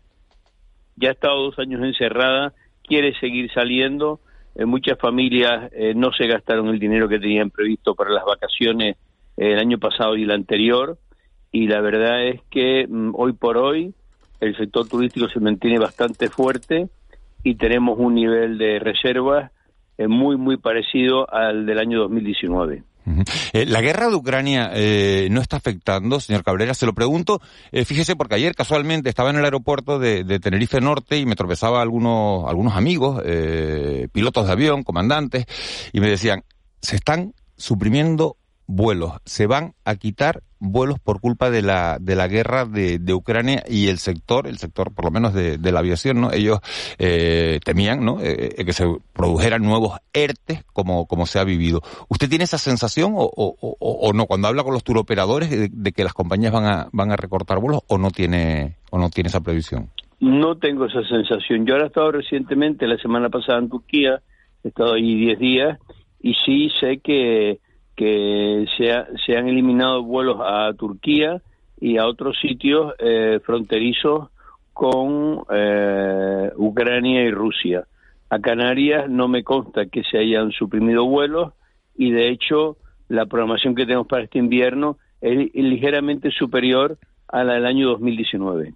ya 0.96 1.10
ha 1.10 1.14
estado 1.14 1.42
dos 1.44 1.60
años 1.60 1.82
encerrada, 1.82 2.54
quiere 2.84 3.14
seguir 3.20 3.52
saliendo. 3.54 4.20
Muchas 4.56 5.00
familias 5.00 5.72
eh, 5.74 5.94
no 5.96 6.12
se 6.12 6.28
gastaron 6.28 6.68
el 6.68 6.80
dinero 6.80 7.10
que 7.10 7.20
tenían 7.20 7.50
previsto 7.50 7.96
para 7.96 8.12
las 8.12 8.24
vacaciones 8.24 8.98
el 9.36 9.58
año 9.58 9.80
pasado 9.80 10.16
y 10.16 10.24
el 10.24 10.32
anterior, 10.32 10.98
y 11.52 11.68
la 11.68 11.82
verdad 11.82 12.28
es 12.28 12.42
que 12.50 12.86
mm, 12.88 13.12
hoy 13.16 13.34
por 13.34 13.58
hoy 13.58 13.94
el 14.40 14.56
sector 14.58 14.88
turístico 14.88 15.28
se 15.30 15.40
mantiene 15.40 15.80
bastante 15.80 16.30
fuerte 16.30 16.90
y 17.44 17.56
tenemos 17.56 17.98
un 17.98 18.16
nivel 18.16 18.58
de 18.58 18.80
reservas 18.80 19.52
eh, 19.98 20.08
muy, 20.08 20.38
muy 20.38 20.58
parecido 20.58 21.32
al 21.32 21.66
del 21.66 21.80
año 21.80 22.00
2019. 22.00 22.84
Eh, 23.54 23.66
la 23.66 23.82
guerra 23.82 24.10
de 24.10 24.16
Ucrania 24.16 24.72
eh, 24.74 25.28
no 25.32 25.42
está 25.42 25.58
afectando, 25.58 26.20
señor 26.20 26.44
Cabrera. 26.44 26.74
Se 26.74 26.86
lo 26.86 26.94
pregunto, 26.94 27.42
eh, 27.72 27.86
fíjese, 27.86 28.16
porque 28.16 28.36
ayer 28.36 28.56
casualmente 28.56 29.10
estaba 29.10 29.30
en 29.30 29.38
el 29.38 29.46
aeropuerto 29.46 30.00
de, 30.00 30.24
de 30.24 30.40
Tenerife 30.40 30.82
Norte 30.82 31.18
y 31.18 31.26
me 31.26 31.36
tropezaba 31.36 31.82
algunos, 31.82 32.48
algunos 32.48 32.76
amigos, 32.76 33.22
pilotos 34.12 34.48
de 34.48 34.52
avión, 34.52 34.84
comandantes, 34.84 35.46
y 35.92 36.00
me 36.00 36.10
decían, 36.10 36.44
se 36.82 36.96
están 36.96 37.34
suprimiendo 37.58 38.38
vuelos, 38.76 39.14
se 39.26 39.48
van 39.48 39.74
a 39.86 39.96
quitar 39.96 40.42
vuelos 40.60 40.98
por 41.00 41.20
culpa 41.20 41.50
de 41.50 41.62
la, 41.62 41.98
de 42.00 42.16
la 42.16 42.28
guerra 42.28 42.66
de, 42.66 42.98
de 42.98 43.14
Ucrania 43.14 43.64
y 43.68 43.90
el 43.90 43.98
sector, 43.98 44.48
el 44.48 44.58
sector 44.58 44.94
por 44.94 45.06
lo 45.06 45.12
menos 45.12 45.34
de, 45.34 45.58
de 45.58 45.72
la 45.72 45.80
aviación, 45.80 46.22
¿no? 46.22 46.32
Ellos 46.32 46.60
eh, 46.98 47.60
temían, 47.64 48.04
¿no? 48.04 48.22
Eh, 48.22 48.56
eh 48.58 48.66
que 48.66 48.74
se 48.74 48.86
produjeran 49.14 49.62
nuevos 49.62 50.00
ERTES 50.14 50.64
como, 50.72 51.06
como 51.06 51.26
se 51.26 51.40
ha 51.40 51.44
vivido. 51.44 51.82
¿Usted 52.08 52.30
tiene 52.30 52.46
esa 52.46 52.58
sensación 52.58 53.14
o, 53.16 53.30
o, 53.36 53.56
o, 53.80 54.14
no 54.14 54.26
cuando 54.26 54.48
habla 54.48 54.64
con 54.64 54.74
los 54.74 54.84
turoperadores 54.84 55.50
de, 55.50 55.70
de, 55.70 55.92
que 55.92 56.04
las 56.04 56.14
compañías 56.14 56.54
van 56.54 56.66
a, 56.66 56.88
van 56.94 57.12
a 57.12 57.18
recortar 57.18 57.60
vuelos 57.60 57.82
o 57.88 57.98
no 57.98 58.10
tiene, 58.12 58.78
o 58.90 58.98
no 58.98 59.10
tiene 59.10 59.28
esa 59.28 59.42
previsión? 59.42 59.90
No 60.22 60.58
tengo 60.58 60.86
esa 60.86 61.04
sensación. 61.04 61.66
Yo 61.66 61.74
ahora 61.74 61.86
he 61.86 61.88
estado 61.88 62.12
recientemente, 62.14 62.88
la 62.88 62.98
semana 62.98 63.30
pasada 63.30 63.60
en 63.60 63.70
Turquía, 63.70 64.22
he 64.64 64.70
estado 64.70 64.94
ahí 64.94 65.16
10 65.16 65.40
días 65.40 65.80
y 66.22 66.34
sí 66.46 66.70
sé 66.80 67.00
que 67.00 67.60
que 67.96 68.66
se, 68.78 68.92
ha, 68.92 69.08
se 69.26 69.38
han 69.38 69.48
eliminado 69.48 70.04
vuelos 70.04 70.38
a 70.44 70.74
Turquía 70.74 71.42
y 71.80 71.98
a 71.98 72.08
otros 72.08 72.38
sitios 72.40 72.94
eh, 73.00 73.40
fronterizos 73.46 74.30
con 74.74 75.44
eh, 75.54 76.52
Ucrania 76.58 77.24
y 77.24 77.32
Rusia. 77.32 77.86
A 78.30 78.40
Canarias 78.40 79.10
no 79.10 79.28
me 79.28 79.44
consta 79.44 79.86
que 79.86 80.04
se 80.04 80.18
hayan 80.18 80.52
suprimido 80.52 81.06
vuelos 81.06 81.54
y 81.96 82.12
de 82.12 82.30
hecho 82.30 82.78
la 83.10 83.26
programación 83.26 83.76
que 83.76 83.86
tenemos 83.86 84.08
para 84.08 84.24
este 84.24 84.40
invierno 84.40 84.98
es 85.22 85.54
ligeramente 85.54 86.32
superior 86.32 86.98
a 87.28 87.44
la 87.44 87.54
del 87.54 87.66
año 87.66 87.90
2019. 87.90 88.74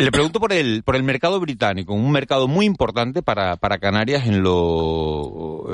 Le 0.00 0.10
pregunto 0.10 0.40
por 0.40 0.52
el, 0.54 0.82
por 0.82 0.96
el 0.96 1.02
mercado 1.02 1.38
británico, 1.40 1.92
un 1.92 2.10
mercado 2.10 2.48
muy 2.48 2.64
importante 2.64 3.20
para, 3.22 3.56
para 3.56 3.76
Canarias 3.76 4.26
en 4.26 4.42
lo, 4.42 5.66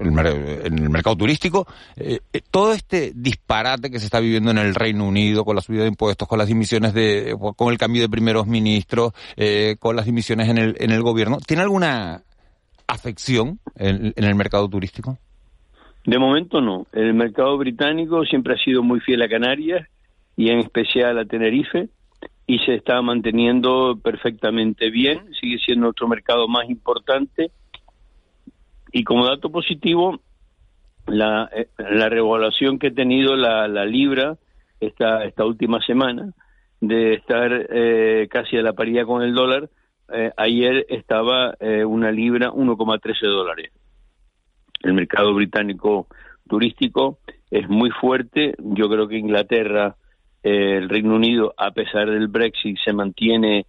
en, 0.00 0.78
el 0.78 0.88
mercado 0.88 1.16
turístico. 1.16 1.66
Eh, 1.96 2.20
eh, 2.32 2.40
todo 2.50 2.72
este 2.72 3.12
disparate 3.14 3.90
que 3.90 3.98
se 3.98 4.06
está 4.06 4.20
viviendo 4.20 4.50
en 4.50 4.56
el 4.56 4.74
Reino 4.74 5.06
Unido 5.06 5.44
con 5.44 5.54
la 5.54 5.60
subida 5.60 5.82
de 5.82 5.88
impuestos, 5.88 6.26
con 6.26 6.38
las 6.38 6.48
dimisiones 6.48 6.94
de, 6.94 7.36
con 7.56 7.70
el 7.70 7.76
cambio 7.76 8.00
de 8.00 8.08
primeros 8.08 8.46
ministros, 8.46 9.12
eh, 9.36 9.76
con 9.78 9.96
las 9.96 10.06
dimisiones 10.06 10.48
en 10.48 10.56
el, 10.56 10.76
en 10.78 10.90
el 10.90 11.02
gobierno, 11.02 11.36
¿tiene 11.46 11.62
alguna 11.62 12.22
afección 12.86 13.58
en 13.76 14.12
el 14.16 14.34
mercado 14.34 14.66
turístico? 14.68 15.18
De 16.06 16.18
momento 16.18 16.62
no. 16.62 16.86
El 16.92 17.12
mercado 17.12 17.58
británico 17.58 18.24
siempre 18.24 18.54
ha 18.54 18.64
sido 18.64 18.82
muy 18.82 19.00
fiel 19.00 19.20
a 19.20 19.28
Canarias 19.28 19.86
y 20.36 20.50
en 20.50 20.60
especial 20.60 21.18
a 21.18 21.26
Tenerife 21.26 21.90
y 22.46 22.58
se 22.60 22.74
está 22.74 23.00
manteniendo 23.02 23.98
perfectamente 24.02 24.90
bien, 24.90 25.32
sigue 25.40 25.58
siendo 25.58 25.86
nuestro 25.86 26.08
mercado 26.08 26.48
más 26.48 26.68
importante. 26.68 27.50
Y 28.92 29.04
como 29.04 29.26
dato 29.26 29.50
positivo 29.50 30.20
la, 31.06 31.48
eh, 31.54 31.68
la 31.78 32.08
revaluación 32.08 32.78
que 32.78 32.88
ha 32.88 32.94
tenido 32.94 33.36
la, 33.36 33.68
la 33.68 33.84
libra 33.84 34.36
esta, 34.80 35.24
esta 35.24 35.44
última 35.44 35.80
semana 35.80 36.32
de 36.80 37.14
estar 37.14 37.66
eh, 37.70 38.26
casi 38.28 38.56
a 38.56 38.62
la 38.62 38.72
paridad 38.72 39.06
con 39.06 39.22
el 39.22 39.34
dólar, 39.34 39.70
eh, 40.12 40.32
ayer 40.36 40.84
estaba 40.88 41.54
eh, 41.60 41.84
una 41.84 42.10
libra 42.10 42.50
1,13 42.50 43.20
dólares. 43.28 43.72
El 44.82 44.94
mercado 44.94 45.32
británico 45.32 46.08
turístico 46.48 47.18
es 47.52 47.68
muy 47.68 47.90
fuerte, 47.90 48.54
yo 48.58 48.88
creo 48.88 49.06
que 49.06 49.16
Inglaterra 49.16 49.94
el 50.42 50.88
Reino 50.88 51.14
Unido, 51.14 51.54
a 51.56 51.70
pesar 51.70 52.10
del 52.10 52.28
Brexit, 52.28 52.78
se 52.84 52.92
mantiene 52.92 53.66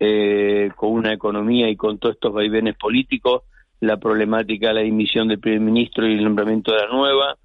eh, 0.00 0.70
con 0.76 0.92
una 0.92 1.12
economía 1.12 1.68
y 1.68 1.76
con 1.76 1.98
todos 1.98 2.16
estos 2.16 2.32
vaivenes 2.32 2.76
políticos, 2.76 3.42
la 3.80 3.96
problemática 3.98 4.68
de 4.68 4.74
la 4.74 4.80
dimisión 4.80 5.28
del 5.28 5.38
primer 5.38 5.60
ministro 5.60 6.06
y 6.06 6.14
el 6.14 6.24
nombramiento 6.24 6.72
de 6.72 6.78
la 6.78 6.88
nueva, 6.88 7.36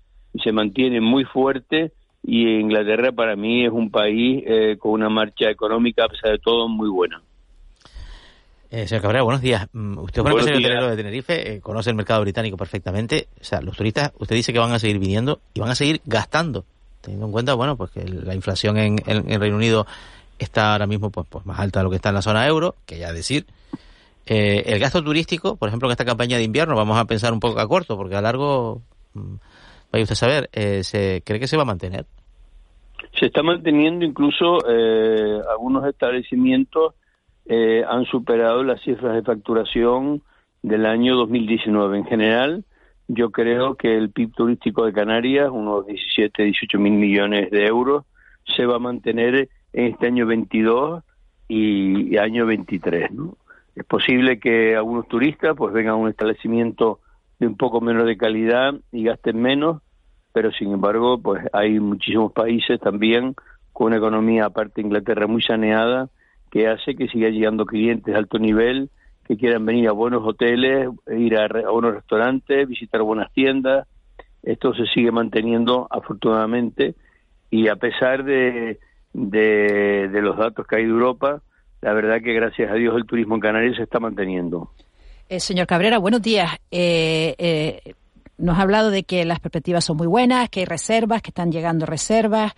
se 0.41 0.51
mantiene 0.51 1.01
muy 1.01 1.25
fuerte 1.25 1.91
y 2.23 2.47
Inglaterra 2.47 3.11
para 3.11 3.35
mí 3.35 3.65
es 3.65 3.71
un 3.71 3.89
país 3.89 4.43
eh, 4.45 4.77
con 4.79 4.91
una 4.91 5.09
marcha 5.09 5.49
económica, 5.49 6.05
a 6.05 6.09
pesar 6.09 6.31
de 6.31 6.39
todo, 6.39 6.67
muy 6.67 6.89
buena. 6.89 7.21
Eh, 8.69 8.87
señor 8.87 9.01
Cabrera, 9.01 9.23
buenos 9.23 9.41
días. 9.41 9.67
Mm, 9.73 9.97
usted 9.97 10.21
es 10.21 10.47
el 10.47 10.55
hotelero 10.55 10.89
de 10.89 10.95
Tenerife, 10.95 11.53
eh, 11.53 11.59
conoce 11.59 11.89
el 11.89 11.95
mercado 11.95 12.21
británico 12.21 12.55
perfectamente. 12.55 13.27
O 13.39 13.43
sea, 13.43 13.61
los 13.61 13.75
turistas, 13.75 14.13
usted 14.17 14.35
dice 14.35 14.53
que 14.53 14.59
van 14.59 14.71
a 14.71 14.79
seguir 14.79 14.97
viniendo 14.99 15.41
y 15.53 15.59
van 15.59 15.69
a 15.69 15.75
seguir 15.75 16.01
gastando 16.05 16.63
teniendo 17.01 17.25
en 17.25 17.31
cuenta, 17.31 17.53
bueno, 17.53 17.75
pues 17.75 17.91
que 17.91 18.03
la 18.03 18.35
inflación 18.35 18.77
en, 18.77 18.97
el 19.05 19.39
Reino 19.39 19.57
Unido 19.57 19.85
está 20.39 20.73
ahora 20.73 20.87
mismo 20.87 21.09
pues, 21.09 21.27
pues 21.29 21.45
más 21.45 21.59
alta 21.59 21.79
de 21.79 21.83
lo 21.83 21.89
que 21.89 21.97
está 21.97 22.09
en 22.09 22.15
la 22.15 22.21
zona 22.21 22.47
euro, 22.47 22.75
que 22.85 22.97
ya 22.97 23.11
decir. 23.11 23.45
Eh, 24.25 24.63
el 24.67 24.79
gasto 24.79 25.03
turístico, 25.03 25.55
por 25.55 25.67
ejemplo, 25.67 25.87
en 25.87 25.91
esta 25.91 26.05
campaña 26.05 26.37
de 26.37 26.43
invierno, 26.43 26.75
vamos 26.75 26.97
a 26.97 27.05
pensar 27.05 27.33
un 27.33 27.39
poco 27.39 27.59
a 27.59 27.67
corto, 27.67 27.97
porque 27.97 28.15
a 28.15 28.21
largo, 28.21 28.81
mm, 29.13 29.35
vaya 29.91 30.03
usted 30.03 30.13
a 30.13 30.15
saber, 30.15 30.49
eh, 30.53 30.83
¿se 30.83 31.21
cree 31.25 31.39
que 31.39 31.47
se 31.47 31.57
va 31.57 31.63
a 31.63 31.65
mantener? 31.65 32.05
Se 33.19 33.25
está 33.25 33.43
manteniendo, 33.43 34.05
incluso 34.05 34.59
eh, 34.69 35.41
algunos 35.51 35.85
establecimientos 35.85 36.93
eh, 37.45 37.83
han 37.87 38.05
superado 38.05 38.63
las 38.63 38.81
cifras 38.81 39.15
de 39.15 39.23
facturación 39.23 40.21
del 40.61 40.85
año 40.85 41.15
2019. 41.15 41.97
En 41.97 42.05
general, 42.05 42.63
yo 43.07 43.31
creo 43.31 43.75
que 43.75 43.97
el 43.97 44.11
PIB 44.11 44.33
turístico 44.33 44.85
de 44.85 44.93
Canarias, 44.93 45.49
unos 45.51 45.85
17, 45.85 46.43
18 46.43 46.79
mil 46.79 46.93
millones 46.93 47.51
de 47.51 47.65
euros, 47.65 48.05
se 48.55 48.65
va 48.65 48.77
a 48.77 48.79
mantener 48.79 49.49
en 49.73 49.85
este 49.85 50.07
año 50.07 50.25
22 50.25 51.03
y, 51.47 52.17
año 52.17 52.45
23. 52.45 53.11
¿no? 53.11 53.37
Es 53.75 53.85
posible 53.85 54.39
que 54.39 54.75
algunos 54.75 55.07
turistas 55.07 55.55
pues 55.55 55.73
vengan 55.73 55.93
a 55.93 55.97
un 55.97 56.09
establecimiento 56.09 56.99
de 57.39 57.47
un 57.47 57.57
poco 57.57 57.81
menos 57.81 58.05
de 58.05 58.17
calidad 58.17 58.73
y 58.91 59.03
gasten 59.03 59.41
menos, 59.41 59.81
pero 60.33 60.51
sin 60.51 60.71
embargo 60.71 61.19
pues 61.21 61.43
hay 61.53 61.79
muchísimos 61.79 62.31
países 62.31 62.79
también 62.79 63.35
con 63.73 63.87
una 63.87 63.97
economía 63.97 64.45
aparte 64.45 64.81
de 64.81 64.87
Inglaterra 64.87 65.27
muy 65.27 65.41
saneada 65.41 66.09
que 66.51 66.67
hace 66.67 66.95
que 66.95 67.07
siga 67.07 67.29
llegando 67.29 67.65
clientes 67.65 68.13
de 68.13 68.15
alto 68.15 68.37
nivel 68.37 68.89
que 69.31 69.37
quieran 69.37 69.65
venir 69.65 69.87
a 69.87 69.93
buenos 69.93 70.23
hoteles, 70.27 70.89
ir 71.09 71.37
a, 71.37 71.47
buenos 71.71 71.93
restaurantes, 71.93 72.67
visitar 72.67 73.01
buenas 73.01 73.31
tiendas. 73.31 73.87
Esto 74.43 74.73
se 74.73 74.85
sigue 74.87 75.09
manteniendo 75.09 75.87
afortunadamente 75.89 76.95
y 77.49 77.69
a 77.69 77.77
pesar 77.77 78.25
de, 78.25 78.77
de, 79.13 80.21
los 80.21 80.37
datos 80.37 80.67
que 80.67 80.75
hay 80.75 80.83
de 80.83 80.89
Europa, 80.89 81.41
la 81.79 81.93
verdad 81.93 82.21
que 82.21 82.33
gracias 82.33 82.69
a 82.69 82.73
Dios 82.73 82.93
el 82.97 83.05
turismo 83.05 83.35
en 83.35 83.39
Canarias 83.39 83.77
se 83.77 83.83
está 83.83 84.01
manteniendo. 84.01 84.71
Eh, 85.29 85.39
señor 85.39 85.65
Cabrera, 85.65 85.97
buenos 85.97 86.21
días. 86.21 86.51
Eh, 86.69 87.33
eh, 87.37 87.93
nos 88.37 88.57
ha 88.57 88.63
hablado 88.63 88.91
de 88.91 89.03
que 89.03 89.23
las 89.23 89.39
perspectivas 89.39 89.85
son 89.85 89.95
muy 89.95 90.07
buenas, 90.07 90.49
que 90.49 90.59
hay 90.59 90.65
reservas, 90.65 91.21
que 91.21 91.29
están 91.29 91.53
llegando 91.53 91.85
reservas, 91.85 92.51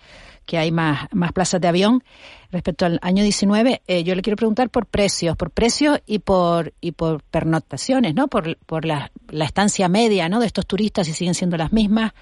que 0.44 0.58
hay 0.58 0.70
más, 0.70 1.08
más 1.12 1.32
plazas 1.32 1.60
de 1.60 1.68
avión. 1.68 2.02
Respecto 2.50 2.86
al 2.86 2.98
año 3.02 3.22
19, 3.22 3.82
eh, 3.86 4.04
yo 4.04 4.14
le 4.14 4.22
quiero 4.22 4.36
preguntar 4.36 4.70
por 4.70 4.86
precios, 4.86 5.36
por 5.36 5.50
precios 5.50 6.00
y 6.06 6.20
por, 6.20 6.72
y 6.80 6.92
por 6.92 7.22
pernotaciones, 7.24 8.14
¿no? 8.14 8.28
Por, 8.28 8.56
por 8.66 8.84
la, 8.84 9.10
la 9.28 9.44
estancia 9.44 9.88
media, 9.88 10.28
¿no? 10.28 10.40
De 10.40 10.46
estos 10.46 10.66
turistas, 10.66 11.06
si 11.06 11.12
siguen 11.12 11.34
siendo 11.34 11.56
las 11.56 11.72
mismas. 11.72 12.12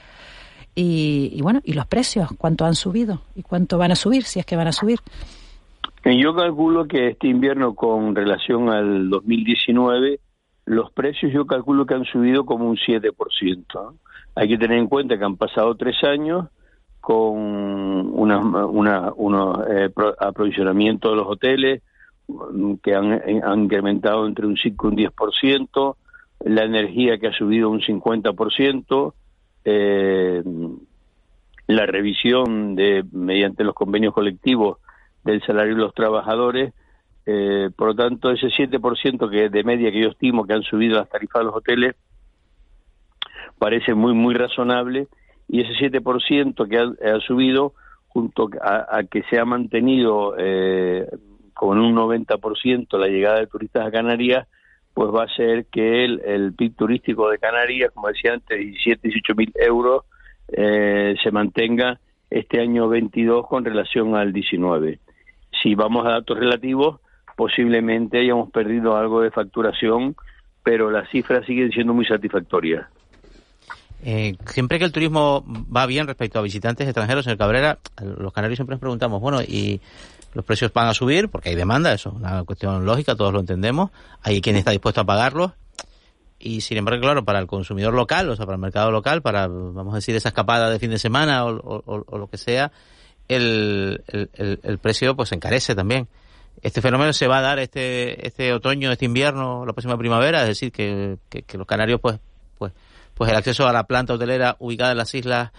Y, 0.74 1.30
y, 1.34 1.42
bueno, 1.42 1.60
y 1.64 1.74
los 1.74 1.86
precios, 1.86 2.30
cuánto 2.38 2.64
han 2.64 2.74
subido 2.74 3.22
y 3.34 3.42
cuánto 3.42 3.76
van 3.76 3.92
a 3.92 3.96
subir, 3.96 4.24
si 4.24 4.40
es 4.40 4.46
que 4.46 4.56
van 4.56 4.68
a 4.68 4.72
subir. 4.72 5.00
Eh, 6.04 6.18
yo 6.18 6.34
calculo 6.34 6.86
que 6.86 7.08
este 7.08 7.28
invierno 7.28 7.74
con 7.74 8.14
relación 8.14 8.70
al 8.70 9.10
2019 9.10 10.20
los 10.64 10.92
precios 10.92 11.32
yo 11.32 11.46
calculo 11.46 11.86
que 11.86 11.94
han 11.94 12.04
subido 12.04 12.44
como 12.44 12.68
un 12.68 12.76
7%. 12.76 13.94
Hay 14.34 14.48
que 14.48 14.58
tener 14.58 14.78
en 14.78 14.88
cuenta 14.88 15.18
que 15.18 15.24
han 15.24 15.36
pasado 15.36 15.74
tres 15.74 15.96
años 16.04 16.46
con 17.02 17.36
una, 18.18 18.38
una, 18.38 19.12
unos 19.14 19.58
eh, 19.68 19.90
aprovisionamientos 20.18 21.10
de 21.10 21.16
los 21.16 21.26
hoteles 21.26 21.82
mm, 22.28 22.74
que 22.82 22.94
han, 22.94 23.12
eh, 23.12 23.42
han, 23.44 23.64
incrementado 23.64 24.26
entre 24.26 24.46
un 24.46 24.56
5 24.56 24.88
y 24.88 24.90
un 24.90 24.96
10%, 24.96 25.96
la 26.46 26.64
energía 26.64 27.18
que 27.18 27.26
ha 27.26 27.32
subido 27.32 27.68
un 27.68 27.80
50%, 27.80 29.12
eh, 29.64 30.42
la 31.66 31.86
revisión 31.86 32.74
de 32.74 33.04
mediante 33.12 33.64
los 33.64 33.74
convenios 33.74 34.14
colectivos 34.14 34.78
del 35.24 35.42
salario 35.42 35.74
de 35.74 35.82
los 35.82 35.94
trabajadores 35.94 36.72
eh, 37.24 37.70
por 37.76 37.88
lo 37.88 37.94
tanto, 37.94 38.30
ese 38.30 38.48
7% 38.48 39.30
que 39.30 39.48
de 39.48 39.64
media 39.64 39.92
que 39.92 40.00
yo 40.00 40.08
estimo 40.08 40.44
que 40.44 40.54
han 40.54 40.62
subido 40.62 40.98
las 40.98 41.08
tarifas 41.08 41.40
de 41.40 41.44
los 41.46 41.54
hoteles 41.54 41.94
parece 43.58 43.94
muy, 43.94 44.12
muy 44.12 44.34
razonable 44.34 45.06
y 45.52 45.60
ese 45.60 45.74
7% 45.74 46.66
que 46.66 46.78
ha, 46.78 47.20
subido 47.20 47.74
junto 48.08 48.48
a, 48.62 49.02
que 49.04 49.22
se 49.24 49.38
ha 49.38 49.44
mantenido 49.44 50.34
eh, 50.38 51.06
con 51.52 51.78
un 51.78 51.94
90% 51.94 52.98
la 52.98 53.06
llegada 53.08 53.40
de 53.40 53.48
turistas 53.48 53.86
a 53.86 53.90
Canarias, 53.90 54.48
pues 54.94 55.10
va 55.10 55.24
a 55.24 55.36
ser 55.36 55.66
que 55.66 56.06
el, 56.06 56.22
el 56.24 56.54
PIB 56.54 56.74
turístico 56.74 57.28
de 57.28 57.36
Canarias, 57.36 57.90
como 57.92 58.08
decía 58.08 58.32
antes, 58.32 58.58
17, 58.58 59.08
18 59.08 59.34
mil 59.34 59.52
euros, 59.56 60.04
eh, 60.48 61.16
se 61.22 61.30
mantenga 61.30 62.00
este 62.30 62.58
año 62.58 62.88
22 62.88 63.46
con 63.46 63.62
relación 63.62 64.16
al 64.16 64.32
19. 64.32 65.00
Si 65.62 65.74
vamos 65.74 66.06
a 66.06 66.12
datos 66.12 66.38
relativos, 66.38 67.00
posiblemente 67.36 68.20
hayamos 68.20 68.50
perdido 68.50 68.96
algo 68.96 69.20
de 69.20 69.30
facturación, 69.30 70.16
pero 70.64 70.90
las 70.90 71.10
cifras 71.10 71.44
siguen 71.44 71.70
siendo 71.72 71.92
muy 71.92 72.06
satisfactorias. 72.06 72.86
Eh, 74.04 74.36
siempre 74.46 74.80
que 74.80 74.84
el 74.84 74.92
turismo 74.92 75.44
va 75.46 75.86
bien 75.86 76.08
respecto 76.08 76.40
a 76.40 76.42
visitantes 76.42 76.88
extranjeros 76.88 77.26
el 77.28 77.38
Cabrera, 77.38 77.78
los 78.00 78.32
canarios 78.32 78.56
siempre 78.56 78.74
nos 78.74 78.80
preguntamos, 78.80 79.20
bueno, 79.20 79.40
¿y 79.42 79.80
los 80.34 80.44
precios 80.44 80.72
van 80.72 80.88
a 80.88 80.94
subir? 80.94 81.28
Porque 81.28 81.50
hay 81.50 81.54
demanda, 81.54 81.92
eso 81.92 82.08
es 82.08 82.16
una 82.16 82.42
cuestión 82.42 82.84
lógica, 82.84 83.14
todos 83.14 83.32
lo 83.32 83.40
entendemos. 83.40 83.90
Hay 84.22 84.40
quien 84.40 84.56
está 84.56 84.72
dispuesto 84.72 85.00
a 85.00 85.04
pagarlos. 85.04 85.52
Y 86.40 86.62
sin 86.62 86.78
embargo, 86.78 87.00
claro, 87.00 87.24
para 87.24 87.38
el 87.38 87.46
consumidor 87.46 87.94
local, 87.94 88.28
o 88.28 88.34
sea, 88.34 88.44
para 88.44 88.56
el 88.56 88.60
mercado 88.60 88.90
local, 88.90 89.22
para, 89.22 89.46
vamos 89.46 89.92
a 89.92 89.96
decir, 89.96 90.16
esa 90.16 90.30
escapada 90.30 90.68
de 90.70 90.80
fin 90.80 90.90
de 90.90 90.98
semana 90.98 91.44
o, 91.44 92.16
lo 92.18 92.26
que 92.26 92.36
sea, 92.36 92.72
el, 93.28 94.02
el, 94.08 94.78
precio 94.78 95.14
pues 95.14 95.28
se 95.28 95.36
encarece 95.36 95.76
también. 95.76 96.08
Este 96.60 96.82
fenómeno 96.82 97.12
se 97.12 97.28
va 97.28 97.38
a 97.38 97.42
dar 97.42 97.60
este, 97.60 98.26
este 98.26 98.52
otoño, 98.52 98.90
este 98.90 99.04
invierno, 99.04 99.64
la 99.64 99.72
próxima 99.72 99.96
primavera, 99.96 100.42
es 100.42 100.48
decir, 100.48 100.72
que, 100.72 101.18
que 101.28 101.58
los 101.58 101.66
canarios 101.66 102.00
pues, 102.00 102.18
pues, 102.58 102.72
pues 103.14 103.30
el 103.30 103.36
acceso 103.36 103.66
a 103.66 103.72
la 103.72 103.84
planta 103.84 104.14
hotelera 104.14 104.56
ubicada 104.58 104.92
en 104.92 104.98
las 104.98 105.14
islas 105.14 105.52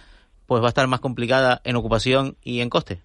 pues 0.46 0.62
va 0.62 0.68
a 0.68 0.70
estar 0.70 0.88
más 0.88 1.00
complicada 1.00 1.62
en 1.64 1.76
ocupación 1.76 2.36
y 2.44 2.60
en 2.62 2.70
coste. 2.70 3.00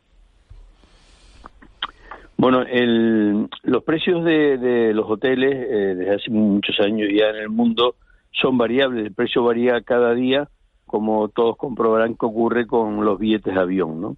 Bueno, 2.36 2.62
el, 2.62 3.49
los 3.64 3.82
precios 3.82 4.24
de, 4.24 4.92
los 4.94 5.11
hoteles 5.11 5.55
eh, 5.55 5.94
desde 5.96 6.14
hace 6.14 6.30
muchos 6.30 6.78
años 6.80 7.09
ya 7.12 7.30
en 7.30 7.36
el 7.36 7.49
mundo 7.49 7.96
son 8.30 8.57
variables, 8.57 9.07
el 9.07 9.12
precio 9.12 9.42
varía 9.42 9.80
cada 9.80 10.14
día, 10.14 10.49
como 10.86 11.28
todos 11.28 11.57
comprobarán 11.57 12.14
que 12.14 12.26
ocurre 12.26 12.66
con 12.66 13.05
los 13.05 13.18
billetes 13.18 13.53
de 13.53 13.61
avión, 13.61 14.01
¿no? 14.01 14.16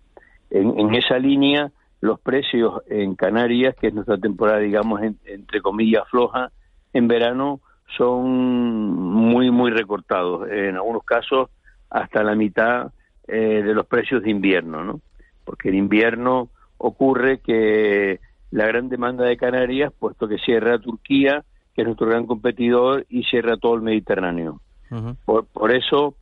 En, 0.51 0.95
esa 0.95 1.19
línea, 1.19 1.71
los 2.01 2.21
precios 2.21 2.83
en 2.89 3.15
Canarias, 3.15 3.75
que 3.81 3.87
es 3.87 3.95
nuestra 3.95 4.19
temporada, 4.19 4.59
digamos, 4.59 5.01
entre 5.25 5.63
comillas, 5.63 6.03
floja, 6.11 6.51
en 6.93 7.07
verano 7.07 7.61
son 7.97 8.95
muy, 8.95 9.51
muy 9.51 9.71
recortados. 9.71 10.49
En 10.51 10.77
algunos 10.77 11.05
casos, 11.05 11.51
hasta 11.91 12.23
la 12.23 12.35
mitad 12.35 12.93
eh, 13.27 13.63
de 13.63 13.75
los 13.75 13.87
precios 13.87 14.23
de 14.23 14.31
invierno, 14.31 14.85
¿no? 14.85 15.01
Porque 15.45 15.69
en 15.69 15.77
invierno 15.77 16.49
ocurre 16.79 17.39
que 17.39 18.21
la 18.51 18.67
gran 18.67 18.89
demanda 18.89 19.25
de 19.25 19.37
Canarias, 19.37 19.93
puesto 19.99 20.29
que 20.29 20.39
cierra 20.39 20.79
Turquía, 20.79 21.45
que 21.75 21.83
es 21.83 21.87
nuestro 21.87 22.09
gran 22.09 22.27
competidor, 22.27 23.07
y 23.09 23.25
cierra 23.25 23.57
todo 23.57 23.75
el 23.75 23.83
Mediterráneo. 23.83 24.61
por, 25.25 25.47
por, 25.47 25.73
eso, 25.73 26.15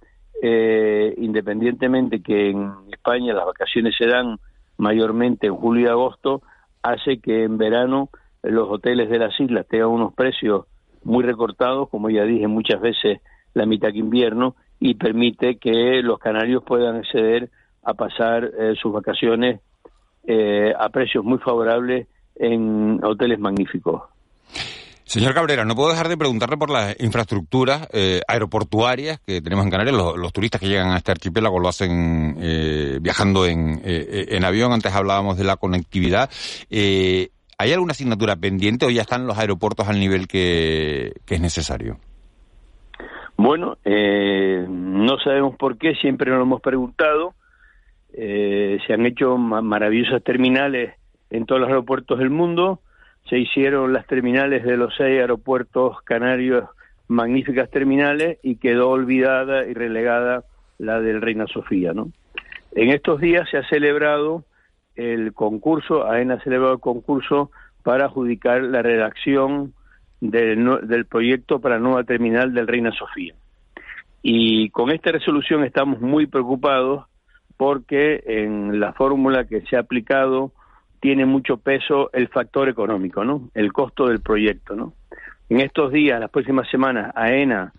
eh, 0.43 1.15
independientemente 1.17 2.21
que 2.23 2.51
en 2.51 2.73
España 2.93 3.33
las 3.33 3.47
vacaciones 3.47 3.95
se 3.97 4.07
dan 4.07 4.39
mayormente 4.77 5.47
en 5.47 5.57
julio 5.57 5.87
y 5.87 5.91
agosto, 5.91 6.43
hace 6.83 7.19
que 7.19 7.45
en 7.45 7.57
verano 7.59 8.11
los 8.43 8.69
hoteles 8.69 9.09
de 9.11 9.19
las 9.19 9.39
islas 9.41 9.67
tengan 9.69 9.89
unos 9.89 10.15
precios 10.15 10.67
muy 11.05 11.25
recortados, 11.25 11.89
como 11.89 12.11
ya 12.11 12.25
dije 12.25 12.47
muchas 12.47 12.81
veces, 12.81 13.21
la 13.55 13.67
mitad 13.67 13.91
que 13.91 13.99
invierno, 13.99 14.55
y 14.81 14.95
permite 14.95 15.57
que 15.57 16.03
los 16.03 16.19
canarios 16.19 16.63
puedan 16.65 16.97
acceder 16.97 17.51
a 17.83 17.95
pasar 17.95 18.45
eh, 18.45 18.75
sus 18.81 18.93
vacaciones 18.93 19.61
eh, 20.27 20.73
a 20.79 20.89
precios 20.91 21.25
muy 21.25 21.39
favorables 21.39 22.07
en 22.37 23.03
hoteles 23.03 23.39
magníficos. 23.39 24.03
Señor 25.05 25.33
Cabrera, 25.33 25.65
no 25.65 25.75
puedo 25.75 25.89
dejar 25.89 26.09
de 26.09 26.19
preguntarle 26.19 26.59
por 26.59 26.69
las 26.69 26.95
infraestructuras 27.01 27.89
eh, 27.95 28.21
aeroportuarias 28.29 29.19
que 29.21 29.41
tenemos 29.41 29.65
en 29.65 29.71
Canarias. 29.71 29.97
Los, 29.97 30.33
turistas 30.35 30.61
que 30.61 30.69
llegan 30.69 30.91
a 30.91 30.99
este 30.99 31.13
archipiélago 31.13 31.59
lo 31.59 31.69
hacen 31.69 32.37
viajando 33.01 33.47
en, 33.47 33.81
en, 33.85 34.45
avión. 34.45 34.71
Antes 34.71 34.93
hablábamos 34.93 35.39
de 35.39 35.45
la 35.45 35.57
conectividad. 35.57 36.29
¿Hay 37.61 37.73
alguna 37.73 37.91
asignatura 37.91 38.37
pendiente 38.37 38.87
o 38.87 38.91
ya 38.91 39.03
están 39.03 39.27
los 39.27 39.37
aeropuertos 39.37 39.89
al 39.89 39.99
nivel 39.99 40.29
que, 40.29 41.13
es 41.29 41.41
necesario? 41.41 41.99
Bueno, 43.37 43.79
eh, 43.85 44.65
no 44.69 45.19
sabemos 45.19 45.57
por 45.57 45.77
qué, 45.77 45.97
siempre 45.97 46.31
nos 46.31 46.39
lo 46.39 46.45
hemos 46.45 46.61
preguntado. 46.61 47.35
Eh, 48.13 48.79
se 48.87 48.93
han 48.93 49.05
hecho 49.07 49.37
maravillosas 49.37 50.23
terminales 50.23 50.95
en 51.31 51.47
todos 51.47 51.61
los 51.61 51.69
aeropuertos 51.69 52.21
del 52.21 52.31
mundo. 52.31 52.81
Se 53.29 53.39
hicieron 53.39 53.93
las 53.93 54.07
terminales 54.07 54.63
de 54.63 54.77
los 54.77 54.95
seis 54.97 55.19
aeropuertos 55.21 56.01
canarios, 56.03 56.65
magníficas 57.09 57.69
terminales, 57.71 58.39
y 58.45 58.57
quedó 58.57 58.91
olvidada 58.91 59.67
y 59.67 59.75
relegada 59.75 60.45
la 60.79 61.01
del 61.01 61.21
Reina 61.21 61.49
Sofía, 61.49 61.93
¿no? 61.93 62.13
En 62.77 62.91
estos 62.91 63.21
días 63.21 63.49
se 63.51 63.57
ha 63.57 63.69
celebrado 63.69 64.45
el 64.99 65.33
concurso, 65.33 66.11
AENA 66.11 66.35
ha 66.35 66.41
celebrado 66.41 66.75
el 66.75 66.81
concurso 66.81 67.53
para 67.85 68.07
adjudicar 68.07 68.63
la 68.63 68.83
redacción 68.83 69.73
del, 70.21 71.07
proyecto 71.09 71.61
para 71.61 71.79
nueva 71.79 72.03
terminal 72.03 72.53
del 72.53 72.67
Reina 72.67 72.91
Sofía. 72.91 73.35
Y 74.23 74.71
con 74.71 74.91
esta 74.91 75.13
resolución 75.13 75.63
estamos 75.63 76.01
muy 76.01 76.27
preocupados 76.27 77.07
porque 77.57 78.25
en 78.27 78.81
la 78.81 78.93
fórmula 78.93 79.45
que 79.45 79.61
se 79.63 79.77
ha 79.77 79.81
aplicado 79.81 80.51
tiene 81.01 81.25
mucho 81.27 81.59
peso 81.59 82.11
el 82.13 82.27
factor 82.29 82.69
económico, 82.69 83.25
¿no? 83.25 83.51
El 83.55 83.73
costo 83.73 84.09
del 84.09 84.21
proyecto, 84.21 84.75
¿no? 84.75 84.95
En 85.49 85.61
estos 85.61 85.93
días, 85.93 86.19
las 86.19 86.31
próximas 86.31 86.69
semanas, 86.69 87.13
AENA 87.15 87.73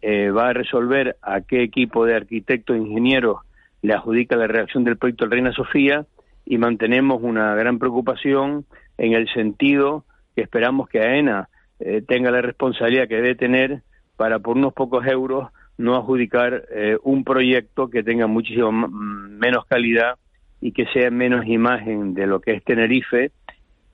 eh, 0.00 0.30
va 0.30 0.48
a 0.48 0.52
resolver 0.54 1.16
a 1.20 1.42
qué 1.42 1.62
equipo 1.62 2.06
de 2.06 2.16
arquitectos 2.16 2.76
e 2.76 2.78
ingenieros 2.78 3.40
le 3.82 3.92
adjudica 3.92 4.36
la 4.36 4.46
redacción 4.46 4.84
del 4.84 4.96
proyecto 4.96 5.26
del 5.26 5.32
Reina 5.32 5.52
Sofía 5.52 6.06
y 6.52 6.58
mantenemos 6.58 7.22
una 7.22 7.54
gran 7.54 7.78
preocupación 7.78 8.66
en 8.98 9.14
el 9.14 9.26
sentido 9.32 10.04
que 10.36 10.42
esperamos 10.42 10.86
que 10.86 11.00
AENA 11.00 11.48
eh, 11.80 12.02
tenga 12.06 12.30
la 12.30 12.42
responsabilidad 12.42 13.08
que 13.08 13.14
debe 13.14 13.34
tener 13.34 13.80
para 14.18 14.38
por 14.38 14.58
unos 14.58 14.74
pocos 14.74 15.06
euros 15.06 15.48
no 15.78 15.96
adjudicar 15.96 16.64
eh, 16.70 16.98
un 17.04 17.24
proyecto 17.24 17.88
que 17.88 18.02
tenga 18.02 18.26
muchísimo 18.26 18.70
menos 18.70 19.64
calidad 19.64 20.18
y 20.60 20.72
que 20.72 20.84
sea 20.92 21.10
menos 21.10 21.46
imagen 21.46 22.12
de 22.12 22.26
lo 22.26 22.42
que 22.42 22.52
es 22.52 22.64
Tenerife, 22.64 23.32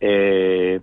eh, 0.01 0.81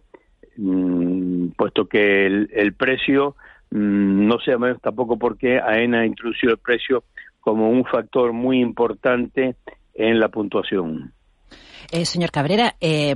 mm, 0.55 1.47
puesto 1.57 1.89
que 1.89 2.25
el, 2.25 2.73
precio 2.73 3.35
mm, 3.71 4.27
no 4.27 4.39
sea 4.39 4.57
menos 4.57 4.81
tampoco 4.81 5.19
porque 5.19 5.59
AENA 5.59 5.99
ha 5.99 6.05
introducido 6.05 6.53
el 6.53 6.59
precio 6.59 7.03
como 7.41 7.69
un 7.69 7.83
factor 7.83 8.31
muy 8.31 8.61
importante 8.61 9.57
en 9.93 10.21
la 10.21 10.29
puntuación. 10.29 11.11
Eh, 11.91 12.05
señor 12.05 12.31
Cabrera, 12.31 12.75
eh, 12.79 13.15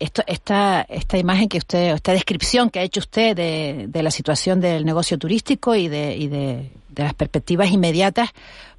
esto, 0.00 0.22
esta, 0.26 0.80
esta 0.88 1.18
imagen 1.18 1.48
que 1.48 1.58
usted, 1.58 1.94
esta 1.94 2.12
descripción 2.12 2.70
que 2.70 2.78
ha 2.78 2.82
hecho 2.82 3.00
usted 3.00 3.36
de, 3.36 3.86
de 3.86 4.02
la 4.02 4.10
situación 4.10 4.58
del 4.58 4.86
negocio 4.86 5.18
turístico 5.18 5.74
y 5.74 5.88
de, 5.88 6.16
y 6.16 6.28
de, 6.28 6.70
las 6.96 7.14
perspectivas 7.14 7.70
inmediatas, 7.70 8.30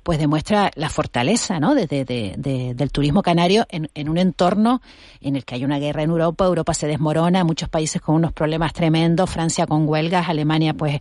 pues 0.04 0.20
demuestra 0.20 0.70
la 0.76 0.90
fortaleza 0.90 1.60
¿no? 1.60 1.74
de, 1.74 1.88
del 1.88 2.92
turismo 2.92 3.24
canario 3.24 3.66
en, 3.70 3.90
en, 3.96 4.10
un 4.10 4.18
entorno 4.18 4.82
en 5.22 5.36
el 5.36 5.46
que 5.46 5.56
hay 5.56 5.66
una 5.66 5.80
guerra 5.80 6.04
en 6.04 6.10
Europa, 6.10 6.46
Europa 6.46 6.74
se 6.74 6.88
desmorona, 6.88 7.44
muchos 7.44 7.70
países 7.70 8.02
con 8.02 8.16
unos 8.16 8.32
problemas 8.32 8.74
tremendos, 8.74 9.30
Francia 9.30 9.66
con 9.66 9.88
huelgas, 9.88 10.30
Alemania 10.30 10.74
pues 10.76 11.00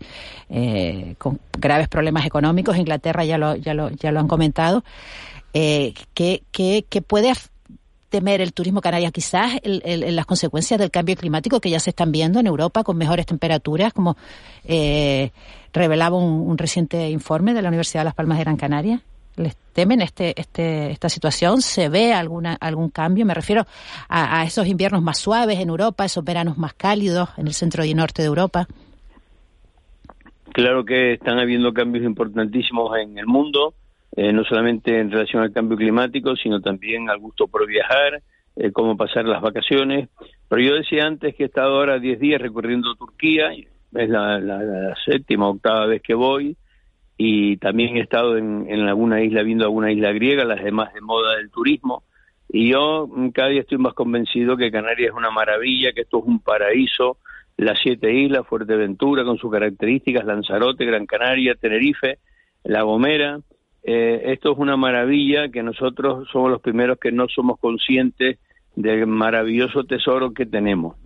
eh, 0.48 1.14
con 1.18 1.40
graves 1.58 1.88
problemas 1.88 2.24
económicos, 2.24 2.76
Inglaterra 2.76 3.24
ya 3.24 3.36
lo, 3.36 3.56
ya 3.56 3.74
lo, 3.74 3.90
ya 3.90 4.12
lo 4.12 4.20
han 4.20 4.28
comentado. 4.28 4.82
Eh, 5.52 5.94
que, 6.14 6.44
que, 6.52 6.86
que 6.88 7.02
puede 7.02 7.28
temer 8.10 8.40
el 8.40 8.52
turismo 8.52 8.80
canario 8.80 9.10
quizás 9.12 9.52
el, 9.62 10.14
las 10.14 10.26
consecuencias 10.26 10.78
del 10.78 10.90
cambio 10.90 11.16
climático 11.16 11.60
que 11.60 11.70
ya 11.70 11.80
se 11.80 11.90
están 11.90 12.12
viendo 12.12 12.40
en 12.40 12.46
Europa 12.46 12.82
con 12.82 12.98
mejores 12.98 13.24
temperaturas, 13.24 13.92
como 13.92 14.16
eh, 14.64 15.30
revelaba 15.72 16.16
un, 16.16 16.58
reciente 16.58 17.08
informe 17.08 17.54
de 17.54 17.62
la 17.62 17.68
Universidad 17.68 18.00
de 18.00 18.06
Las 18.06 18.14
Palmas 18.14 18.36
de 18.36 18.44
Gran 18.44 18.56
Canaria? 18.56 19.00
¿Les 19.36 19.56
temen 19.72 20.02
este, 20.02 20.38
este, 20.38 20.90
esta 20.90 21.08
situación? 21.08 21.62
¿Se 21.62 21.88
ve 21.88 22.12
alguna, 22.12 22.56
algún 22.60 22.90
cambio? 22.90 23.24
Me 23.24 23.32
refiero 23.32 23.64
a, 24.08 24.40
a 24.40 24.44
esos 24.44 24.66
inviernos 24.66 25.00
más 25.00 25.18
suaves 25.18 25.58
en 25.60 25.68
Europa, 25.68 26.04
esos 26.04 26.24
veranos 26.24 26.58
más 26.58 26.74
cálidos 26.74 27.30
en 27.38 27.46
el 27.46 27.54
centro 27.54 27.84
y 27.84 27.94
norte 27.94 28.22
de 28.22 28.28
Europa. 28.28 28.66
Claro 30.52 30.84
que 30.84 31.12
están 31.12 31.38
habiendo 31.38 31.72
cambios 31.72 32.04
importantísimos 32.04 32.90
en 32.98 33.16
el 33.16 33.26
mundo 33.26 33.72
eh, 34.16 34.32
no 34.32 34.44
solamente 34.44 34.98
en 34.98 35.10
relación 35.10 35.42
al 35.42 35.52
cambio 35.52 35.76
climático, 35.76 36.36
sino 36.36 36.60
también 36.60 37.08
al 37.10 37.18
gusto 37.18 37.46
por 37.48 37.66
viajar, 37.66 38.22
eh, 38.56 38.72
cómo 38.72 38.96
pasar 38.96 39.24
las 39.24 39.40
vacaciones. 39.40 40.08
Pero 40.48 40.62
yo 40.62 40.74
decía 40.74 41.06
antes 41.06 41.34
que 41.34 41.44
he 41.44 41.46
estado 41.46 41.76
ahora 41.76 41.98
10 41.98 42.18
días 42.18 42.40
recorriendo 42.40 42.94
Turquía, 42.94 43.52
es 43.52 44.08
la, 44.08 44.94
séptima, 45.04 45.48
octava 45.48 45.86
vez 45.86 46.02
que 46.02 46.14
voy, 46.14 46.56
y 47.16 47.56
también 47.58 47.96
he 47.96 48.00
estado 48.00 48.36
en, 48.36 48.66
en 48.68 48.80
alguna 48.80 49.22
isla, 49.22 49.42
viendo 49.42 49.64
alguna 49.64 49.92
isla 49.92 50.12
griega, 50.12 50.44
las 50.44 50.62
demás 50.62 50.92
de 50.94 51.00
moda 51.00 51.36
del 51.36 51.50
turismo. 51.50 52.04
Y 52.52 52.70
yo 52.70 53.08
cada 53.32 53.50
día 53.50 53.60
estoy 53.60 53.78
más 53.78 53.94
convencido 53.94 54.56
que 54.56 54.72
Canarias 54.72 55.10
es 55.10 55.16
una 55.16 55.30
maravilla, 55.30 55.92
que 55.92 56.00
esto 56.00 56.18
es 56.18 56.24
un 56.24 56.40
paraíso, 56.40 57.18
las 57.56 57.78
siete 57.80 58.12
islas, 58.12 58.46
Fuerteventura 58.46 59.22
con 59.22 59.38
sus 59.38 59.52
características, 59.52 60.24
Lanzarote, 60.24 60.84
Gran 60.84 61.06
Canaria, 61.06 61.54
Tenerife, 61.54 62.18
La 62.64 62.82
Gomera. 62.82 63.38
Eh, 63.82 64.22
esto 64.32 64.52
es 64.52 64.58
una 64.58 64.76
maravilla 64.76 65.48
que 65.48 65.62
nosotros 65.62 66.28
somos 66.30 66.50
los 66.50 66.60
primeros 66.60 66.98
que 66.98 67.12
no 67.12 67.28
somos 67.28 67.58
conscientes 67.58 68.38
del 68.76 69.06
maravilloso 69.06 69.84
tesoro 69.84 70.32
que 70.32 70.46
tenemos. 70.46 70.96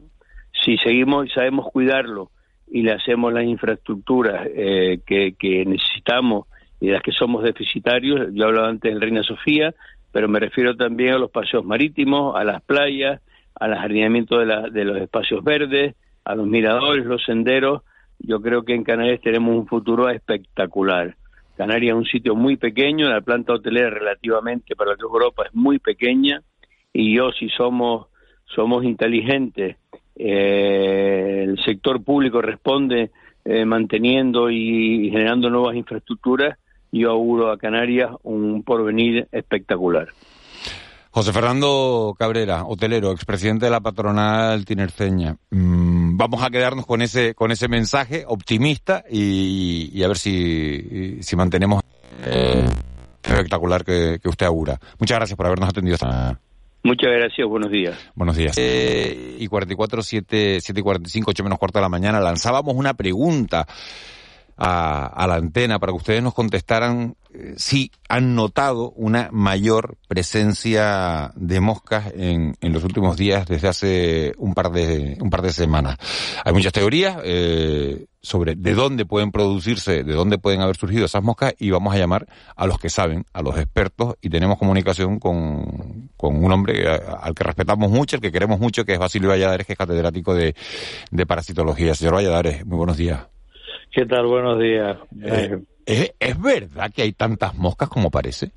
Si 0.64 0.76
seguimos 0.78 1.26
y 1.26 1.30
sabemos 1.30 1.70
cuidarlo 1.72 2.30
y 2.70 2.82
le 2.82 2.92
hacemos 2.92 3.32
las 3.32 3.44
infraestructuras 3.44 4.48
eh, 4.54 5.00
que, 5.06 5.64
necesitamos 5.66 6.46
y 6.80 6.88
las 6.88 7.02
que 7.02 7.12
somos 7.12 7.44
deficitarios, 7.44 8.28
yo 8.32 8.46
hablaba 8.46 8.68
antes 8.68 8.92
de 8.92 9.00
Reina 9.00 9.22
Sofía, 9.22 9.74
pero 10.12 10.28
me 10.28 10.40
refiero 10.40 10.76
también 10.76 11.14
a 11.14 11.18
los 11.18 11.30
paseos 11.30 11.64
marítimos, 11.64 12.36
a 12.36 12.44
las 12.44 12.62
playas, 12.62 13.20
al 13.54 13.74
jardinamiento 13.74 14.38
de, 14.38 14.70
de 14.70 14.84
los 14.84 14.98
espacios 14.98 15.42
verdes, 15.44 15.94
a 16.24 16.34
los 16.34 16.46
miradores, 16.46 17.04
los 17.04 17.22
senderos. 17.24 17.82
Yo 18.18 18.40
creo 18.40 18.64
que 18.64 18.74
en 18.74 18.84
Canarias 18.84 19.20
tenemos 19.20 19.54
un 19.56 19.66
futuro 19.66 20.08
espectacular. 20.08 21.16
Canarias 21.57 21.94
es 21.94 21.98
un 21.98 22.07
sitio 22.07 22.34
muy 22.34 22.57
pequeño, 22.57 23.09
la 23.09 23.20
planta 23.20 23.52
hotelera 23.52 23.90
relativamente 23.90 24.74
para 24.74 24.92
la 24.92 24.96
Europa 25.00 25.44
es 25.46 25.55
muy 25.55 25.78
pequeña 25.78 26.42
y 26.92 27.14
yo 27.14 27.30
si 27.32 27.48
somos 27.48 28.07
somos 28.46 28.84
inteligentes, 28.84 29.76
eh, 30.16 31.44
el 31.44 31.59
sector 31.64 32.02
público 32.02 32.40
responde 32.40 33.11
eh, 33.44 33.64
manteniendo 33.64 34.50
y 34.50 35.11
generando 35.11 35.50
nuevas 35.50 35.76
infraestructuras, 35.76 36.59
yo 36.92 37.11
auguro 37.11 37.50
a 37.50 37.59
Canarias 37.59 38.11
un 38.22 38.62
porvenir 38.62 39.26
espectacular. 39.32 40.09
José 41.14 41.32
Fernando 41.32 42.16
Cabrera, 42.18 42.64
hotelero, 42.64 43.12
expresidente 43.12 43.66
de 43.66 43.70
la 43.70 43.80
patronal 43.80 44.64
tinerceña. 44.64 45.36
Mm, 45.50 46.16
vamos 46.16 46.42
a 46.42 46.50
quedarnos 46.50 46.86
con 46.86 47.02
ese, 47.02 47.36
con 47.36 47.52
ese 47.52 47.68
mensaje 47.68 48.24
optimista 48.26 49.04
y, 49.08 50.02
a 50.02 50.08
ver 50.08 50.18
si, 50.18 51.22
si 51.22 51.36
mantenemos 51.36 51.82
el 52.24 52.64
espectacular 53.22 53.84
que, 53.84 54.18
usted 54.24 54.46
augura. 54.46 54.80
Muchas 54.98 55.18
gracias 55.18 55.36
por 55.36 55.46
habernos 55.46 55.68
atendido 55.68 55.94
esta 55.94 56.40
Muchas 56.82 57.12
gracias, 57.12 57.48
buenos 57.48 57.70
días. 57.70 57.96
Buenos 58.16 58.36
días. 58.36 58.58
Eh, 58.58 59.36
y 59.38 59.46
44, 59.46 60.02
7, 60.02 60.58
7 60.60 60.80
y 60.80 60.82
45, 60.82 61.30
8 61.30 61.44
menos 61.44 61.60
cuarto 61.60 61.78
de 61.78 61.82
la 61.82 61.88
mañana, 61.88 62.18
lanzábamos 62.18 62.74
una 62.74 62.94
pregunta 62.94 63.68
a, 64.57 65.26
la 65.26 65.34
antena 65.34 65.78
para 65.78 65.92
que 65.92 65.96
ustedes 65.96 66.22
nos 66.22 66.34
contestaran 66.34 67.16
eh, 67.32 67.55
si 67.57 67.90
han 68.09 68.34
notado 68.34 68.90
una 68.92 69.28
mayor 69.32 69.96
presencia 70.07 71.32
de 71.34 71.61
moscas 71.61 72.12
en, 72.14 72.57
en, 72.61 72.72
los 72.72 72.84
últimos 72.84 73.16
días 73.16 73.46
desde 73.46 73.68
hace 73.68 74.32
un 74.38 74.55
par 74.55 74.70
de 74.70 75.18
un 75.20 75.30
par 75.30 75.42
de 75.42 75.52
semanas. 75.52 75.96
Hay 76.44 76.52
muchas 76.52 76.72
teorías 76.72 77.18
eh, 77.24 78.07
sobre 78.22 78.55
de 78.55 78.74
dónde 78.74 79.05
pueden 79.05 79.32
producirse, 79.32 80.05
de 80.05 80.14
dónde 80.14 80.38
pueden 80.38 80.61
haber 80.61 80.76
surgido 80.76 81.07
esas 81.07 81.22
moscas 81.22 81.55
y 81.59 81.70
vamos 81.70 81.94
a 81.94 81.98
llamar 81.98 82.26
a 82.55 82.66
los 82.66 82.78
que 82.78 82.90
saben, 82.90 83.26
a 83.32 83.42
los 83.42 83.59
expertos 83.59 84.14
y 84.22 84.30
tenemos 84.30 84.59
comunicación 84.59 85.18
con, 85.18 86.11
con 86.16 86.42
un 86.42 86.52
hombre 86.52 86.88
al 86.88 87.34
que 87.34 87.44
respetamos 87.44 87.90
mucho, 87.90 88.16
al 88.16 88.22
que 88.22 88.32
queremos 88.32 88.61
mucho, 88.61 88.84
que 88.84 88.92
es 88.92 88.98
Basilio 88.98 89.30
Valladares, 89.30 89.66
que 89.66 89.72
es 89.72 89.78
catedrático 89.78 90.34
de, 90.34 90.55
de 91.11 91.26
parasitología. 91.26 91.94
Señor 91.94 92.14
Valladares, 92.14 92.64
muy 92.64 92.76
buenos 92.76 92.96
días. 92.96 93.34
¿Qué 93.95 94.07
tal? 94.07 94.26
Buenos 94.26 94.59
días. 94.59 94.99
Eh, 95.22 96.12
¿es, 96.18 96.42
verdad 96.42 96.90
que 96.92 97.03
hay 97.03 97.12
tantas 97.12 97.55
moscas 97.55 97.88
como 97.88 98.11
parece? 98.11 98.51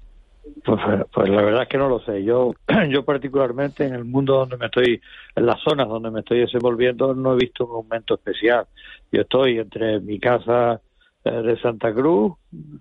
Pues, 0.66 0.80
pues, 1.14 1.30
la 1.30 1.44
verdad 1.44 1.62
es 1.62 1.70
que 1.70 1.78
no 1.78 1.88
lo 1.88 2.00
sé. 2.00 2.24
Yo, 2.24 2.56
yo 2.90 3.06
particularmente 3.06 3.86
en 3.86 3.94
el 3.94 4.04
mundo 4.04 4.34
donde 4.38 4.58
me 4.58 4.66
estoy, 4.66 5.00
en 5.36 5.46
las 5.46 5.62
zonas 5.62 5.88
donde 5.88 6.10
me 6.10 6.22
estoy 6.22 6.40
desenvolviendo, 6.40 7.14
no 7.14 7.34
he 7.34 7.38
visto 7.38 7.68
un 7.68 7.76
aumento 7.76 8.16
especial. 8.16 8.66
Yo 9.12 9.22
estoy 9.22 9.60
entre 9.60 10.00
mi 10.00 10.20
casa 10.20 10.82
eh, 11.24 11.30
de 11.30 11.60
Santa 11.62 11.94
Cruz, 11.94 12.34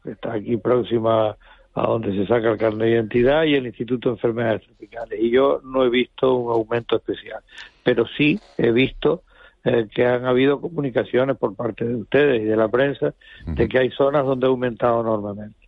que 0.03 0.13
está 0.13 0.33
aquí 0.33 0.57
próxima 0.57 1.37
a 1.75 1.87
donde 1.87 2.17
se 2.17 2.27
saca 2.27 2.53
el 2.53 2.57
carnet 2.57 2.89
de 2.89 2.91
identidad, 2.93 3.45
y 3.45 3.55
el 3.55 3.67
Instituto 3.67 4.09
de 4.09 4.15
Enfermedades 4.15 4.63
Tropicales. 4.63 5.21
Y 5.21 5.31
yo 5.31 5.61
no 5.63 5.85
he 5.85 5.91
visto 5.91 6.35
un 6.35 6.51
aumento 6.51 6.97
especial, 6.97 7.43
pero 7.85 8.07
sí 8.17 8.41
he 8.57 8.71
visto 8.71 9.25
eh, 9.69 9.89
que 9.93 10.07
han 10.07 10.25
habido 10.27 10.61
comunicaciones 10.61 11.37
por 11.37 11.57
parte 11.57 11.85
de 11.85 11.97
ustedes 11.97 12.41
y 12.41 12.45
de 12.45 12.55
la 12.55 12.69
prensa 12.69 13.14
de 13.47 13.69
que 13.69 13.81
hay 13.81 13.91
zonas 13.91 14.25
donde 14.25 14.47
ha 14.47 14.51
aumentado 14.51 15.01
enormemente. 15.01 15.59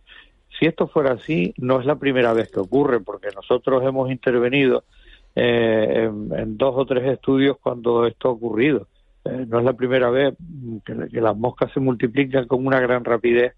Si 0.57 0.65
esto 0.65 0.87
fuera 0.87 1.11
así, 1.11 1.53
no 1.57 1.81
es 1.81 1.85
la 1.85 1.97
primera 1.97 2.31
vez 2.31 2.49
que 2.49 2.61
ocurre, 2.61 3.01
porque 3.01 3.27
nosotros 3.35 3.83
hemos 3.83 4.09
intervenido 4.09 4.85
eh, 5.35 6.05
en, 6.05 6.57
dos 6.57 6.75
o 6.77 6.85
tres 6.85 7.11
estudios 7.11 7.57
cuando 7.61 8.07
esto 8.07 8.29
ha 8.29 8.31
ocurrido. 8.31 8.87
Eh, 9.25 9.45
no 9.49 9.59
es 9.59 9.65
la 9.65 9.73
primera 9.73 10.09
vez 10.09 10.33
que, 10.85 11.19
las 11.19 11.35
moscas 11.35 11.69
se 11.73 11.81
multiplican 11.81 12.47
con 12.47 12.65
una 12.65 12.79
gran 12.79 13.03
rapidez 13.03 13.53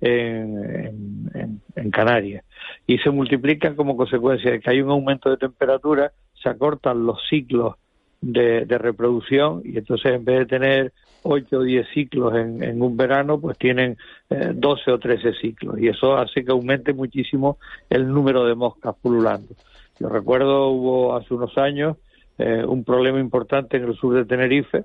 en, 0.00 1.60
en, 1.74 1.90
Canarias. 1.90 2.44
Y 2.86 2.98
se 2.98 3.10
multiplican 3.10 3.74
como 3.74 3.96
consecuencia 3.96 4.52
de 4.52 4.60
que 4.60 4.70
hay 4.70 4.82
un 4.82 4.90
aumento 4.90 5.30
de 5.30 5.36
temperatura, 5.36 6.12
se 6.40 6.48
acortan 6.48 7.04
los 7.04 7.18
ciclos 7.28 7.74
de, 8.20 8.78
reproducción 8.78 9.62
y 9.64 9.78
entonces 9.78 10.12
en 10.12 10.24
vez 10.24 10.40
de 10.40 10.46
tener 10.46 10.92
8 11.22 11.58
o 11.58 11.62
10 11.62 11.86
ciclos 11.92 12.34
en, 12.34 12.82
un 12.82 12.96
verano, 12.96 13.40
pues 13.40 13.58
tienen 13.58 13.96
eh, 14.30 14.52
12 14.54 14.90
o 14.92 14.98
13 14.98 15.34
ciclos 15.34 15.78
y 15.78 15.88
eso 15.88 16.16
hace 16.16 16.44
que 16.44 16.50
aumente 16.50 16.92
muchísimo 16.92 17.58
el 17.88 18.08
número 18.08 18.44
de 18.44 18.54
moscas 18.54 18.94
pululando. 19.00 19.54
Yo 19.98 20.08
recuerdo 20.08 20.68
hubo 20.68 21.16
hace 21.16 21.34
unos 21.34 21.56
años 21.58 21.96
eh, 22.38 22.64
un 22.66 22.84
problema 22.84 23.20
importante 23.20 23.76
en 23.76 23.84
el 23.84 23.96
sur 23.96 24.14
de 24.14 24.24
Tenerife 24.24 24.84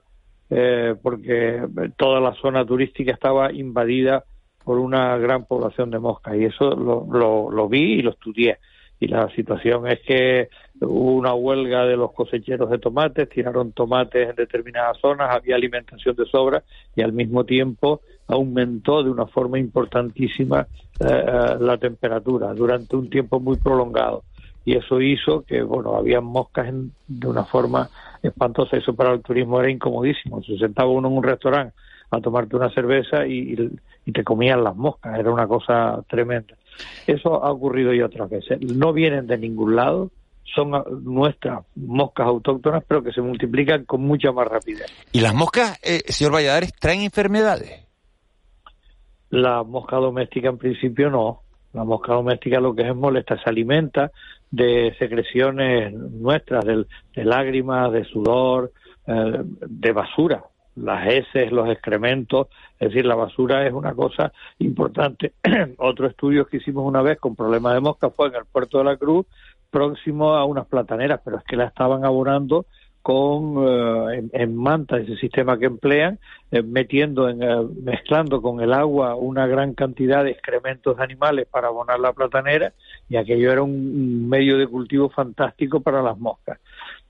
eh, 0.50 0.96
porque 1.02 1.66
toda 1.98 2.20
la 2.20 2.34
zona 2.36 2.66
turística 2.66 3.12
estaba 3.12 3.52
invadida 3.52 4.24
por 4.64 4.80
una 4.80 5.18
gran 5.18 5.46
población 5.46 5.90
de 5.92 6.00
moscas 6.00 6.36
y 6.36 6.46
eso 6.46 6.76
lo, 6.76 7.08
lo, 7.10 7.52
lo 7.52 7.70
vi 7.70 7.94
y 7.94 8.02
lo 8.02 8.12
estudié 8.12 8.58
y 9.00 9.08
la 9.08 9.30
situación 9.36 9.88
es 9.88 10.00
que 10.02 10.50
hubo 10.82 11.16
una 11.16 11.34
huelga 11.34 11.86
de 11.86 11.98
los 11.98 12.14
cosecheros 12.14 12.70
de 12.70 12.80
tomates, 12.80 13.30
tiraron 13.30 13.72
tomates 13.72 14.30
en 14.30 14.36
determinadas 14.36 14.98
zonas, 15.00 15.30
había 15.32 15.56
alimentación 15.56 16.16
de 16.16 16.26
sobra 16.26 16.64
y 16.96 17.02
al 17.02 17.12
mismo 17.12 17.43
tiempo 17.43 18.02
aumentó 18.28 19.04
de 19.04 19.10
una 19.10 19.26
forma 19.28 19.60
importantísima 19.60 20.68
eh, 21.00 21.06
eh, 21.08 21.58
la 21.60 21.78
temperatura 21.78 22.54
durante 22.54 22.96
un 22.96 23.10
tiempo 23.10 23.39
muy 23.39 23.58
prolongado. 23.58 24.24
Y 24.64 24.76
eso 24.76 25.00
hizo 25.00 25.43
que 25.43 25.62
bueno 25.62 25.96
había 25.96 26.22
moscas 26.22 26.74
de 27.08 27.28
una 27.28 27.43
forma 27.43 27.89
espantosa. 28.24 28.78
Eso 28.78 28.96
para 28.96 29.14
el 29.14 29.22
turismo 29.22 29.60
era 29.60 29.70
incomodísimo. 29.70 30.41
Se 30.41 30.58
sentaba 30.58 30.89
uno 30.89 31.08
en 31.08 31.18
un 31.18 31.24
restaurante 31.24 31.76
a 32.10 32.20
tomarte 32.20 32.56
una 32.56 32.72
cerveza 32.72 33.28
y 33.28 33.70
te 34.12 34.24
comían 34.24 34.64
las 34.64 34.76
moscas. 34.76 35.20
Era 35.20 35.32
una 35.32 35.48
cosa 35.48 36.04
tremenda 36.10 36.56
eso 37.07 37.43
ha 37.43 37.51
ocurrido 37.51 37.93
ya 37.93 38.05
otras 38.05 38.30
veces. 38.30 38.59
No 38.61 38.93
vienen 38.93 39.28
de 39.28 39.38
ningún 39.38 39.76
lado, 39.76 40.11
son 40.53 40.71
nuestras 41.03 41.65
moscas 41.76 42.28
autóctonas, 42.28 42.84
pero 42.88 43.03
que 43.03 43.11
se 43.11 43.21
multiplican 43.21 43.86
con 43.86 44.01
mucha 44.01 44.32
más 44.32 44.47
rapidez. 44.47 44.86
¿Y 45.11 45.21
las 45.21 45.34
moscas, 45.34 45.80
eh, 45.84 46.01
señor 46.07 46.34
Valladares, 46.34 46.73
traen 46.73 47.01
enfermedades? 47.01 47.86
La 49.30 49.63
mosca 49.63 49.97
doméstica 49.97 50.49
en 50.49 50.57
principio 50.57 51.09
no. 51.09 51.41
La 51.73 51.84
mosca 51.84 52.13
doméstica 52.13 52.59
lo 52.59 52.73
que 52.73 52.88
es 52.88 52.95
molesta, 52.95 53.38
se 53.41 53.49
alimenta 53.49 54.11
de 54.49 54.95
secreciones 54.97 55.93
nuestras, 55.93 56.63
de, 56.63 56.86
lágrimas, 57.26 57.91
de 57.91 58.05
sudor, 58.05 58.71
eh, 59.07 59.41
de 59.43 59.91
basura 59.91 60.45
las 60.76 61.07
heces, 61.07 61.51
los 61.51 61.69
excrementos, 61.69 62.47
es 62.80 62.89
decir, 62.89 63.05
la 63.05 63.15
basura 63.15 63.65
es 63.65 63.73
una 63.73 63.93
cosa 63.93 64.32
importante. 64.59 65.34
Otro 65.78 66.07
estudio 66.07 66.45
que 66.45 66.57
hicimos 66.57 66.86
una 66.86 67.01
vez 67.01 67.19
con 67.19 67.36
problemas 67.36 67.73
de 67.73 67.80
mosca 67.80 68.09
fue 68.09 68.28
en 68.28 68.36
el 68.36 68.45
puerto 68.45 68.80
de 68.80 68.84
la 68.84 68.97
Cruz, 68.97 69.26
próximo 69.69 70.36
a 70.36 70.45
unas 70.45 70.67
plataneras, 70.67 71.21
pero 71.23 71.38
es 71.38 71.43
que 71.43 71.57
la 71.57 71.65
estaban 71.65 72.05
abonando 72.05 72.65
con 73.05 73.57
eh, 73.59 74.30
en, 74.34 74.55
manta 74.55 74.97
ese 74.97 75.15
sistema 75.17 75.59
que 75.59 75.67
emplean 75.67 76.17
eh, 76.49 76.63
metiendo 76.63 77.30
en, 77.30 77.43
eh, 77.43 77.61
mezclando 77.84 78.41
con 78.41 78.61
el 78.61 78.73
agua 78.73 79.13
una 79.13 79.45
gran 79.45 79.76
cantidad 79.76 80.23
de 80.23 80.32
excrementos 80.32 80.97
de 80.97 81.03
animales 81.03 81.45
para 81.45 81.67
abonar 81.67 81.99
la 81.99 82.13
platanera 82.13 82.73
y 83.07 83.17
aquello 83.17 83.51
era 83.51 83.61
un 83.61 84.28
medio 84.28 84.57
de 84.57 84.65
cultivo 84.65 85.09
fantástico 85.09 85.82
para 85.82 86.01
las 86.01 86.17
moscas 86.17 86.57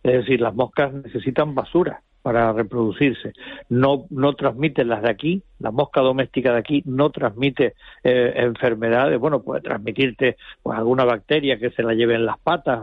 es 0.04 0.12
decir 0.12 0.42
las 0.42 0.54
moscas 0.54 0.92
necesitan 0.92 1.56
basura 1.56 2.02
para 2.26 2.52
reproducirse. 2.54 3.34
No, 3.70 4.08
no 4.10 4.34
transmiten 4.34 4.88
las 4.88 5.04
de 5.04 5.12
aquí, 5.12 5.44
la 5.60 5.70
mosca 5.70 6.02
doméstica 6.02 6.54
de 6.54 6.58
aquí 6.58 6.82
no 6.84 7.12
transmite 7.12 7.76
eh, 8.04 8.34
enfermedades, 8.38 9.20
bueno, 9.20 9.44
puede 9.44 9.62
transmitirte 9.62 10.36
pues, 10.64 10.76
alguna 10.76 11.06
bacteria 11.06 11.60
que 11.60 11.70
se 11.70 11.84
la 11.84 11.94
lleve 11.94 12.16
en 12.16 12.26
las 12.26 12.40
patas 12.40 12.80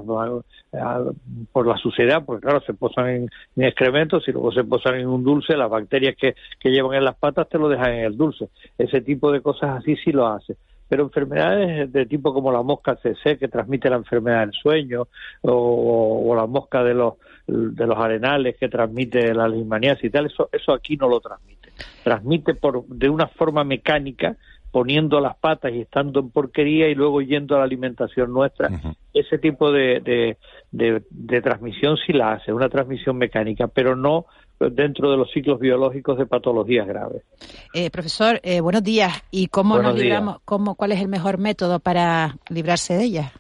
por 1.51 1.67
la 1.67 1.77
suciedad, 1.79 2.23
porque 2.25 2.47
claro, 2.47 2.61
se 2.61 2.73
posan 2.73 3.09
en, 3.09 3.31
excrementos 3.57 4.29
y 4.29 4.31
luego 4.31 4.53
se 4.53 4.63
posan 4.63 5.01
en 5.01 5.09
un 5.09 5.25
dulce, 5.25 5.57
las 5.57 5.69
bacterias 5.69 6.15
que, 6.15 6.37
que 6.61 6.71
llevan 6.71 6.95
en 6.95 7.05
las 7.05 7.17
patas 7.17 7.49
te 7.49 7.59
lo 7.59 7.69
dejan 7.69 7.95
en 7.95 8.05
el 8.05 8.17
dulce. 8.17 8.49
Ese 8.79 9.01
tipo 9.01 9.33
de 9.33 9.41
cosas 9.41 9.79
así 9.79 9.97
sí 9.97 10.13
lo 10.13 10.29
hace 10.29 10.57
pero 10.93 11.05
enfermedades 11.05 11.91
de 11.91 12.05
tipo 12.05 12.35
como 12.35 12.53
la 12.53 12.61
mosca 12.61 12.97
CC 12.97 13.39
que 13.39 13.49
transmite 13.49 13.89
la 13.89 13.97
enfermedad 13.97 14.41
del 14.41 14.53
sueño 14.53 15.09
o, 15.41 16.35
la 16.37 16.45
mosca 16.45 16.85
de 16.85 16.93
los 16.93 17.15
de 17.47 17.87
los 17.87 17.99
arenales 17.99 18.57
que 18.59 18.69
transmite 18.69 19.35
la 19.35 19.49
leishmaniasis 19.49 20.05
y 20.05 20.11
tal, 20.11 20.27
eso, 20.27 20.49
eso 20.53 20.73
aquí 20.73 20.97
no 20.97 21.09
lo 21.09 21.21
transmite. 21.21 21.71
Transmite 22.05 22.55
por, 22.55 22.87
de 22.87 23.09
una 23.09 23.27
forma 23.27 23.65
mecánica, 23.65 24.37
poniendo 24.71 25.21
las 25.21 25.37
patas 25.37 25.73
y 25.73 25.81
estando 25.81 26.21
en 26.21 26.31
porquería 26.31 26.89
y 26.89 26.95
luego 26.95 27.21
yendo 27.21 27.57
a 27.57 27.59
la 27.59 27.65
alimentación 27.65 28.33
nuestra. 28.33 28.71
Ese 29.13 29.39
tipo 29.39 29.71
de, 29.71 30.01
de, 30.71 31.03
de, 31.11 31.43
transmisión 31.43 31.97
sí 32.07 32.13
la 32.13 32.33
hace, 32.33 32.53
una 32.53 32.71
transmisión 32.71 33.19
mecánica, 33.19 33.69
pero 33.69 33.95
no 33.97 34.27
dentro 34.59 35.11
de 35.11 35.17
los 35.19 35.31
ciclos 35.31 35.61
biológicos 35.61 36.17
de 36.17 36.25
patologías 36.25 36.87
graves. 36.87 37.23
Eh, 37.75 37.91
profesor, 37.91 38.41
eh, 38.45 38.61
buenos 38.61 38.83
días. 38.83 39.13
¿Y 39.31 39.49
cómo 39.49 39.79
nos 39.83 39.95
libramos? 39.95 40.39
Cómo, 40.45 40.75
¿Cuál 40.75 40.93
es 40.93 41.01
el 41.01 41.09
mejor 41.09 41.39
método 41.39 41.81
para 41.81 42.37
librarse 42.49 42.95
de 42.95 43.05
ellas? 43.05 43.33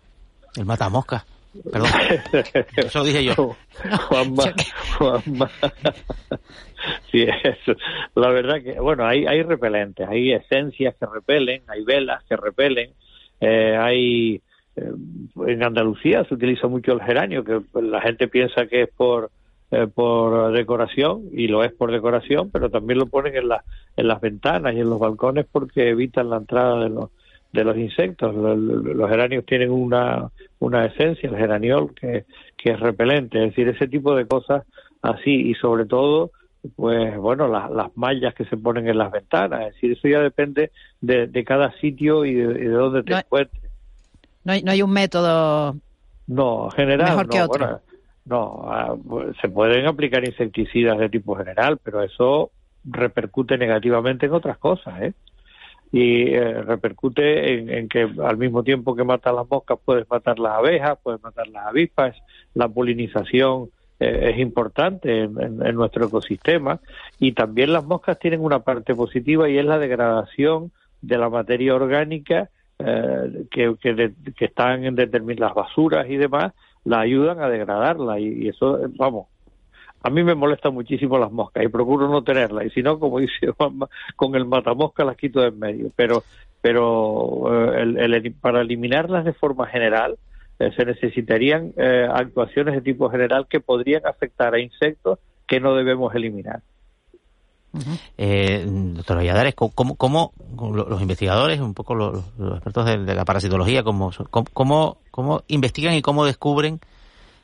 El 0.57 0.67
matamosca. 0.67 1.25
Perdón. 1.71 1.89
Eso 2.77 2.99
lo 3.01 3.05
dije 3.05 3.25
yo. 3.25 3.57
Juanma, 4.09 4.45
Juanma. 4.99 5.51
Sí, 7.13 7.23
eso. 7.23 7.79
La 8.17 8.31
verdad 8.31 8.61
que, 8.61 8.81
bueno, 8.81 9.07
hay, 9.07 9.25
hay 9.25 9.45
repelentes, 9.45 10.09
hay 10.09 10.33
esencias 10.33 10.97
que 10.99 11.07
repelen, 11.07 11.63
hay 11.69 11.85
velas 11.85 12.25
que 12.25 12.37
repelen, 12.37 12.91
eh, 13.41 13.77
hay. 13.79 14.43
Eh, 14.75 14.91
en 15.47 15.63
Andalucía 15.63 16.25
se 16.25 16.35
utiliza 16.35 16.67
mucho 16.67 16.93
el 16.93 17.01
geranio, 17.01 17.45
que 17.45 17.61
la 17.81 18.01
gente 18.01 18.27
piensa 18.27 18.67
que 18.67 18.83
es 18.83 18.89
por 18.89 19.31
eh, 19.75 19.87
por 19.87 20.53
decoración 20.53 21.23
y 21.33 21.49
lo 21.49 21.65
es 21.65 21.73
por 21.73 21.91
decoración, 21.91 22.51
pero 22.51 22.69
también 22.69 22.99
lo 22.99 23.07
ponen 23.07 23.35
en, 23.37 23.49
la, 23.49 23.65
en 23.97 24.07
las 24.07 24.21
ventanas 24.21 24.75
y 24.75 24.81
en 24.81 24.91
los 24.91 24.99
balcones 24.99 25.47
porque 25.51 25.89
evitan 25.89 26.29
la 26.29 26.37
entrada 26.37 26.83
de 26.83 26.91
los 26.91 27.09
de 27.53 27.65
los 27.65 27.77
insectos. 27.77 28.35
Los, 28.35 29.11
geranios 29.11 29.45
tienen 29.47 29.71
una, 29.71 30.31
una 30.59 30.87
esencia, 30.87 31.29
el 31.29 31.37
geraniol, 31.37 31.95
que, 31.95 32.25
que 32.57 32.71
es 32.73 32.81
repelente. 32.81 33.43
Es 33.43 33.51
decir, 33.51 33.69
ese 33.69 33.89
tipo 33.89 34.15
de 34.15 34.27
cosas 34.27 34.65
así 35.03 35.51
y 35.51 35.55
sobre 35.55 35.87
todo 35.87 36.31
pues 36.77 37.17
bueno, 37.19 37.49
las 37.49 37.97
mallas 37.97 38.35
que 38.35 38.45
se 38.45 38.57
ponen 38.57 38.89
en 38.89 38.97
las 38.97 39.11
ventanas, 39.11 39.63
es 39.63 39.75
decir, 39.75 39.93
eso 39.93 40.09
ya 40.09 40.21
depende 40.21 40.71
de, 41.01 41.27
de 41.27 41.45
cada 41.45 41.73
sitio 41.81 42.25
y 42.25 42.35
de, 42.35 42.69
dónde 42.69 43.03
te 43.03 43.15
encuentres. 43.15 43.63
No 44.45 44.53
hay, 44.53 44.63
no 44.63 44.71
hay 44.71 44.83
un 44.83 44.93
método 44.93 45.77
no, 46.27 46.71
general, 46.71 47.11
mejor 47.11 47.29
que 47.29 47.43
otro. 47.43 47.81
no, 48.25 48.63
ah, 48.67 48.95
pues, 49.09 49.37
se 49.41 49.49
pueden 49.49 49.87
aplicar 49.87 50.25
insecticidas 50.25 50.99
de 50.99 51.09
tipo 51.09 51.35
general, 51.35 51.79
pero 51.83 52.03
eso 52.03 52.51
repercute 52.85 53.59
negativamente 53.59 54.27
en 54.27 54.33
otras 54.33 54.59
cosas, 54.59 55.03
¿eh? 55.03 55.13
Y 55.93 56.33
eh, 56.33 56.63
repercute 56.63 57.79
en, 57.79 57.89
que 57.89 58.09
al 58.25 58.39
mismo 58.39 58.65
tiempo 58.65 58.97
que 58.97 59.05
mata 59.05 59.31
las 59.31 59.49
moscas 59.49 59.79
puedes 59.85 60.09
matar 60.09 60.39
las 60.39 60.55
abejas, 60.55 60.99
puedes 61.03 61.23
matar 61.23 61.47
las 61.49 61.67
avispas, 61.67 62.17
la 62.55 62.67
polinización 62.67 63.69
eh, 64.01 64.31
es 64.33 64.39
importante 64.39 65.25
en, 65.25 65.59
nuestro 65.75 66.07
ecosistema. 66.07 66.81
Y 67.19 67.33
también 67.33 67.75
las 67.75 67.85
moscas 67.85 68.19
tienen 68.19 68.41
una 68.41 68.61
parte 68.61 68.95
positiva 68.95 69.51
y 69.51 69.59
es 69.59 69.67
la 69.67 69.79
degradación 69.79 70.73
de 71.03 71.19
la 71.19 71.29
materia 71.29 71.75
orgánica 71.75 72.49
eh, 72.79 73.45
que, 73.51 73.75
que, 73.83 74.45
están 74.47 74.85
en 74.85 74.95
determinadas 74.95 75.55
basuras 75.55 76.09
y 76.09 76.17
demás, 76.17 76.55
la 76.85 77.01
ayudan 77.01 77.41
a 77.41 77.51
degradarla. 77.51 78.19
Y, 78.19 78.45
y 78.45 78.49
eso, 78.49 78.81
vamos, 78.97 79.27
a 80.03 80.11
mí 80.11 80.23
me 80.23 80.35
molestan 80.35 80.75
muchísimo 80.75 81.19
las 81.19 81.31
moscas 81.31 81.65
y 81.65 81.69
procuro 81.69 82.09
no 82.09 82.23
tenerlas. 82.23 82.67
Y 82.67 82.71
si 82.71 82.83
no, 82.83 82.99
como 82.99 83.19
dice 83.21 83.53
Juanma, 83.57 83.89
con 84.17 84.35
el 84.35 84.45
matamosca 84.45 85.05
las 85.05 85.17
quito 85.17 85.41
de 85.41 85.49
en 85.49 85.59
medio. 85.59 85.91
Pero, 85.95 86.25
pero 86.61 87.75
eh, 87.77 88.35
para 88.41 88.61
eliminarlas 88.61 89.25
de 89.25 89.33
forma 89.33 89.67
general, 89.67 90.17
eh, 90.59 90.71
se 90.77 90.85
necesitarían 90.85 91.73
eh, 91.77 92.07
actuaciones 92.13 92.75
de 92.75 92.81
tipo 92.81 93.09
general 93.11 93.47
que 93.49 93.61
podrían 93.61 94.07
afectar 94.07 94.55
a 94.55 94.61
insectos 94.61 95.19
que 95.47 95.61
no 95.61 95.75
debemos 95.75 96.15
eliminar. 96.15 96.63
doctor 98.17 99.17
Valladares, 99.17 99.55
¿cómo, 99.55 99.97
cómo, 99.97 100.33
los 100.75 101.01
investigadores, 101.01 101.61
un 101.61 101.75
poco 101.75 101.95
los, 101.95 102.25
expertos 102.55 102.87
de, 102.87 103.15
la 103.15 103.25
parasitología, 103.25 103.83
cómo, 103.83 104.11
cómo, 104.31 104.99
cómo 105.11 105.43
investigan 105.49 105.95
y 105.95 106.03
cómo 106.03 106.25
descubren 106.25 106.81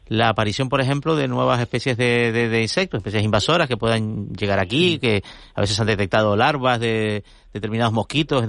la 0.09 0.31
aparición, 0.31 0.69
por 0.69 0.81
ejemplo, 0.81 1.17
de 1.17 1.29
nuevas 1.29 1.61
especies 1.61 1.97
de, 1.97 2.33
de, 2.33 2.63
insectos, 2.63 2.99
especies 2.99 3.23
invasoras 3.23 3.69
que 3.69 3.77
puedan 3.77 4.31
llegar 4.31 4.59
aquí, 4.59 4.99
que 4.99 5.23
a 5.55 5.61
veces 5.61 5.79
han 5.79 5.87
detectado 5.87 6.35
larvas 6.37 6.81
de 6.81 7.25
determinados 7.53 7.93
mosquitos. 7.93 8.45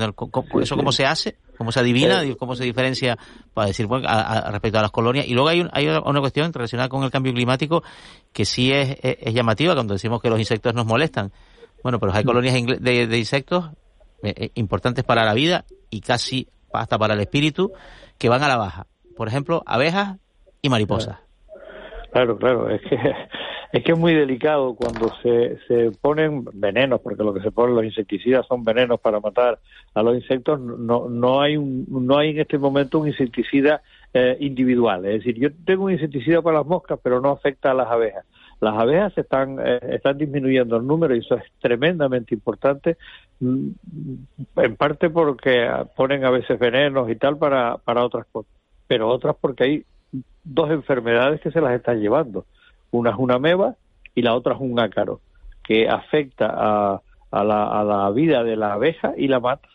¿Eso 0.62 0.76
cómo 0.76 0.91
se 0.91 1.05
hace? 1.05 1.38
¿Cómo 1.57 1.72
se 1.72 1.82
adivina? 1.82 2.24
Eh. 2.24 2.38
¿Cómo 2.38 2.55
se 2.55 2.64
diferencia 2.64 3.18
para 3.53 3.68
decir 3.68 3.86
bueno, 3.88 4.07
a, 4.07 4.49
respecto 4.51 4.80
a 4.80 4.82
las 4.82 4.91
colonias? 4.91 5.28
Y 5.28 5.34
luego 5.34 5.49
hay, 5.49 5.68
hay 5.74 5.88
una 5.88 6.22
cuestión 6.22 6.53
relacionada 6.53 6.88
con 6.88 7.03
el 7.03 7.12
cambio 7.12 7.34
climático 7.34 7.84
que 8.32 8.45
sí 8.45 8.72
es, 8.72 8.97
es, 9.01 9.34
llamativa 9.34 9.74
cuando 9.74 9.93
decimos 9.93 10.22
que 10.22 10.30
los 10.30 10.39
insectos 10.39 10.74
nos 10.74 10.86
molestan. 10.86 11.34
Bueno, 11.84 11.99
pero 11.99 12.14
hay 12.14 12.24
colonias 12.24 12.55
de, 12.80 13.07
de 13.07 13.18
insectos 13.18 13.70
eh, 14.24 14.34
eh, 14.36 14.51
importantes 14.55 15.03
para 15.03 15.24
la 15.24 15.34
vida 15.34 15.66
y 15.89 16.01
casi 16.01 16.47
hasta 16.74 16.97
para 16.97 17.14
el 17.14 17.22
espíritu 17.22 17.72
que 18.18 18.30
van 18.30 18.43
a 18.43 18.47
la 18.47 18.57
baja. 18.57 18.88
Por 19.16 19.28
ejemplo, 19.28 19.64
abejas 19.66 20.18
y 20.62 20.70
mariposas. 20.70 21.28
Claro, 22.12 22.38
claro, 22.38 22.70
es 22.70 22.82
que 22.82 22.95
es 23.72 23.84
que 23.84 23.91
es 23.91 23.97
muy 23.97 24.14
delicado 24.16 24.76
cuando 24.76 25.14
se, 25.22 25.60
se 25.68 25.91
ponen 26.01 26.45
venenos, 26.53 27.01
porque 27.01 27.24
lo 27.24 27.34
que 27.34 27.41
se 27.41 27.51
ponen 27.51 27.76
los 27.76 27.86
insecticidas 27.86 28.47
son 28.47 28.64
venenos 28.64 28.99
para 28.99 29.20
matar 29.20 29.60
a 29.93 30.01
los 30.01 30.16
insectos. 30.16 30.60
No, 30.60 31.07
no 31.07 31.41
hay 31.41 31.55
un, 31.57 31.86
no 31.88 32.18
hay 32.18 32.32
en 32.32 32.39
este 32.39 32.57
momento 32.57 32.99
un 32.99 33.07
insecticida 33.07 33.82
eh, 34.14 34.38
individual. 34.39 35.05
Es 35.05 35.20
decir, 35.20 35.36
yo 35.39 35.49
tengo 35.66 35.86
un 35.86 35.91
insecticida 35.91 36.41
para 36.41 36.60
las 36.60 36.68
moscas, 36.68 36.99
pero 37.03 37.22
no 37.22 37.30
afecta 37.30 37.72
a 37.72 37.76
las 37.76 37.88
abejas. 37.88 38.26
Las 38.60 38.76
abejas 38.76 39.18
están 39.18 39.57
eh, 39.64 39.80
están 39.91 40.18
disminuyendo 40.18 40.78
el 40.78 40.88
número 40.88 41.16
y 41.16 41.20
eso 41.20 41.36
es 41.36 41.43
tremendamente 41.62 42.34
importante, 42.34 42.97
mm, 43.39 43.70
en 44.57 44.76
parte 44.76 45.10
porque 45.10 45.70
ponen 45.95 46.26
a 46.26 46.32
veces 46.32 46.60
venenos 46.60 47.10
y 47.10 47.16
tal 47.16 47.38
para 47.38 47.78
para 47.78 48.03
otras 48.03 48.26
cosas, 48.32 48.51
pero 48.88 49.07
otras 49.07 49.36
porque 49.39 49.64
hay 49.64 49.86
dos 50.43 50.72
enfermedades 50.72 51.41
que 51.41 51.51
se 51.51 51.62
las 51.62 51.74
están 51.74 51.99
llevando. 51.99 52.45
Una 52.91 53.12
es 53.12 53.18
una 53.18 53.39
meba 53.39 53.76
y 54.16 54.22
la 54.22 54.36
otra 54.36 54.53
es 54.55 54.60
un 54.62 54.80
ácaro, 54.80 55.22
que 55.64 55.88
afecta 55.88 56.47
a, 56.49 57.01
a, 57.32 57.43
la, 57.43 57.68
a 57.80 57.84
la 57.84 58.10
vida 58.12 58.43
de 58.43 58.55
la 58.55 58.74
abeja 58.74 59.14
y 59.16 59.28
la 59.28 59.39
mata. 59.39 59.70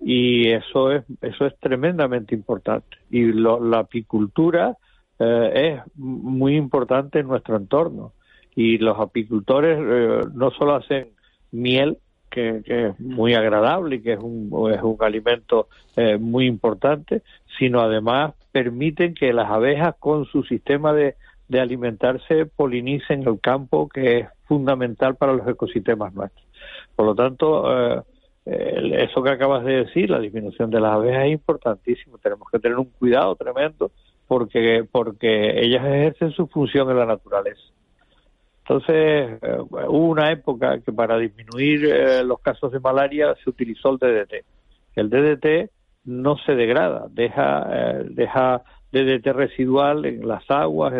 Y 0.00 0.50
eso 0.50 0.90
es, 0.90 1.04
eso 1.20 1.46
es 1.46 1.56
tremendamente 1.60 2.34
importante. 2.34 2.96
Y 3.10 3.32
la 3.32 3.78
apicultura 3.78 4.76
eh, 5.18 5.78
es 5.86 5.92
muy 5.96 6.56
importante 6.56 7.20
en 7.20 7.28
nuestro 7.28 7.56
entorno. 7.56 8.12
Y 8.56 8.78
los 8.78 8.98
apicultores 8.98 9.78
eh, 9.80 10.26
no 10.34 10.50
solo 10.50 10.74
hacen 10.74 11.10
miel, 11.52 11.98
que, 12.32 12.62
es 12.66 12.98
muy 12.98 13.34
agradable 13.34 13.96
y 13.96 14.00
que 14.00 14.14
es 14.14 14.18
un, 14.18 14.50
es 14.72 14.82
un 14.82 14.96
alimento 15.00 15.68
eh, 15.96 16.16
muy 16.16 16.46
importante, 16.46 17.22
sino 17.58 17.80
además 17.80 18.34
permiten 18.50 19.14
que 19.14 19.32
las 19.32 19.50
abejas 19.50 19.94
con 19.98 20.24
su 20.24 20.42
sistema 20.42 20.92
de, 20.92 21.14
de 21.48 21.60
alimentarse 21.60 22.46
polinicen 22.46 23.26
el 23.28 23.38
campo 23.40 23.88
que 23.88 24.18
es 24.18 24.28
fundamental 24.46 25.14
para 25.16 25.34
los 25.34 25.46
ecosistemas 25.46 26.12
nuestros. 26.14 26.44
Por 26.96 27.06
lo 27.06 27.14
tanto, 27.14 28.00
eh, 28.46 29.04
eso 29.04 29.22
que 29.22 29.30
acabas 29.30 29.64
de 29.64 29.84
decir, 29.84 30.10
la 30.10 30.18
disminución 30.18 30.70
de 30.70 30.80
las 30.80 30.92
abejas 30.92 31.26
es 31.26 31.32
importantísimo. 31.32 32.18
Tenemos 32.18 32.48
que 32.50 32.58
tener 32.58 32.78
un 32.78 32.90
cuidado 32.98 33.36
tremendo 33.36 33.92
porque, 34.26 34.84
porque 34.90 35.60
ellas 35.60 35.84
ejercen 35.84 36.32
su 36.32 36.46
función 36.46 36.90
en 36.90 36.98
la 36.98 37.06
naturaleza. 37.06 37.62
Entonces, 38.64 39.38
eh, 39.42 39.58
hubo 39.88 40.08
una 40.08 40.30
época 40.30 40.78
que 40.80 40.92
para 40.92 41.18
disminuir 41.18 41.84
eh, 41.86 42.24
los 42.24 42.40
casos 42.40 42.70
de 42.70 42.78
malaria 42.78 43.34
se 43.42 43.50
utilizó 43.50 43.90
el 43.90 43.98
DDT. 43.98 44.44
El 44.94 45.10
DDT 45.10 45.70
no 46.04 46.36
se 46.38 46.54
degrada, 46.54 47.06
deja, 47.10 47.66
eh, 47.70 48.04
deja 48.10 48.62
DDT 48.92 49.26
residual 49.32 50.04
en 50.04 50.28
las 50.28 50.48
aguas, 50.50 50.92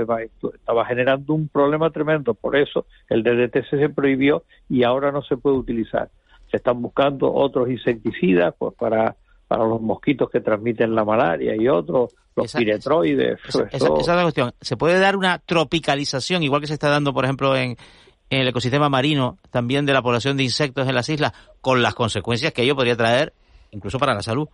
estaba 0.55 0.85
generando 0.87 1.35
un 1.35 1.49
problema 1.49 1.91
tremendo. 1.91 2.35
Por 2.35 2.57
eso 2.57 2.87
el 3.09 3.23
DDT 3.23 3.65
se 3.69 3.89
prohibió 3.91 4.43
y 4.69 4.83
ahora 4.83 5.13
no 5.13 5.23
se 5.23 5.37
puede 5.37 5.57
utilizar. 5.57 6.09
Se 6.51 6.57
están 6.57 6.83
buscando 6.83 7.33
otros 7.33 7.71
insecticidas 7.71 8.55
pues, 8.59 8.75
para, 8.75 9.15
para 9.53 9.67
los 9.67 9.83
mosquitos 9.83 10.31
que 10.31 10.41
transmiten 10.41 10.95
la 10.95 11.05
malaria 11.05 11.55
y 11.55 11.69
otros 11.69 12.15
los 12.35 12.55
piretroides. 12.55 13.39
Esa, 13.47 13.65
es 13.71 14.07
la 14.07 14.23
cuestión. 14.23 14.53
¿Se 14.63 14.79
puede 14.79 14.99
dar 14.99 15.15
una 15.15 15.41
tropicalización, 15.41 16.43
igual 16.43 16.63
que 16.63 16.69
se 16.69 16.73
está 16.73 16.89
dando, 16.89 17.13
por 17.13 17.25
ejemplo, 17.25 17.55
en, 17.55 17.77
el 18.31 18.49
ecosistema 18.49 18.89
marino, 18.89 19.37
también 19.51 19.85
de 19.85 19.93
la 19.93 20.01
población 20.01 20.39
de 20.39 20.45
insectos 20.45 20.89
en 20.89 20.95
las 20.95 21.07
islas, 21.11 21.35
con 21.61 21.83
las 21.83 21.95
consecuencias 21.95 22.55
que 22.55 22.63
ello 22.63 22.75
podría 22.75 22.97
traer, 22.97 23.35
incluso 23.73 23.99
para 23.99 24.15
la 24.15 24.23
salud? 24.23 24.49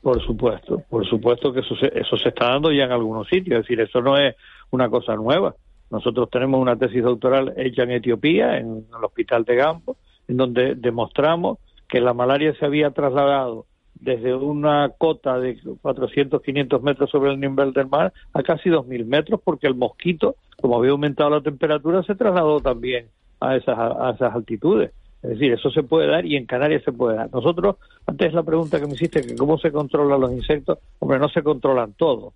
Por 0.00 0.24
supuesto, 0.24 0.80
por 0.88 1.04
supuesto 1.04 1.52
que 1.52 1.58
eso 1.58 1.74
se, 1.74 1.86
eso 1.86 2.16
se 2.16 2.28
está 2.28 2.50
dando 2.50 2.70
ya 2.70 2.84
en 2.84 2.92
algunos 2.92 3.26
sitios, 3.26 3.58
es 3.58 3.66
decir, 3.66 3.80
eso 3.80 4.00
no 4.00 4.16
es 4.16 4.36
una 4.70 4.88
cosa 4.88 5.16
nueva. 5.16 5.56
Nosotros 5.90 6.30
tenemos 6.30 6.60
una 6.60 6.76
tesis 6.76 7.02
doctoral 7.02 7.52
hecha 7.56 7.82
en 7.82 7.90
Etiopía, 7.90 8.58
en 8.58 8.86
el 8.96 9.04
hospital 9.04 9.44
de 9.44 9.56
Gampo, 9.56 9.96
en 10.28 10.36
donde 10.36 10.76
demostramos 10.76 11.58
que 11.88 12.00
la 12.00 12.14
malaria 12.14 12.54
se 12.54 12.64
había 12.64 12.92
trasladado 12.92 13.66
desde 13.94 14.34
una 14.34 14.90
cota 14.96 15.38
de 15.38 15.58
400, 15.82 16.42
500 16.42 16.82
metros 16.82 17.10
sobre 17.10 17.30
el 17.32 17.40
nivel 17.40 17.72
del 17.72 17.88
mar 17.88 18.12
a 18.32 18.42
casi 18.42 18.70
2.000 18.70 19.04
metros, 19.04 19.40
porque 19.44 19.66
el 19.66 19.74
mosquito, 19.74 20.36
como 20.60 20.76
había 20.76 20.92
aumentado 20.92 21.30
la 21.30 21.40
temperatura, 21.40 22.02
se 22.02 22.14
trasladó 22.14 22.60
también 22.60 23.06
a 23.40 23.56
esas, 23.56 23.78
a 23.78 24.12
esas 24.14 24.34
altitudes. 24.34 24.92
Es 25.22 25.30
decir, 25.30 25.52
eso 25.52 25.70
se 25.70 25.82
puede 25.82 26.06
dar 26.06 26.24
y 26.24 26.36
en 26.36 26.46
Canarias 26.46 26.82
se 26.82 26.92
puede 26.92 27.16
dar. 27.16 27.30
Nosotros, 27.30 27.76
antes 28.06 28.32
la 28.32 28.42
pregunta 28.42 28.80
que 28.80 28.86
me 28.86 28.94
hiciste, 28.94 29.20
que 29.20 29.36
cómo 29.36 29.58
se 29.58 29.70
controlan 29.70 30.20
los 30.20 30.32
insectos, 30.32 30.78
hombre, 30.98 31.18
no 31.18 31.28
se 31.28 31.42
controlan 31.42 31.92
todos. 31.92 32.32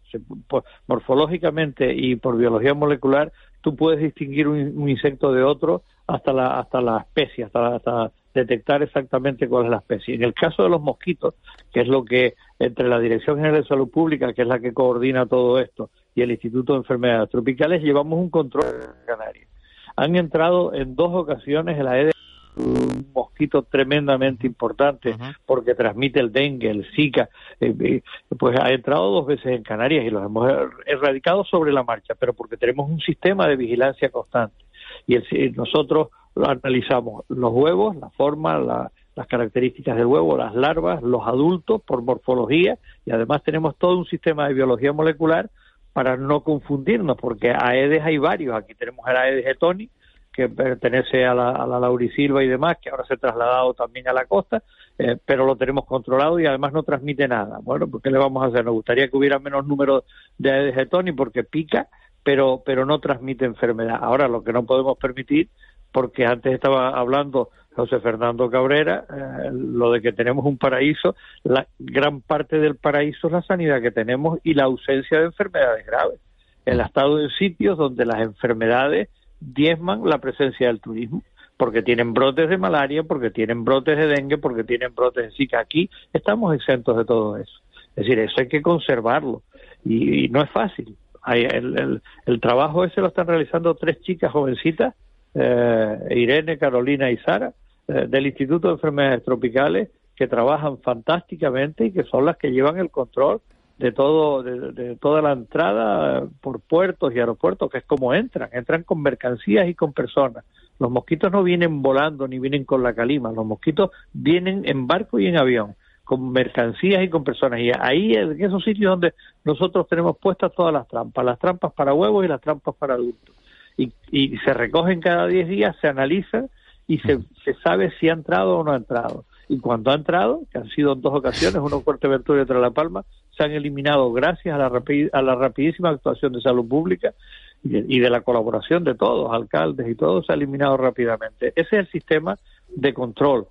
morfológicamente 0.86 1.94
y 1.94 2.16
por 2.16 2.36
biología 2.36 2.74
molecular, 2.74 3.32
tú 3.62 3.74
puedes 3.74 4.00
distinguir 4.00 4.48
un, 4.48 4.88
insecto 4.88 5.32
de 5.32 5.42
otro 5.42 5.82
hasta 6.06 6.34
la, 6.34 6.58
hasta 6.58 6.82
la 6.82 6.98
especie, 6.98 7.44
hasta, 7.44 7.76
hasta 7.76 8.12
detectar 8.34 8.82
exactamente 8.82 9.48
cuál 9.48 9.66
es 9.66 9.70
la 9.70 9.76
especie. 9.78 10.14
En 10.14 10.24
el 10.24 10.34
caso 10.34 10.64
de 10.64 10.68
los 10.68 10.82
mosquitos, 10.82 11.34
que 11.72 11.80
es 11.80 11.88
lo 11.88 12.04
que 12.04 12.34
entre 12.58 12.88
la 12.88 12.98
Dirección 12.98 13.36
General 13.36 13.62
de 13.62 13.68
Salud 13.68 13.88
Pública, 13.88 14.32
que 14.32 14.42
es 14.42 14.48
la 14.48 14.58
que 14.58 14.74
coordina 14.74 15.26
todo 15.26 15.58
esto, 15.60 15.90
y 16.14 16.22
el 16.22 16.32
Instituto 16.32 16.72
de 16.72 16.80
Enfermedades 16.80 17.30
Tropicales, 17.30 17.82
llevamos 17.82 18.18
un 18.18 18.30
control 18.30 18.64
en 18.66 19.06
Canarias. 19.06 19.48
Han 19.96 20.16
entrado 20.16 20.74
en 20.74 20.96
dos 20.96 21.10
ocasiones 21.14 21.78
en 21.78 21.84
la 21.84 22.00
EDE 22.00 22.10
un 22.56 23.10
mosquito 23.12 23.62
tremendamente 23.62 24.46
importante 24.46 25.16
porque 25.44 25.74
transmite 25.74 26.20
el 26.20 26.32
dengue, 26.32 26.70
el 26.70 26.86
zika, 26.94 27.28
eh, 27.60 27.74
eh, 27.80 28.02
pues 28.38 28.58
ha 28.60 28.70
entrado 28.70 29.10
dos 29.10 29.26
veces 29.26 29.46
en 29.46 29.62
Canarias 29.62 30.04
y 30.04 30.10
los 30.10 30.24
hemos 30.24 30.48
erradicado 30.86 31.44
sobre 31.44 31.72
la 31.72 31.82
marcha, 31.82 32.14
pero 32.14 32.32
porque 32.32 32.56
tenemos 32.56 32.88
un 32.88 33.00
sistema 33.00 33.48
de 33.48 33.56
vigilancia 33.56 34.08
constante. 34.08 34.63
Y 35.06 35.16
el, 35.16 35.54
nosotros 35.54 36.08
analizamos 36.36 37.24
los 37.28 37.52
huevos, 37.52 37.96
la 37.96 38.10
forma, 38.10 38.58
las 38.58 39.26
características 39.28 39.96
del 39.96 40.06
huevo, 40.06 40.36
las 40.36 40.54
larvas, 40.54 41.02
los 41.02 41.26
adultos 41.26 41.82
por 41.82 42.02
morfología 42.02 42.78
y 43.06 43.12
además 43.12 43.42
tenemos 43.44 43.76
todo 43.76 43.98
un 43.98 44.06
sistema 44.06 44.48
de 44.48 44.54
biología 44.54 44.92
molecular 44.92 45.50
para 45.92 46.16
no 46.16 46.40
confundirnos, 46.40 47.16
porque 47.16 47.54
Aedes 47.56 48.02
hay 48.02 48.18
varios. 48.18 48.56
Aquí 48.56 48.74
tenemos 48.74 49.06
el 49.08 49.16
Aedes 49.16 49.46
etoni, 49.46 49.88
que 50.32 50.48
pertenece 50.48 51.24
a 51.24 51.32
la, 51.32 51.50
a 51.50 51.66
la 51.68 51.78
laurisilva 51.78 52.42
y 52.42 52.48
demás, 52.48 52.78
que 52.82 52.90
ahora 52.90 53.04
se 53.06 53.14
ha 53.14 53.16
trasladado 53.16 53.72
también 53.74 54.08
a 54.08 54.12
la 54.12 54.26
costa, 54.26 54.64
eh, 54.98 55.16
pero 55.24 55.46
lo 55.46 55.54
tenemos 55.54 55.84
controlado 55.84 56.40
y 56.40 56.46
además 56.46 56.72
no 56.72 56.82
transmite 56.82 57.28
nada. 57.28 57.60
Bueno, 57.62 57.86
pues 57.86 58.02
¿qué 58.02 58.10
le 58.10 58.18
vamos 58.18 58.42
a 58.42 58.46
hacer? 58.46 58.64
Nos 58.64 58.74
gustaría 58.74 59.08
que 59.08 59.16
hubiera 59.16 59.38
menos 59.38 59.64
número 59.66 60.02
de 60.36 60.50
Aedes 60.50 60.76
aegypti 60.76 61.12
porque 61.12 61.44
pica, 61.44 61.86
pero, 62.24 62.62
pero 62.64 62.84
no 62.84 62.98
transmite 62.98 63.44
enfermedad. 63.44 63.98
Ahora, 64.00 64.26
lo 64.26 64.42
que 64.42 64.52
no 64.52 64.64
podemos 64.64 64.98
permitir, 64.98 65.48
porque 65.92 66.26
antes 66.26 66.52
estaba 66.52 66.88
hablando 66.98 67.50
José 67.76 68.00
Fernando 68.00 68.50
Cabrera, 68.50 69.04
eh, 69.08 69.50
lo 69.52 69.92
de 69.92 70.00
que 70.00 70.12
tenemos 70.12 70.44
un 70.44 70.58
paraíso, 70.58 71.14
la 71.42 71.66
gran 71.78 72.20
parte 72.20 72.58
del 72.58 72.76
paraíso 72.76 73.26
es 73.26 73.32
la 73.32 73.42
sanidad 73.42 73.82
que 73.82 73.90
tenemos 73.90 74.38
y 74.42 74.54
la 74.54 74.64
ausencia 74.64 75.18
de 75.18 75.26
enfermedades 75.26 75.86
graves. 75.86 76.18
El 76.64 76.80
estado 76.80 77.20
en 77.20 77.28
sitios 77.30 77.76
donde 77.76 78.06
las 78.06 78.20
enfermedades 78.20 79.08
diezman 79.40 80.00
la 80.04 80.18
presencia 80.18 80.68
del 80.68 80.80
turismo, 80.80 81.22
porque 81.56 81.82
tienen 81.82 82.14
brotes 82.14 82.48
de 82.48 82.58
malaria, 82.58 83.02
porque 83.02 83.30
tienen 83.30 83.64
brotes 83.64 83.98
de 83.98 84.06
dengue, 84.06 84.38
porque 84.38 84.64
tienen 84.64 84.94
brotes 84.94 85.26
de 85.26 85.36
zika. 85.36 85.60
Aquí 85.60 85.90
estamos 86.12 86.54
exentos 86.54 86.96
de 86.96 87.04
todo 87.04 87.36
eso. 87.36 87.60
Es 87.96 88.06
decir, 88.06 88.18
eso 88.18 88.34
hay 88.38 88.48
que 88.48 88.62
conservarlo 88.62 89.42
y, 89.84 90.28
no 90.28 90.42
es 90.42 90.50
fácil. 90.50 90.96
Hay, 91.24 91.44
el, 91.44 92.02
el, 92.26 92.40
trabajo 92.40 92.84
ese 92.84 93.00
lo 93.00 93.08
están 93.08 93.26
realizando 93.26 93.74
tres 93.74 94.00
chicas 94.02 94.30
jovencitas, 94.30 94.94
eh, 95.34 95.98
Irene, 96.10 96.58
Carolina 96.58 97.10
y 97.10 97.16
Sara, 97.18 97.52
eh, 97.88 98.06
del 98.08 98.26
Instituto 98.26 98.68
de 98.68 98.74
Enfermedades 98.74 99.24
Tropicales, 99.24 99.88
que 100.14 100.28
trabajan 100.28 100.78
fantásticamente 100.78 101.86
y 101.86 101.92
que 101.92 102.04
son 102.04 102.26
las 102.26 102.36
que 102.36 102.52
llevan 102.52 102.78
el 102.78 102.90
control 102.90 103.40
de 103.78 103.90
todo 103.90 104.42
de, 104.42 104.96
toda 104.96 105.20
la 105.20 105.32
entrada 105.32 106.28
por 106.40 106.60
puertos 106.60 107.12
y 107.12 107.18
aeropuertos 107.18 107.68
que 107.70 107.78
es 107.78 107.84
como 107.84 108.14
entran 108.14 108.48
entran 108.52 108.84
con 108.84 109.02
mercancías 109.02 109.68
y 109.68 109.74
con 109.74 109.92
personas. 109.92 110.44
Los 110.78 110.90
mosquitos 110.90 111.32
no 111.32 111.42
vienen 111.42 111.82
volando 111.82 112.28
ni 112.28 112.38
vienen 112.38 112.64
con 112.64 112.84
la 112.84 112.94
calima 112.94 113.32
los 113.32 113.44
mosquitos 113.44 113.90
vienen 114.12 114.62
en 114.66 114.86
barco 114.86 115.18
y 115.18 115.26
en 115.26 115.36
avión 115.36 115.74
con 116.04 116.32
mercancías 116.32 117.02
y 117.02 117.08
con 117.08 117.24
personas 117.24 117.60
y 117.60 117.70
ahí 117.78 118.12
es 118.12 118.30
en 118.30 118.44
esos 118.44 118.62
sitios 118.62 118.90
donde 118.92 119.14
nosotros 119.44 119.86
tenemos 119.88 120.18
puestas 120.18 120.52
todas 120.54 120.72
las 120.72 120.86
trampas 120.86 121.24
las 121.24 121.38
trampas 121.38 121.72
para 121.72 121.94
huevos 121.94 122.24
y 122.24 122.28
las 122.28 122.40
trampas 122.40 122.74
para 122.76 122.94
adultos 122.94 123.34
y, 123.76 123.92
y 124.10 124.36
se 124.38 124.54
recogen 124.54 125.00
cada 125.00 125.26
10 125.26 125.48
días 125.48 125.76
se 125.80 125.88
analizan 125.88 126.50
y 126.86 126.98
se, 126.98 127.20
se 127.44 127.54
sabe 127.62 127.92
si 127.98 128.08
ha 128.08 128.12
entrado 128.12 128.58
o 128.58 128.64
no 128.64 128.72
ha 128.72 128.76
entrado 128.76 129.24
y 129.48 129.58
cuando 129.58 129.90
ha 129.90 129.94
entrado, 129.94 130.42
que 130.50 130.58
han 130.58 130.68
sido 130.70 130.92
en 130.92 131.02
dos 131.02 131.14
ocasiones, 131.14 131.60
uno 131.62 131.76
en 131.76 131.82
Fuerteventura 131.82 132.38
y 132.38 132.42
otro 132.42 132.56
en 132.56 132.62
La 132.62 132.70
Palma, 132.70 133.04
se 133.36 133.44
han 133.44 133.52
eliminado 133.52 134.12
gracias 134.12 134.54
a 134.54 134.58
la, 134.58 134.82
a 135.12 135.22
la 135.22 135.34
rapidísima 135.34 135.90
actuación 135.90 136.32
de 136.32 136.40
salud 136.40 136.66
pública 136.66 137.14
y 137.62 137.98
de, 137.98 138.10
la 138.10 138.20
colaboración 138.20 138.84
de 138.84 138.94
todos, 138.94 139.32
alcaldes 139.32 139.88
y 139.88 139.94
todos, 139.94 140.26
se 140.26 140.32
ha 140.32 140.36
eliminado 140.36 140.76
rápidamente. 140.76 141.52
Ese 141.56 141.76
es 141.76 141.86
el 141.86 141.90
sistema 141.90 142.38
de 142.68 142.92
control. 142.92 143.46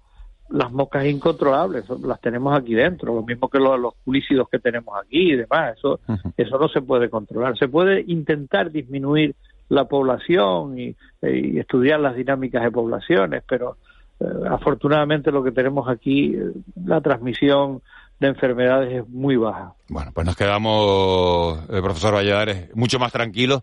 Las 0.54 0.72
moscas 0.72 1.06
incontrolables 1.06 1.86
las 2.02 2.22
tenemos 2.22 2.58
aquí 2.58 2.74
dentro, 2.74 3.14
lo 3.14 3.24
mismo 3.24 3.50
que 3.50 3.60
los, 3.60 3.80
los 3.80 4.50
que 4.50 4.60
tenemos 4.60 4.96
aquí 4.98 5.34
y 5.34 5.36
demás. 5.36 5.78
Eso, 5.78 6.00
eso 6.38 6.58
no 6.58 6.68
se 6.70 6.82
puede 6.82 7.10
controlar. 7.10 7.58
Se 7.58 7.68
puede 7.68 8.04
intentar 8.08 8.72
disminuir 8.72 9.36
la 9.70 9.86
población 9.86 10.78
y 10.80 10.96
estudiar 11.22 12.00
las 12.00 12.16
dinámicas 12.16 12.64
de 12.64 12.72
poblaciones, 12.72 13.44
pero 13.48 13.78
eh, 14.20 14.26
afortunadamente 14.50 15.32
lo 15.32 15.44
que 15.44 15.52
tenemos 15.52 15.90
aquí, 15.90 16.36
eh, 16.36 16.52
la 16.86 17.02
transmisión 17.02 17.82
de 18.20 18.28
enfermedades 18.28 18.94
es 18.94 19.10
muy 19.10 19.36
baja. 19.36 19.74
Bueno, 19.94 20.12
pues 20.12 20.26
nos 20.26 20.36
quedamos, 20.36 21.60
eh, 21.70 21.82
profesor 21.82 22.16
Valladares, 22.16 22.76
mucho 22.76 22.98
más 22.98 23.12
tranquilos. 23.12 23.62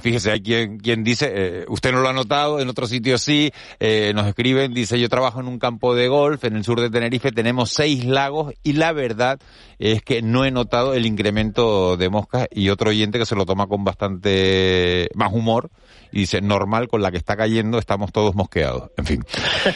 fíjese, 0.00 0.32
hay 0.32 0.42
quien, 0.42 0.78
quien 0.78 1.04
dice, 1.04 1.64
usted 1.68 1.92
no 1.92 2.00
lo 2.00 2.08
ha 2.08 2.12
notado, 2.12 2.58
en 2.58 2.68
otro 2.68 2.86
sitio 2.86 3.16
sí, 3.16 3.52
nos 4.14 4.26
escriben, 4.26 4.74
dice, 4.74 4.98
yo 4.98 5.08
trabajo 5.08 5.40
en 5.40 5.46
un 5.46 5.60
campo 5.60 5.94
de 5.94 6.08
golf 6.08 6.42
en 6.44 6.56
el 6.56 6.64
sur 6.64 6.80
de 6.80 6.90
Tenerife, 6.90 7.30
tenemos 7.30 7.70
seis 7.70 8.04
lagos 8.04 8.52
y 8.64 8.72
la 8.72 8.92
verdad 8.92 9.38
es 9.78 10.02
que 10.02 10.20
no 10.20 10.44
he 10.44 10.50
notado 10.50 10.94
el 10.94 11.06
incremento 11.06 11.96
de 11.96 12.08
moscas 12.08 12.48
y 12.50 12.70
otro 12.70 12.90
oyente 12.90 13.18
que 13.18 13.26
se 13.26 13.36
lo 13.36 13.46
toma 13.46 13.68
con 13.68 13.84
bastante 13.84 15.08
más 15.14 15.32
humor 15.32 15.70
y 16.10 16.20
dice, 16.20 16.40
normal 16.40 16.88
con 16.88 17.02
la 17.02 17.10
que 17.10 17.18
está 17.18 17.36
cayendo, 17.36 17.78
estamos 17.78 18.12
todos 18.12 18.34
mosqueados. 18.34 18.90
En 18.96 19.04
fin. 19.04 19.24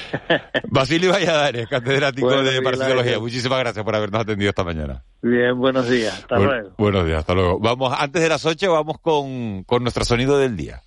Basilio 0.68 1.12
Valladares, 1.12 1.68
catedrático 1.68 2.42
de 2.42 2.62
parasitología. 2.62 3.18
Muchísimas 3.18 3.58
gracias 3.58 3.84
por 3.84 3.94
habernos 3.94 4.22
atendido 4.22 4.48
esta 4.48 4.64
mañana. 4.64 5.02
Bien, 5.22 5.56
buenos 5.58 5.88
días. 5.88 5.91
Hasta 6.00 6.38
luego. 6.38 6.70
Buenos 6.78 7.06
días, 7.06 7.18
hasta 7.18 7.34
luego. 7.34 7.58
Vamos, 7.58 7.94
antes 7.96 8.22
de 8.22 8.28
las 8.28 8.44
8 8.44 8.72
vamos 8.72 8.98
con, 9.00 9.64
con 9.64 9.82
nuestro 9.82 10.04
sonido 10.04 10.38
del 10.38 10.56
día. 10.56 10.82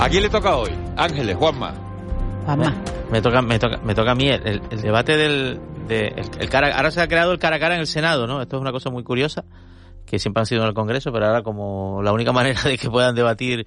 ¿A 0.00 0.08
quién 0.08 0.22
le 0.22 0.30
toca 0.30 0.56
hoy? 0.56 0.70
Ángeles, 0.96 1.36
Juanma. 1.36 1.74
Juanma. 2.44 2.74
Me 3.10 3.20
toca, 3.20 3.42
me 3.42 3.58
toca, 3.58 3.78
me 3.78 3.94
toca 3.94 4.12
a 4.12 4.14
mí 4.14 4.28
el, 4.28 4.60
debate 4.82 5.16
del, 5.16 5.60
de, 5.86 6.14
el, 6.38 6.48
cara, 6.48 6.76
ahora 6.76 6.90
se 6.90 7.00
ha 7.00 7.08
creado 7.08 7.32
el 7.32 7.38
cara 7.38 7.56
a 7.56 7.58
cara 7.58 7.74
en 7.74 7.80
el 7.80 7.86
Senado, 7.86 8.26
¿no? 8.26 8.40
Esto 8.42 8.56
es 8.56 8.60
una 8.60 8.70
cosa 8.70 8.90
muy 8.90 9.02
curiosa, 9.02 9.44
que 10.06 10.18
siempre 10.18 10.40
han 10.40 10.46
sido 10.46 10.62
en 10.62 10.68
el 10.68 10.74
Congreso, 10.74 11.10
pero 11.12 11.26
ahora 11.26 11.42
como 11.42 12.00
la 12.02 12.12
única 12.12 12.32
manera 12.32 12.62
de 12.62 12.78
que 12.78 12.90
puedan 12.90 13.14
debatir 13.14 13.66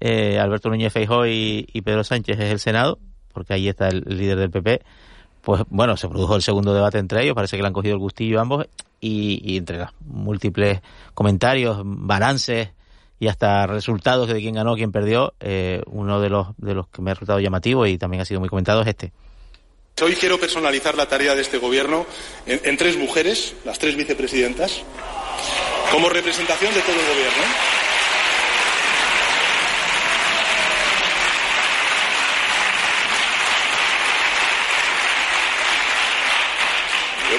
eh, 0.00 0.38
Alberto 0.38 0.68
Núñez 0.68 0.92
Feijóo 0.92 1.26
y, 1.26 1.66
Pedro 1.84 2.04
Sánchez 2.04 2.38
es 2.38 2.50
el 2.50 2.58
Senado, 2.60 2.98
porque 3.32 3.54
ahí 3.54 3.68
está 3.68 3.88
el, 3.88 4.04
líder 4.06 4.38
del 4.38 4.50
PP, 4.50 4.82
pues 5.42 5.62
bueno, 5.68 5.96
se 5.96 6.08
produjo 6.08 6.36
el 6.36 6.42
segundo 6.42 6.74
debate 6.74 6.98
entre 6.98 7.22
ellos, 7.22 7.34
parece 7.34 7.56
que 7.56 7.62
le 7.62 7.68
han 7.68 7.74
cogido 7.74 7.94
el 7.94 8.00
gustillo 8.00 8.40
ambos, 8.40 8.66
y, 9.00 9.40
y 9.44 9.58
entre 9.58 9.78
los 9.78 9.90
múltiples 10.00 10.80
comentarios, 11.14 11.80
balances, 11.84 12.70
y 13.18 13.28
hasta 13.28 13.66
resultados 13.66 14.28
de 14.28 14.40
quién 14.40 14.54
ganó, 14.54 14.74
quién 14.74 14.92
perdió, 14.92 15.34
eh, 15.40 15.82
uno 15.86 16.20
de 16.20 16.28
los, 16.28 16.48
de 16.58 16.74
los 16.74 16.88
que 16.88 17.02
me 17.02 17.10
ha 17.10 17.14
resultado 17.14 17.40
llamativo 17.40 17.86
y 17.86 17.98
también 17.98 18.20
ha 18.20 18.24
sido 18.24 18.40
muy 18.40 18.48
comentado 18.48 18.82
es 18.82 18.88
este. 18.88 19.12
Hoy 20.02 20.14
quiero 20.14 20.38
personalizar 20.38 20.94
la 20.94 21.08
tarea 21.08 21.34
de 21.34 21.40
este 21.40 21.56
gobierno 21.56 22.04
en, 22.44 22.60
en 22.62 22.76
tres 22.76 22.98
mujeres, 22.98 23.54
las 23.64 23.78
tres 23.78 23.96
vicepresidentas, 23.96 24.82
como 25.90 26.10
representación 26.10 26.74
de 26.74 26.80
todo 26.80 26.92
el 26.92 27.06
gobierno. 27.06 27.85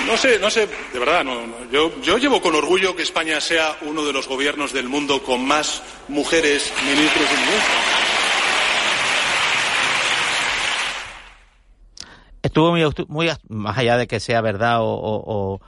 No 0.07 0.15
sé, 0.15 0.39
no 0.39 0.49
sé, 0.49 0.67
de 0.93 0.99
verdad, 0.99 1.23
no, 1.23 1.41
Yo, 1.69 1.91
yo 2.01 2.17
llevo 2.17 2.41
con 2.41 2.55
orgullo 2.55 2.95
que 2.95 3.03
España 3.03 3.41
sea 3.41 3.77
uno 3.81 4.05
de 4.05 4.13
los 4.13 4.27
gobiernos 4.27 4.71
del 4.71 4.87
mundo 4.87 5.21
con 5.21 5.45
más 5.45 5.83
mujeres 6.07 6.71
ministros 6.85 7.27
y 7.29 7.35
ministras. 7.35 7.77
Estuvo 12.41 12.71
muy, 12.71 12.89
muy, 13.09 13.29
más 13.49 13.77
allá 13.77 13.97
de 13.97 14.07
que 14.07 14.21
sea 14.21 14.39
verdad 14.39 14.77
o, 14.79 15.59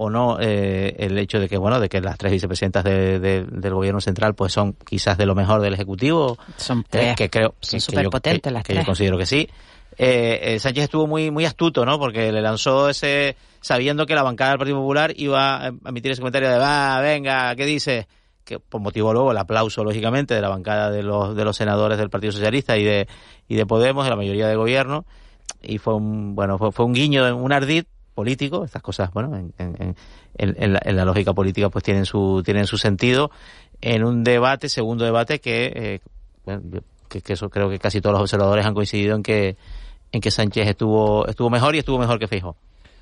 o 0.00 0.10
no 0.10 0.38
eh, 0.40 0.94
el 0.98 1.18
hecho 1.18 1.40
de 1.40 1.48
que 1.48 1.56
bueno 1.58 1.80
de 1.80 1.88
que 1.88 2.00
las 2.00 2.16
tres 2.18 2.30
vicepresidentas 2.30 2.84
del 2.84 3.74
gobierno 3.74 4.00
central 4.00 4.36
pues 4.36 4.52
son 4.52 4.74
quizás 4.74 5.18
de 5.18 5.26
lo 5.26 5.34
mejor 5.34 5.60
del 5.60 5.74
ejecutivo 5.74 6.38
son 6.56 6.86
eh, 6.92 7.14
que 7.16 7.28
creo 7.28 7.56
son 7.60 7.80
súper 7.80 8.08
potentes 8.08 8.52
las 8.52 8.62
que 8.62 8.74
tres. 8.74 8.84
yo 8.84 8.86
considero 8.86 9.18
que 9.18 9.26
sí 9.26 9.48
eh, 9.98 10.58
Sánchez 10.60 10.84
estuvo 10.84 11.06
muy 11.06 11.30
muy 11.30 11.44
astuto 11.44 11.84
no 11.84 11.98
porque 11.98 12.32
le 12.32 12.40
lanzó 12.40 12.88
ese 12.88 13.36
sabiendo 13.60 14.06
que 14.06 14.14
la 14.14 14.22
bancada 14.22 14.50
del 14.50 14.58
Partido 14.58 14.78
Popular 14.78 15.12
iba 15.16 15.66
a 15.66 15.68
emitir 15.86 16.12
ese 16.12 16.20
comentario 16.20 16.48
de 16.48 16.58
va 16.58 17.00
venga 17.00 17.54
qué 17.56 17.66
dices 17.66 18.06
que 18.44 18.58
por 18.58 18.80
motivo 18.80 19.12
luego 19.12 19.32
el 19.32 19.38
aplauso 19.38 19.84
lógicamente 19.84 20.34
de 20.34 20.40
la 20.40 20.48
bancada 20.48 20.90
de 20.90 21.02
los 21.02 21.36
de 21.36 21.44
los 21.44 21.56
senadores 21.56 21.98
del 21.98 22.10
Partido 22.10 22.32
Socialista 22.32 22.78
y 22.78 22.84
de 22.84 23.08
y 23.48 23.56
de 23.56 23.66
Podemos 23.66 24.04
de 24.04 24.10
la 24.10 24.16
mayoría 24.16 24.48
de 24.48 24.56
gobierno. 24.56 25.04
Y 25.62 25.78
fue 25.78 25.94
un 25.94 26.34
bueno 26.34 26.56
fue, 26.56 26.72
fue 26.72 26.86
un 26.86 26.92
guiño 26.92 27.36
un 27.36 27.52
ardid 27.52 27.84
político, 28.14 28.64
estas 28.64 28.82
cosas, 28.82 29.12
bueno, 29.12 29.36
en, 29.36 29.54
en, 29.58 29.94
en, 30.38 30.72
la, 30.72 30.80
en, 30.84 30.96
la, 30.96 31.04
lógica 31.04 31.34
política 31.34 31.70
pues 31.70 31.84
tienen 31.84 32.04
su, 32.04 32.42
tienen 32.44 32.66
su 32.66 32.76
sentido, 32.76 33.30
en 33.80 34.02
un 34.02 34.24
debate, 34.24 34.68
segundo 34.68 35.04
debate, 35.04 35.38
que, 35.38 35.72
eh, 35.72 36.00
bueno, 36.44 36.80
que, 37.08 37.20
que, 37.20 37.34
eso 37.34 37.48
creo 37.48 37.70
que 37.70 37.78
casi 37.78 38.00
todos 38.00 38.14
los 38.14 38.22
observadores 38.22 38.66
han 38.66 38.74
coincidido 38.74 39.14
en 39.14 39.22
que, 39.22 39.56
en 40.12 40.20
que 40.20 40.30
Sánchez 40.30 40.68
estuvo, 40.68 41.26
estuvo 41.26 41.50
mejor 41.50 41.74
y 41.74 41.78
estuvo 41.78 41.98
mejor 41.98 42.18
que 42.18 42.28
Feijóo. 42.28 42.56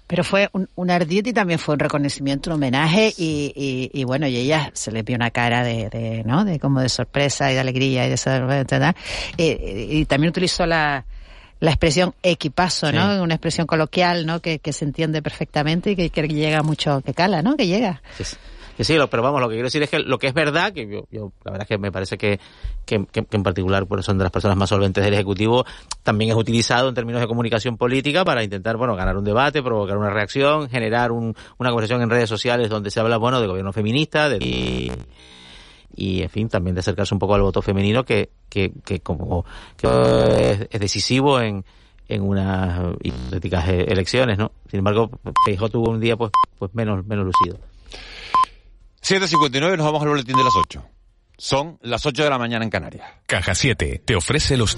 Pero 0.06 0.22
fue 0.22 0.48
un, 0.52 0.68
un 0.76 0.90
ardid 0.90 1.26
y 1.26 1.32
también 1.32 1.58
fue 1.58 1.74
un 1.74 1.80
reconocimiento, 1.80 2.50
un 2.50 2.54
homenaje 2.54 3.12
y, 3.16 3.52
y, 3.56 3.90
y, 3.92 4.04
bueno, 4.04 4.28
y 4.28 4.36
ella 4.36 4.70
se 4.72 4.92
le 4.92 5.02
vio 5.02 5.16
una 5.16 5.32
cara 5.32 5.64
de, 5.64 5.90
de, 5.90 6.22
¿no? 6.24 6.44
De 6.44 6.60
como 6.60 6.80
de 6.80 6.88
sorpresa 6.88 7.50
y 7.50 7.54
de 7.54 7.60
alegría 7.60 8.06
y 8.06 8.08
de 8.08 8.14
esa, 8.14 8.94
y, 9.36 9.44
y 9.98 10.04
también 10.04 10.30
utilizó 10.30 10.64
la, 10.64 11.04
la 11.58 11.70
expresión 11.70 12.14
equipazo, 12.22 12.92
¿no? 12.92 13.14
Sí. 13.14 13.20
Una 13.20 13.34
expresión 13.34 13.66
coloquial, 13.66 14.26
¿no? 14.26 14.40
Que, 14.40 14.58
que, 14.58 14.72
se 14.72 14.84
entiende 14.84 15.22
perfectamente 15.22 15.90
y 15.92 15.96
que, 15.96 16.10
que, 16.10 16.28
llega 16.28 16.62
mucho, 16.62 17.00
que 17.00 17.14
cala, 17.14 17.42
¿no? 17.42 17.56
Que 17.56 17.66
llega. 17.66 18.02
Sí, 18.16 18.36
sí, 18.76 18.84
sí, 18.84 18.98
pero 19.10 19.22
vamos, 19.22 19.40
lo 19.40 19.48
que 19.48 19.54
quiero 19.54 19.66
decir 19.66 19.82
es 19.82 19.90
que 19.90 19.98
lo 19.98 20.18
que 20.18 20.28
es 20.28 20.34
verdad, 20.34 20.72
que 20.72 20.88
yo, 20.88 21.06
yo 21.10 21.32
la 21.44 21.52
verdad 21.52 21.62
es 21.62 21.68
que 21.68 21.78
me 21.78 21.92
parece 21.92 22.16
que, 22.16 22.38
que, 22.84 23.04
que, 23.06 23.26
en 23.30 23.42
particular 23.42 23.86
pues, 23.86 24.04
son 24.04 24.18
de 24.18 24.24
las 24.24 24.32
personas 24.32 24.56
más 24.56 24.68
solventes 24.68 25.04
del 25.04 25.14
Ejecutivo, 25.14 25.64
también 26.02 26.30
es 26.30 26.36
utilizado 26.36 26.88
en 26.88 26.94
términos 26.94 27.20
de 27.20 27.26
comunicación 27.26 27.76
política 27.76 28.24
para 28.24 28.42
intentar, 28.44 28.76
bueno, 28.76 28.96
ganar 28.96 29.16
un 29.16 29.24
debate, 29.24 29.62
provocar 29.62 29.96
una 29.96 30.10
reacción, 30.10 30.68
generar 30.68 31.12
un, 31.12 31.34
una 31.58 31.70
conversación 31.70 32.02
en 32.02 32.10
redes 32.10 32.28
sociales 32.28 32.68
donde 32.68 32.90
se 32.90 33.00
habla, 33.00 33.16
bueno, 33.16 33.40
de 33.40 33.46
gobierno 33.46 33.72
feminista, 33.72 34.28
de... 34.28 34.38
Y, 34.44 34.92
y 35.96 36.22
en 36.22 36.28
fin 36.28 36.48
también 36.48 36.74
de 36.74 36.80
acercarse 36.80 37.14
un 37.14 37.18
poco 37.18 37.34
al 37.34 37.42
voto 37.42 37.62
femenino 37.62 38.04
que 38.04 38.28
que, 38.50 38.70
que 38.84 39.00
como 39.00 39.44
que 39.76 39.88
es, 39.88 40.68
es 40.70 40.80
decisivo 40.80 41.40
en 41.40 41.64
en 42.08 42.22
unas 42.22 42.94
hipotéticas 43.02 43.68
elecciones, 43.68 44.38
¿no? 44.38 44.52
Sin 44.70 44.78
embargo, 44.78 45.10
Feijóo 45.44 45.68
tuvo 45.68 45.90
un 45.90 45.98
día 45.98 46.16
pues 46.16 46.30
pues 46.58 46.72
menos 46.74 47.04
menos 47.06 47.24
lucido. 47.24 47.58
7.59 49.08 49.76
nos 49.76 49.86
vamos 49.86 50.02
al 50.02 50.08
boletín 50.08 50.36
de 50.36 50.42
las 50.42 50.56
8. 50.56 50.84
Son 51.38 51.78
las 51.82 52.04
8 52.04 52.24
de 52.24 52.28
la 52.28 52.38
mañana 52.38 52.64
en 52.64 52.70
Canarias. 52.72 53.08
Caja 53.28 53.54
7 53.54 54.02
te 54.04 54.16
ofrece 54.16 54.56
los 54.56 54.74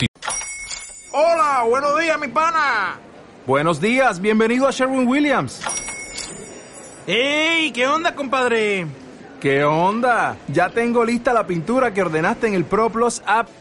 Hola, 1.12 1.64
buenos 1.66 1.98
días, 1.98 2.20
mi 2.20 2.28
pana. 2.28 2.98
Buenos 3.46 3.80
días, 3.80 4.20
bienvenido 4.20 4.68
a 4.68 4.70
Sherwin 4.70 5.08
Williams. 5.08 5.62
¡Ey! 7.06 7.72
¿Qué 7.72 7.86
onda, 7.86 8.14
compadre? 8.14 8.86
¿Qué 9.40 9.64
onda? 9.64 10.36
Ya 10.48 10.68
tengo 10.68 11.06
lista 11.06 11.32
la 11.32 11.46
pintura 11.46 11.94
que 11.94 12.02
ordenaste 12.02 12.48
en 12.48 12.52
el 12.52 12.66
ProPlus 12.66 13.22
app. 13.24 13.48